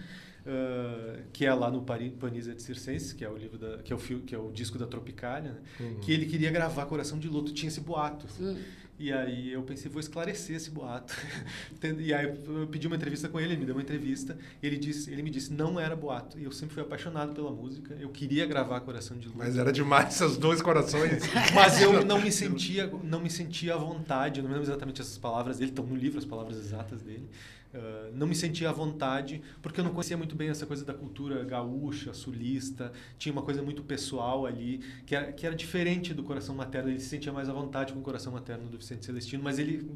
Uh, 0.46 1.24
que 1.32 1.44
é 1.44 1.52
lá 1.52 1.68
no 1.68 1.82
Panisa 1.82 2.54
de 2.54 2.62
Circenses, 2.62 3.12
que 3.12 3.24
é 3.24 3.28
o 3.28 3.36
livro 3.36 3.58
da, 3.58 3.78
que 3.78 3.92
é 3.92 3.96
o 3.96 3.98
que 3.98 4.32
é 4.32 4.38
o 4.38 4.52
disco 4.52 4.78
da 4.78 4.86
Tropicália, 4.86 5.50
né? 5.50 5.58
uhum. 5.80 6.00
que 6.00 6.12
ele 6.12 6.24
queria 6.24 6.52
gravar 6.52 6.86
Coração 6.86 7.18
de 7.18 7.26
Luto, 7.26 7.52
tinha 7.52 7.66
esse 7.66 7.80
boato. 7.80 8.26
Assim. 8.26 8.44
Uhum. 8.44 8.56
E 8.98 9.12
aí 9.12 9.52
eu 9.52 9.62
pensei, 9.62 9.90
vou 9.90 10.00
esclarecer 10.00 10.56
esse 10.56 10.70
boato. 10.70 11.14
e 11.98 12.14
aí 12.14 12.24
eu 12.24 12.66
pedi 12.66 12.86
uma 12.86 12.96
entrevista 12.96 13.28
com 13.28 13.38
ele, 13.38 13.52
ele 13.52 13.60
me 13.60 13.66
deu 13.66 13.74
uma 13.74 13.82
entrevista. 13.82 14.38
Ele 14.62 14.78
disse, 14.78 15.10
ele 15.10 15.22
me 15.22 15.30
disse, 15.30 15.52
não 15.52 15.78
era 15.78 15.94
boato. 15.94 16.38
E 16.38 16.44
eu 16.44 16.52
sempre 16.52 16.74
fui 16.74 16.82
apaixonado 16.82 17.34
pela 17.34 17.50
música. 17.50 17.94
Eu 18.00 18.08
queria 18.08 18.46
gravar 18.46 18.80
Coração 18.80 19.18
de 19.18 19.26
Luz. 19.26 19.36
Mas 19.36 19.58
era 19.58 19.70
demais 19.70 20.14
esses 20.20 20.38
dois 20.38 20.62
corações. 20.62 21.24
Mas 21.54 21.82
eu 21.82 22.04
não 22.06 22.20
me 22.20 22.32
sentia, 22.32 22.90
não 23.04 23.20
me 23.20 23.28
sentia 23.28 23.74
à 23.74 23.76
vontade. 23.76 24.40
Eu 24.40 24.44
não 24.44 24.50
lembro 24.50 24.64
exatamente 24.64 25.02
essas 25.02 25.18
palavras 25.18 25.58
dele, 25.58 25.72
estão 25.72 25.84
no 25.84 25.94
livro 25.94 26.18
as 26.18 26.24
palavras 26.24 26.56
exatas 26.56 27.02
dele. 27.02 27.28
Uh, 27.74 28.14
não 28.14 28.26
me 28.26 28.34
sentia 28.34 28.70
à 28.70 28.72
vontade, 28.72 29.42
porque 29.60 29.80
eu 29.80 29.84
não 29.84 29.92
conhecia 29.92 30.16
muito 30.16 30.34
bem 30.34 30.48
essa 30.48 30.64
coisa 30.64 30.84
da 30.84 30.94
cultura 30.94 31.44
gaúcha, 31.44 32.14
sulista. 32.14 32.92
Tinha 33.18 33.32
uma 33.32 33.42
coisa 33.42 33.62
muito 33.62 33.82
pessoal 33.82 34.46
ali, 34.46 34.80
que 35.04 35.14
era, 35.14 35.32
que 35.32 35.46
era 35.46 35.54
diferente 35.54 36.14
do 36.14 36.22
coração 36.22 36.54
materno. 36.54 36.88
Ele 36.88 37.00
se 37.00 37.08
sentia 37.08 37.32
mais 37.32 37.48
à 37.48 37.52
vontade 37.52 37.92
com 37.92 37.98
o 37.98 38.02
coração 38.02 38.32
materno 38.32 38.68
do 38.68 38.78
Vicente 38.78 39.04
Celestino, 39.04 39.42
mas 39.42 39.58
ele 39.58 39.86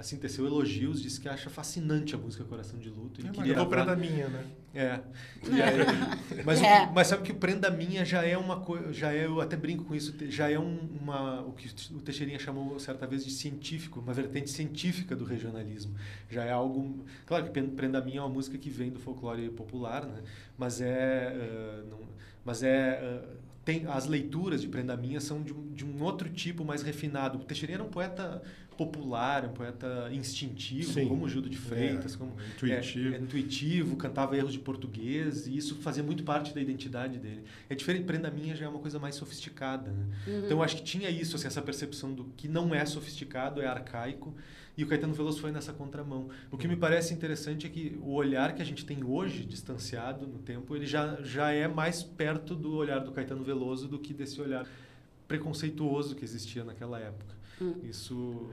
assim, 0.00 0.16
teceu 0.16 0.46
elogios, 0.46 1.02
disse 1.02 1.20
que 1.20 1.28
acha 1.28 1.50
fascinante 1.50 2.14
a 2.14 2.18
música 2.18 2.42
Coração 2.42 2.78
de 2.78 2.88
Luto. 2.88 3.20
Ele 3.20 3.28
é, 3.28 3.32
queria 3.32 3.66
Prenda 3.66 3.94
Minha, 3.94 4.28
né? 4.28 4.46
É. 4.74 4.92
Aí, 4.92 6.40
mas, 6.42 6.62
é. 6.62 6.84
O, 6.84 6.92
mas 6.94 7.06
sabe 7.06 7.22
que 7.22 7.32
o 7.32 7.34
Prenda 7.34 7.70
Minha 7.70 8.02
já 8.02 8.24
é 8.24 8.36
uma 8.38 8.60
coisa, 8.60 8.90
já 8.94 9.12
é, 9.12 9.26
eu 9.26 9.42
até 9.42 9.58
brinco 9.58 9.84
com 9.84 9.94
isso, 9.94 10.14
já 10.30 10.50
é 10.50 10.58
um, 10.58 10.78
uma, 11.02 11.42
o 11.42 11.52
que 11.52 11.68
o 11.92 12.00
Teixeirinha 12.00 12.38
chamou 12.38 12.78
certa 12.80 13.06
vez 13.06 13.26
de 13.26 13.30
científico, 13.30 14.00
uma 14.00 14.14
vertente 14.14 14.48
científica 14.48 15.14
do 15.14 15.24
regionalismo. 15.24 15.94
Já 16.30 16.44
é 16.44 16.50
algo, 16.50 17.04
claro 17.26 17.44
que 17.44 17.50
Prenda 17.50 18.00
Minha 18.00 18.20
é 18.20 18.22
uma 18.22 18.30
música 18.30 18.56
que 18.56 18.70
vem 18.70 18.90
do 18.90 18.98
folclore 18.98 19.50
popular, 19.50 20.06
né? 20.06 20.22
Mas 20.56 20.80
é, 20.80 21.34
uh, 21.36 21.90
não, 21.90 22.00
mas 22.42 22.62
é 22.62 23.22
uh, 23.22 23.50
tem 23.64 23.86
as 23.86 24.06
leituras 24.06 24.62
de 24.62 24.68
Prenda 24.68 24.96
Minha 24.96 25.20
são 25.20 25.42
de, 25.42 25.52
de 25.52 25.84
um 25.84 26.02
outro 26.02 26.28
tipo 26.30 26.64
mais 26.64 26.82
refinado. 26.82 27.38
O 27.38 27.44
Teixeirinha 27.44 27.76
era 27.76 27.84
um 27.84 27.90
poeta 27.90 28.42
popular, 28.80 29.44
um 29.44 29.52
poeta 29.52 30.08
instintivo, 30.10 30.94
Sim. 30.94 31.06
como 31.06 31.28
Gildo 31.28 31.50
de 31.50 31.58
Freitas, 31.58 32.14
é, 32.14 32.16
como 32.16 32.32
intuitivo. 32.54 33.14
É, 33.14 33.18
é, 33.18 33.20
intuitivo, 33.20 33.94
cantava 33.96 34.34
erros 34.34 34.54
de 34.54 34.58
português, 34.58 35.46
e 35.46 35.54
isso 35.54 35.74
fazia 35.82 36.02
muito 36.02 36.24
parte 36.24 36.54
da 36.54 36.62
identidade 36.62 37.18
dele. 37.18 37.44
É 37.68 37.74
diferente, 37.74 38.04
Prenda 38.04 38.30
Minha 38.30 38.56
já 38.56 38.64
é 38.64 38.68
uma 38.68 38.78
coisa 38.78 38.98
mais 38.98 39.16
sofisticada. 39.16 39.90
Né? 39.90 40.06
Uhum. 40.26 40.38
Então 40.38 40.50
eu 40.52 40.62
acho 40.62 40.76
que 40.76 40.82
tinha 40.82 41.10
isso, 41.10 41.36
assim, 41.36 41.46
essa 41.46 41.60
percepção 41.60 42.14
do 42.14 42.24
que 42.38 42.48
não 42.48 42.74
é 42.74 42.86
sofisticado, 42.86 43.60
é 43.60 43.66
arcaico, 43.66 44.34
e 44.78 44.82
o 44.82 44.86
Caetano 44.86 45.12
Veloso 45.12 45.42
foi 45.42 45.52
nessa 45.52 45.74
contramão. 45.74 46.30
O 46.50 46.56
que 46.56 46.66
me 46.66 46.76
parece 46.76 47.12
interessante 47.12 47.66
é 47.66 47.68
que 47.68 47.98
o 48.00 48.14
olhar 48.14 48.54
que 48.54 48.62
a 48.62 48.64
gente 48.64 48.86
tem 48.86 49.04
hoje, 49.04 49.44
distanciado 49.44 50.26
no 50.26 50.38
tempo, 50.38 50.74
ele 50.74 50.86
já, 50.86 51.20
já 51.20 51.52
é 51.52 51.68
mais 51.68 52.02
perto 52.02 52.54
do 52.54 52.76
olhar 52.76 53.00
do 53.00 53.12
Caetano 53.12 53.44
Veloso 53.44 53.86
do 53.86 53.98
que 53.98 54.14
desse 54.14 54.40
olhar 54.40 54.66
preconceituoso 55.28 56.16
que 56.16 56.24
existia 56.24 56.64
naquela 56.64 56.98
época. 56.98 57.40
Hum. 57.60 57.74
Isso 57.82 58.50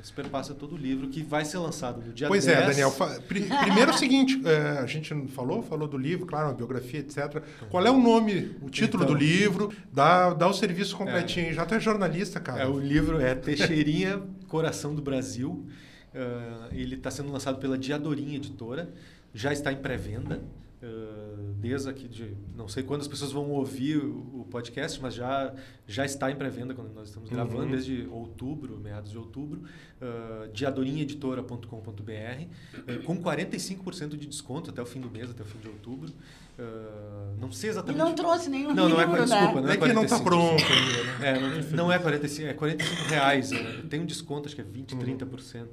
isso 0.00 0.14
perpassa 0.14 0.54
todo 0.54 0.76
o 0.76 0.78
livro 0.78 1.08
que 1.08 1.22
vai 1.22 1.44
ser 1.44 1.58
lançado 1.58 2.00
no 2.00 2.12
dia 2.12 2.28
pois 2.28 2.44
10. 2.44 2.64
Pois 2.64 2.78
é, 2.78 2.84
Daniel. 2.84 3.22
Primeiro 3.26 3.90
é 3.90 3.94
o 3.94 3.98
seguinte, 3.98 4.40
é, 4.44 4.78
a 4.78 4.86
gente 4.86 5.12
falou, 5.28 5.60
falou 5.62 5.88
do 5.88 5.98
livro, 5.98 6.24
claro, 6.24 6.48
uma 6.48 6.54
biografia, 6.54 7.00
etc. 7.00 7.42
Qual 7.68 7.84
é 7.84 7.90
o 7.90 7.98
nome, 7.98 8.56
o 8.62 8.70
título 8.70 9.02
então, 9.02 9.14
do 9.14 9.20
livro? 9.20 9.72
Dá, 9.92 10.32
dá 10.34 10.46
o 10.46 10.52
serviço 10.52 10.96
completinho. 10.96 11.48
É, 11.48 11.52
Já 11.52 11.66
tu 11.66 11.74
é 11.74 11.80
jornalista, 11.80 12.38
cara. 12.38 12.62
É, 12.62 12.66
o 12.66 12.78
livro 12.78 13.20
é 13.20 13.34
Teixeirinha, 13.34 14.22
Coração 14.46 14.94
do 14.94 15.02
Brasil. 15.02 15.66
Uh, 16.14 16.68
ele 16.72 16.94
está 16.94 17.10
sendo 17.10 17.32
lançado 17.32 17.58
pela 17.58 17.76
Diadorim 17.76 18.36
Editora. 18.36 18.92
Já 19.34 19.52
está 19.52 19.72
em 19.72 19.76
pré-venda. 19.76 20.40
Uh, 20.80 21.54
desde 21.54 21.88
aqui 21.88 22.06
de 22.06 22.36
não 22.56 22.68
sei 22.68 22.84
quando 22.84 23.00
as 23.00 23.08
pessoas 23.08 23.32
vão 23.32 23.50
ouvir 23.50 23.96
o 23.96 24.37
podcast, 24.48 25.00
mas 25.00 25.14
já 25.14 25.54
já 25.86 26.04
está 26.04 26.30
em 26.30 26.36
pré-venda 26.36 26.74
quando 26.74 26.92
nós 26.92 27.08
estamos 27.08 27.30
gravando 27.30 27.64
uhum. 27.64 27.70
desde 27.70 28.06
outubro, 28.10 28.78
meados 28.78 29.10
de 29.10 29.18
outubro, 29.18 29.62
uh, 30.02 30.48
diadorinhaeditora.com.br, 30.52 31.68
uh, 31.68 33.02
com 33.04 33.22
45% 33.22 34.16
de 34.16 34.26
desconto 34.26 34.70
até 34.70 34.82
o 34.82 34.86
fim 34.86 35.00
do 35.00 35.10
mês, 35.10 35.30
até 35.30 35.42
o 35.42 35.46
fim 35.46 35.58
de 35.58 35.68
outubro. 35.68 36.12
Uh, 36.58 37.36
não 37.40 37.52
sei 37.52 37.70
exatamente. 37.70 38.00
E 38.00 38.04
não 38.04 38.14
trouxe 38.14 38.50
nenhum 38.50 38.74
não, 38.74 38.88
livro, 38.88 39.06
não 39.06 39.14
é, 39.14 39.24
desculpa, 39.24 39.60
não 39.60 39.68
é, 39.70 39.74
é 39.74 39.76
que 39.76 39.92
não 39.92 40.04
está 40.04 40.18
pronto 40.18 40.64
ainda, 40.64 41.04
né? 41.04 41.28
É, 41.28 41.40
não, 41.40 41.76
não, 41.84 41.92
é 41.92 41.98
45, 41.98 42.48
é 42.48 42.52
45 42.52 43.02
reais. 43.08 43.50
Né? 43.52 43.84
Tem 43.88 44.00
um 44.00 44.06
desconto, 44.06 44.46
acho 44.46 44.56
que 44.56 44.60
é 44.60 44.64
20, 44.64 44.92
uhum. 44.94 45.00
30%. 45.00 45.66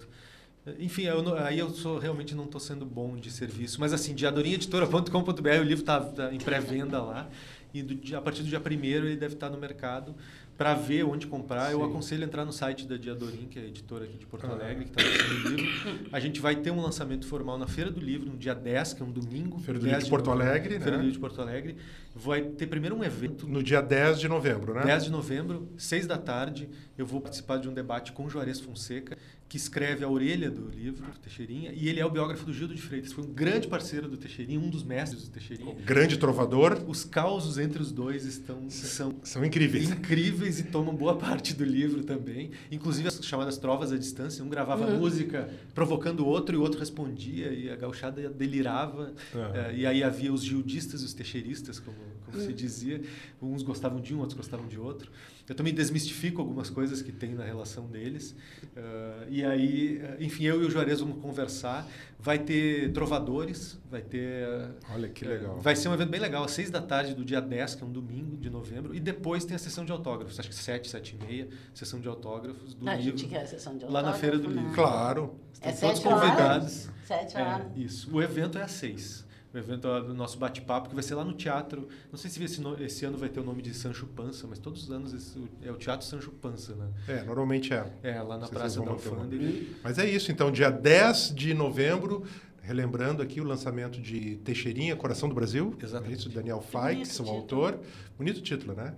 Enfim, 0.80 1.04
eu, 1.04 1.36
aí 1.38 1.60
eu 1.60 1.70
sou, 1.70 2.00
realmente 2.00 2.34
não 2.34 2.46
estou 2.46 2.60
sendo 2.60 2.86
bom 2.86 3.18
de 3.18 3.32
serviço. 3.32 3.80
Mas 3.80 3.94
assim, 3.94 4.16
diadorinhaeditora.com.br, 4.16 5.50
o 5.60 5.64
livro 5.64 5.84
está 5.84 6.00
tá 6.00 6.34
em 6.34 6.40
pré-venda 6.40 7.02
lá. 7.02 7.30
E 7.76 7.84
do, 7.84 8.18
a 8.18 8.22
partir 8.22 8.42
do 8.42 8.48
dia 8.48 8.60
1 8.60 8.84
ele 8.86 9.16
deve 9.18 9.34
estar 9.34 9.50
no 9.50 9.58
mercado. 9.58 10.16
Para 10.58 10.74
ver 10.74 11.04
onde 11.04 11.28
comprar, 11.28 11.66
Sim. 11.66 11.74
eu 11.74 11.84
aconselho 11.84 12.24
entrar 12.24 12.46
no 12.46 12.54
site 12.54 12.88
da 12.88 12.96
Diadorim, 12.96 13.46
que 13.50 13.60
é 13.60 13.64
a 13.64 13.66
editora 13.66 14.06
aqui 14.06 14.18
de 14.18 14.26
Porto 14.26 14.48
Alegre, 14.48 14.86
que 14.86 14.92
está 14.92 15.04
lançando 15.04 15.46
o 15.46 15.50
livro. 15.50 16.10
A 16.14 16.20
gente 16.22 16.40
vai 16.40 16.56
ter 16.56 16.72
um 16.72 16.82
lançamento 16.82 17.28
formal 17.28 17.58
na 17.58 17.68
Feira 17.68 17.92
do 17.92 18.00
Livro, 18.00 18.30
no 18.30 18.38
dia 18.38 18.56
10, 18.56 18.94
que 18.94 19.04
é 19.04 19.06
um 19.06 19.12
domingo. 19.12 19.60
Feira 19.60 19.78
do 19.78 19.86
Livro 19.86 20.02
de 20.02 20.10
Porto 20.10 20.32
Alegre, 20.32 20.76
né? 20.76 20.80
Feira 20.80 20.98
do 20.98 21.02
Livro 21.02 21.14
de 21.14 21.20
Porto 21.20 21.42
Alegre. 21.42 21.76
Vai 22.16 22.42
ter 22.42 22.68
primeiro 22.68 22.96
um 22.96 23.04
evento. 23.04 23.46
No 23.46 23.62
dia 23.62 23.82
10 23.82 24.18
de 24.18 24.30
novembro, 24.30 24.74
né? 24.74 24.86
10 24.86 25.04
de 25.04 25.12
novembro, 25.12 25.68
6 25.78 26.08
da 26.08 26.18
tarde, 26.18 26.70
eu 26.98 27.06
vou 27.06 27.20
participar 27.20 27.58
de 27.58 27.68
um 27.68 27.74
debate 27.74 28.14
com 28.14 28.30
Juarez 28.30 28.62
Fonseca 28.62 29.18
que 29.48 29.58
escreve 29.58 30.04
a 30.04 30.10
orelha 30.10 30.50
do 30.50 30.68
livro, 30.70 31.06
Teixeirinha, 31.22 31.72
e 31.72 31.88
ele 31.88 32.00
é 32.00 32.06
o 32.06 32.10
biógrafo 32.10 32.46
do 32.46 32.54
Gildo 32.54 32.74
de 32.74 32.82
Freitas. 32.82 33.14
Foi 33.14 33.24
um 33.24 33.32
grande 33.32 33.68
parceiro 33.68 34.08
do 34.10 34.18
Teixeirinha, 34.18 34.60
um 34.60 34.70
dos 34.70 34.84
mestres 34.84 35.24
do 35.24 35.30
Teixeirinha. 35.30 35.72
O 35.72 35.76
grande 35.76 36.18
trovador. 36.18 36.84
Os 36.88 37.04
causos 37.04 37.60
entre 37.60 37.82
os 37.82 37.92
dois 37.92 38.26
estão 38.26 38.70
são, 38.70 39.16
são 39.24 39.46
incríveis. 39.46 39.92
Incríveis 39.92 40.60
e 40.60 40.64
tomam 40.64 40.96
boa 40.96 41.16
parte 41.16 41.54
do 41.54 41.64
livro 41.64 42.04
também. 42.04 42.52
Inclusive 42.72 43.08
as 43.08 43.24
chamadas 43.24 43.58
trovas 43.58 43.92
à 43.92 43.98
distância. 43.98 44.44
Um 44.44 44.50
gravava 44.50 44.88
uhum. 44.88 44.98
música 44.98 45.50
provocando 45.76 46.22
o 46.22 46.26
outro 46.26 46.56
e 46.56 46.58
o 46.58 46.62
outro 46.62 46.80
respondia 46.80 47.54
e 47.54 47.70
a 47.70 47.76
gauchada 47.76 48.28
delirava. 48.30 49.14
Uhum. 49.34 49.56
É, 49.56 49.76
e 49.76 49.86
aí 49.86 50.04
havia 50.04 50.34
os 50.34 50.44
gildistas 50.44 51.04
e 51.04 51.06
os 51.06 51.14
teixeiristas, 51.14 51.80
como, 51.80 51.98
como 52.26 52.38
uhum. 52.38 52.46
se 52.46 52.52
dizia. 52.52 53.02
Uns 53.40 53.62
gostavam 53.62 54.02
de 54.02 54.16
um, 54.16 54.20
outros 54.20 54.36
gostavam 54.36 54.68
de 54.68 54.80
outro. 54.80 55.12
Eu 55.48 55.54
também 55.54 55.74
desmistifico 55.74 56.42
algumas 56.42 56.70
coisas 56.70 57.02
que 57.02 57.12
tem 57.12 57.36
na 57.36 57.44
relação 57.44 57.86
deles. 57.86 58.36
Uh, 58.76 59.30
e 59.30 59.46
aí, 59.46 60.02
enfim, 60.20 60.46
eu 60.46 60.64
e 60.64 60.66
o 60.66 60.72
Juarez 60.72 61.00
vamos 61.00 61.22
conversar. 61.22 61.88
Vai 62.20 62.40
ter 62.40 62.92
trovadores, 62.94 63.80
vai 63.90 64.02
ter... 64.02 64.48
Olha 64.92 65.08
que 65.08 65.24
legal. 65.24 65.58
Uh, 65.58 65.62
vai 65.62 65.76
ser 65.76 65.88
um 65.90 65.94
evento 65.94 66.10
bem 66.10 66.20
legal, 66.20 66.44
às 66.44 66.52
seis 66.52 66.72
da 66.72 66.82
tarde 66.82 67.14
do 67.14 67.24
dia 67.24 67.40
10, 67.40 67.76
que 67.76 67.84
é 67.84 67.86
um 67.86 67.92
domingo 67.92 68.36
de 68.38 68.50
novembro. 68.50 68.96
E 68.96 69.00
depois 69.00 69.46
tem 69.46 69.56
a 69.56 69.60
sessão 69.60 69.86
de 69.86 69.92
autógrafos, 69.92 70.40
acho 70.40 70.50
que 70.50 70.56
sete, 70.56 70.90
sete 70.90 71.16
e 71.16 71.24
meia, 71.24 71.48
sessão 71.76 72.00
de 72.00 72.08
autógrafos 72.08 72.74
do 72.74 72.90
a 72.90 72.96
livro. 72.96 73.18
gente 73.18 73.30
quer 73.30 73.42
a 73.42 73.48
sessão 73.48 73.78
de 73.78 73.86
autógrafos. 73.86 73.94
Lá 73.94 74.14
na 74.14 74.18
Feira 74.18 74.40
do 74.40 74.50
né? 74.50 74.62
Livro. 74.62 74.74
Claro. 74.74 75.36
Estão 75.54 75.72
é 75.72 75.74
todos 75.74 76.00
convidados. 76.00 76.90
Sete 77.06 77.38
horas. 77.38 77.68
É, 77.76 77.80
isso. 77.80 78.10
O 78.12 78.22
evento 78.22 78.58
é 78.58 78.64
às 78.64 78.72
seis 78.72 79.25
o 79.56 79.60
evento 79.60 79.88
do 80.02 80.14
nosso 80.14 80.38
bate-papo, 80.38 80.90
que 80.90 80.96
vai 80.96 81.04
ser 81.04 81.16
lá 81.16 81.24
no 81.24 81.34
teatro. 81.34 81.88
Não 82.12 82.18
sei 82.18 82.30
se 82.30 82.44
esse, 82.44 82.62
esse, 82.80 83.06
ano 83.06 83.18
vai 83.18 83.30
ter 83.30 83.40
o 83.40 83.44
nome 83.44 83.62
de 83.62 83.74
Sancho 83.74 84.06
Pança, 84.08 84.46
mas 84.48 84.60
todos 84.60 84.84
os 84.84 84.92
anos 84.92 85.14
esse, 85.14 85.42
é 85.64 85.72
o 85.72 85.76
Teatro 85.76 86.06
Sancho 86.06 86.32
Pança, 86.32 86.76
né? 86.76 86.88
É, 87.08 87.24
normalmente 87.24 87.74
é. 87.74 87.86
É, 88.04 88.22
lá 88.22 88.38
na 88.38 88.48
Praça 88.48 88.82
da 88.82 88.92
Alfândega. 88.92 89.66
Mas 89.84 89.98
é 89.98 90.10
isso, 90.10 90.32
então, 90.32 90.52
dia 90.52 90.70
10 90.70 91.34
de 91.34 91.54
novembro, 91.54 92.24
relembrando 92.62 93.22
aqui 93.22 93.40
o 93.40 93.44
lançamento 93.44 94.02
de 94.02 94.38
Teixeirinha, 94.38 94.96
Coração 94.96 95.30
do 95.30 95.36
Brasil. 95.36 95.76
Exatamente. 95.82 96.14
É 96.14 96.18
isso, 96.18 96.30
Daniel 96.30 96.62
Fikes, 96.62 97.20
o 97.20 97.30
autor. 97.30 97.80
Bonito 98.18 98.42
título, 98.42 98.74
né? 98.74 98.94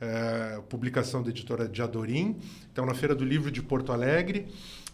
É, 0.00 0.60
publicação 0.68 1.22
da 1.22 1.30
editora 1.30 1.68
Diadorim. 1.68 2.36
Então, 2.70 2.84
na 2.84 2.92
Feira 2.92 3.14
do 3.14 3.24
Livro 3.24 3.50
de 3.50 3.62
Porto 3.62 3.92
Alegre 3.92 4.48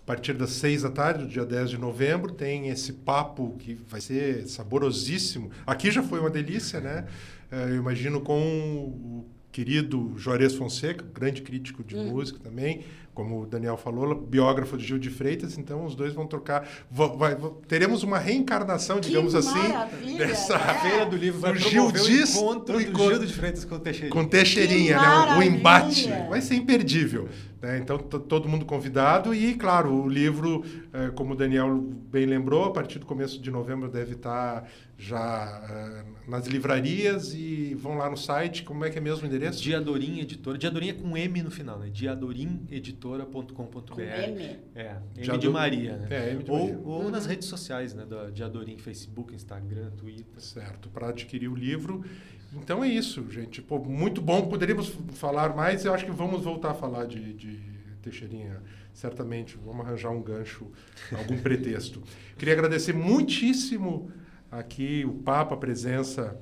partir 0.08 0.32
das 0.32 0.52
seis 0.52 0.80
da 0.80 0.90
tarde, 0.90 1.24
do 1.24 1.28
dia 1.28 1.44
10 1.44 1.68
de 1.68 1.76
novembro, 1.76 2.32
tem 2.32 2.70
esse 2.70 2.94
papo 2.94 3.54
que 3.58 3.74
vai 3.86 4.00
ser 4.00 4.48
saborosíssimo. 4.48 5.50
Aqui 5.66 5.90
já 5.90 6.02
foi 6.02 6.18
uma 6.18 6.30
delícia, 6.30 6.80
né? 6.80 7.04
Eh, 7.52 7.66
eu 7.72 7.76
imagino 7.76 8.22
com 8.22 8.40
o 8.40 9.26
querido 9.52 10.14
Juarez 10.16 10.54
Fonseca, 10.54 11.04
grande 11.12 11.42
crítico 11.42 11.84
de 11.84 11.94
hum. 11.94 12.08
música 12.08 12.38
também, 12.42 12.84
como 13.12 13.42
o 13.42 13.46
Daniel 13.46 13.76
falou, 13.76 14.14
biógrafo 14.14 14.78
de 14.78 14.86
Gil 14.86 14.98
de 14.98 15.10
Freitas, 15.10 15.58
então 15.58 15.84
os 15.84 15.94
dois 15.94 16.14
vão 16.14 16.26
trocar. 16.26 16.66
Vai, 16.90 17.34
vai, 17.34 17.50
teremos 17.66 18.02
uma 18.02 18.18
reencarnação, 18.18 19.00
que 19.00 19.08
digamos 19.08 19.34
assim, 19.34 20.16
dessa 20.16 20.54
é. 20.54 20.74
feira 20.80 21.04
do 21.04 21.16
livro 21.16 21.40
vai 21.40 21.52
do 21.52 21.58
Gildis, 21.58 22.34
o 22.34 22.38
encontro 22.38 22.78
do 22.78 22.80
Gildo 22.80 23.26
de 23.26 23.34
Freitas 23.34 23.64
com 23.66 23.74
o 23.74 23.78
Teixeirinha. 23.78 24.12
Com 24.12 24.24
Teixeirinha, 24.24 24.96
né? 24.96 25.36
o 25.36 25.42
embate. 25.42 26.08
Vai 26.30 26.40
ser 26.40 26.54
imperdível. 26.54 27.28
Né? 27.60 27.78
Então, 27.78 27.98
todo 27.98 28.48
mundo 28.48 28.64
convidado 28.64 29.34
e, 29.34 29.54
claro, 29.54 29.92
o 29.92 30.08
livro, 30.08 30.64
é, 30.92 31.10
como 31.10 31.34
o 31.34 31.36
Daniel 31.36 31.76
bem 31.76 32.24
lembrou, 32.24 32.64
a 32.64 32.72
partir 32.72 32.98
do 32.98 33.06
começo 33.06 33.40
de 33.40 33.50
novembro 33.50 33.90
deve 33.90 34.14
estar 34.14 34.68
já 34.96 35.62
é, 35.68 36.30
nas 36.30 36.46
livrarias 36.46 37.32
e 37.34 37.74
vão 37.74 37.96
lá 37.96 38.10
no 38.10 38.16
site. 38.16 38.62
Como 38.62 38.84
é 38.84 38.90
que 38.90 38.98
é 38.98 39.00
mesmo 39.00 39.24
o 39.24 39.26
endereço? 39.26 39.62
Diadorim 39.62 40.20
Editora. 40.20 40.58
Diadorim 40.58 40.88
é 40.88 40.92
com 40.92 41.16
M 41.16 41.42
no 41.42 41.50
final, 41.50 41.78
né? 41.78 41.88
Diadorim 41.90 42.66
Editora 42.70 43.22
editora.com.br. 43.22 44.00
M. 44.00 44.58
É, 44.74 44.96
M 45.16 45.26
De 45.26 45.38
de 45.38 45.48
Maria, 45.48 45.96
né? 45.96 46.08
É, 46.10 46.30
M 46.32 46.42
de 46.42 46.50
ou, 46.50 46.58
Maria. 46.58 46.78
ou 46.84 47.10
nas 47.10 47.26
redes 47.26 47.48
sociais, 47.48 47.94
né? 47.94 48.04
Da, 48.04 48.30
de 48.30 48.42
Adorim, 48.42 48.78
Facebook, 48.78 49.34
Instagram, 49.34 49.90
Twitter. 49.90 50.40
Certo, 50.40 50.88
para 50.88 51.08
adquirir 51.08 51.48
o 51.48 51.54
livro. 51.54 52.04
Então 52.52 52.82
é 52.82 52.88
isso, 52.88 53.30
gente. 53.30 53.60
Pô, 53.60 53.78
muito 53.78 54.20
bom. 54.20 54.48
Poderíamos 54.48 54.96
falar 55.12 55.54
mais. 55.54 55.84
Eu 55.84 55.92
acho 55.92 56.04
que 56.04 56.10
vamos 56.10 56.44
voltar 56.44 56.70
a 56.70 56.74
falar 56.74 57.06
de, 57.06 57.32
de 57.34 57.60
Teixeirinha. 58.02 58.62
Certamente. 58.92 59.58
Vamos 59.64 59.86
arranjar 59.86 60.10
um 60.10 60.22
gancho, 60.22 60.66
algum 61.12 61.38
pretexto. 61.38 62.02
Queria 62.36 62.54
agradecer 62.54 62.92
muitíssimo 62.92 64.10
aqui 64.50 65.04
o 65.04 65.12
papo, 65.12 65.54
a 65.54 65.56
presença 65.56 66.40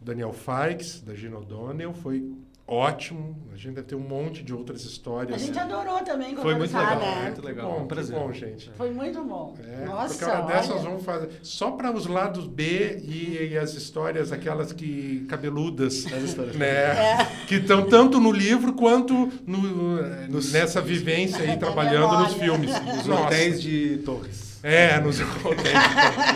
do 0.00 0.06
Daniel 0.06 0.32
Fikes, 0.32 1.00
da 1.00 1.14
Gina 1.14 1.38
O'Donnell. 1.38 1.94
Foi 1.94 2.30
ótimo. 2.66 3.36
A 3.52 3.56
gente 3.56 3.74
deve 3.74 3.86
ter 3.86 3.94
um 3.94 4.00
monte 4.00 4.42
de 4.42 4.52
outras 4.52 4.84
histórias. 4.84 5.34
A 5.42 5.44
gente 5.46 5.58
adorou 5.58 6.00
também 6.00 6.34
Foi 6.36 6.54
muito 6.54 6.76
legal, 6.76 6.98
né? 6.98 7.22
muito 7.22 7.42
legal. 7.44 7.70
Bom, 7.72 7.82
um 7.82 7.86
prazer. 7.86 8.18
bom, 8.18 8.32
gente. 8.32 8.70
Foi 8.76 8.90
muito 8.90 9.22
bom. 9.22 9.54
É, 9.64 9.84
Nossa, 9.84 10.14
porque 10.14 10.24
a 10.24 10.38
hora 10.44 10.46
dessa 10.54 10.66
olha. 10.72 10.74
nós 10.74 10.84
vamos 10.84 11.04
fazer 11.04 11.28
só 11.42 11.70
para 11.72 11.92
os 11.92 12.06
lados 12.06 12.46
B 12.46 12.98
e, 13.04 13.50
e 13.52 13.58
as 13.58 13.74
histórias, 13.74 14.32
aquelas 14.32 14.72
que 14.72 15.24
cabeludas, 15.28 16.06
As 16.12 16.22
histórias 16.22 16.56
né? 16.56 16.66
É. 16.66 17.26
Que 17.46 17.56
estão 17.56 17.84
tanto 17.86 18.18
no 18.20 18.32
livro 18.32 18.72
quanto 18.72 19.30
no, 19.46 20.02
nessa 20.50 20.80
vivência 20.80 21.38
aí 21.44 21.56
trabalhando 21.58 22.18
nos 22.18 22.34
filmes. 22.34 22.70
Os 22.98 23.06
Nossa. 23.06 23.22
hotéis 23.26 23.62
de 23.62 23.98
Torres. 24.04 24.58
É, 24.62 24.98
nos 25.00 25.20
hotéis. 25.44 25.74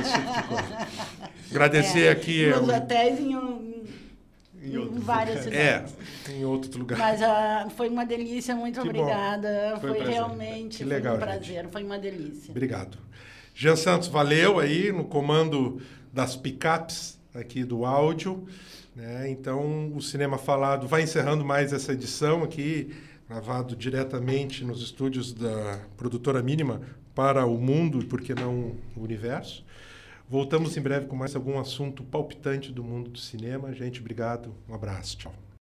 esse 0.02 0.12
tipo 0.12 0.32
de 0.32 0.42
coisa. 0.48 0.88
Agradecer 1.50 2.04
É, 2.06 2.10
aqui 2.10 2.46
Nos 2.50 2.68
é, 2.68 2.76
hotéis 2.76 3.18
em, 3.18 3.34
um- 3.34 3.82
Em 4.62 4.74
em 4.74 4.98
várias 4.98 5.46
é, 5.46 5.84
cidades. 5.84 5.94
em 6.30 6.44
outros 6.44 6.74
lugares. 6.74 7.02
Mas 7.02 7.22
ah, 7.22 7.68
foi 7.76 7.88
uma 7.88 8.04
delícia, 8.04 8.54
muito 8.56 8.80
Que 8.80 8.92
bom. 8.92 9.00
obrigada. 9.00 9.76
Foi 9.80 9.90
um 9.90 9.94
Foi, 9.94 10.02
prazer. 10.02 10.14
realmente 10.14 10.78
Que 10.78 10.84
foi 10.84 10.92
legal, 10.92 11.16
um 11.16 11.18
prazer, 11.18 11.68
foi 11.68 11.84
uma 11.84 11.98
delícia. 11.98 12.50
Obrigado. 12.50 12.98
Jean 13.54 13.76
Santos, 13.76 14.08
valeu 14.08 14.58
aí 14.58 14.92
no 14.92 15.04
comando 15.04 15.80
das 16.12 16.36
picapes 16.36 17.18
aqui 17.34 17.64
do 17.64 17.84
áudio. 17.84 18.46
Né? 18.94 19.30
Então, 19.30 19.92
o 19.94 20.02
Cinema 20.02 20.38
Falado 20.38 20.88
vai 20.88 21.02
encerrando 21.02 21.44
mais 21.44 21.72
essa 21.72 21.92
edição 21.92 22.42
aqui, 22.42 22.94
gravado 23.28 23.76
diretamente 23.76 24.64
nos 24.64 24.82
estúdios 24.82 25.32
da 25.32 25.80
produtora 25.96 26.42
mínima 26.42 26.80
para 27.14 27.46
o 27.46 27.58
mundo 27.58 28.00
e, 28.00 28.04
por 28.04 28.20
que 28.20 28.34
não, 28.34 28.74
o 28.96 29.02
universo. 29.02 29.64
Voltamos 30.30 30.76
em 30.76 30.80
breve 30.82 31.06
com 31.06 31.16
mais 31.16 31.34
algum 31.34 31.58
assunto 31.58 32.04
palpitante 32.04 32.70
do 32.70 32.84
mundo 32.84 33.10
do 33.10 33.18
cinema. 33.18 33.72
Gente, 33.72 34.00
obrigado. 34.00 34.54
Um 34.68 34.74
abraço. 34.74 35.16
Tchau. 35.16 35.47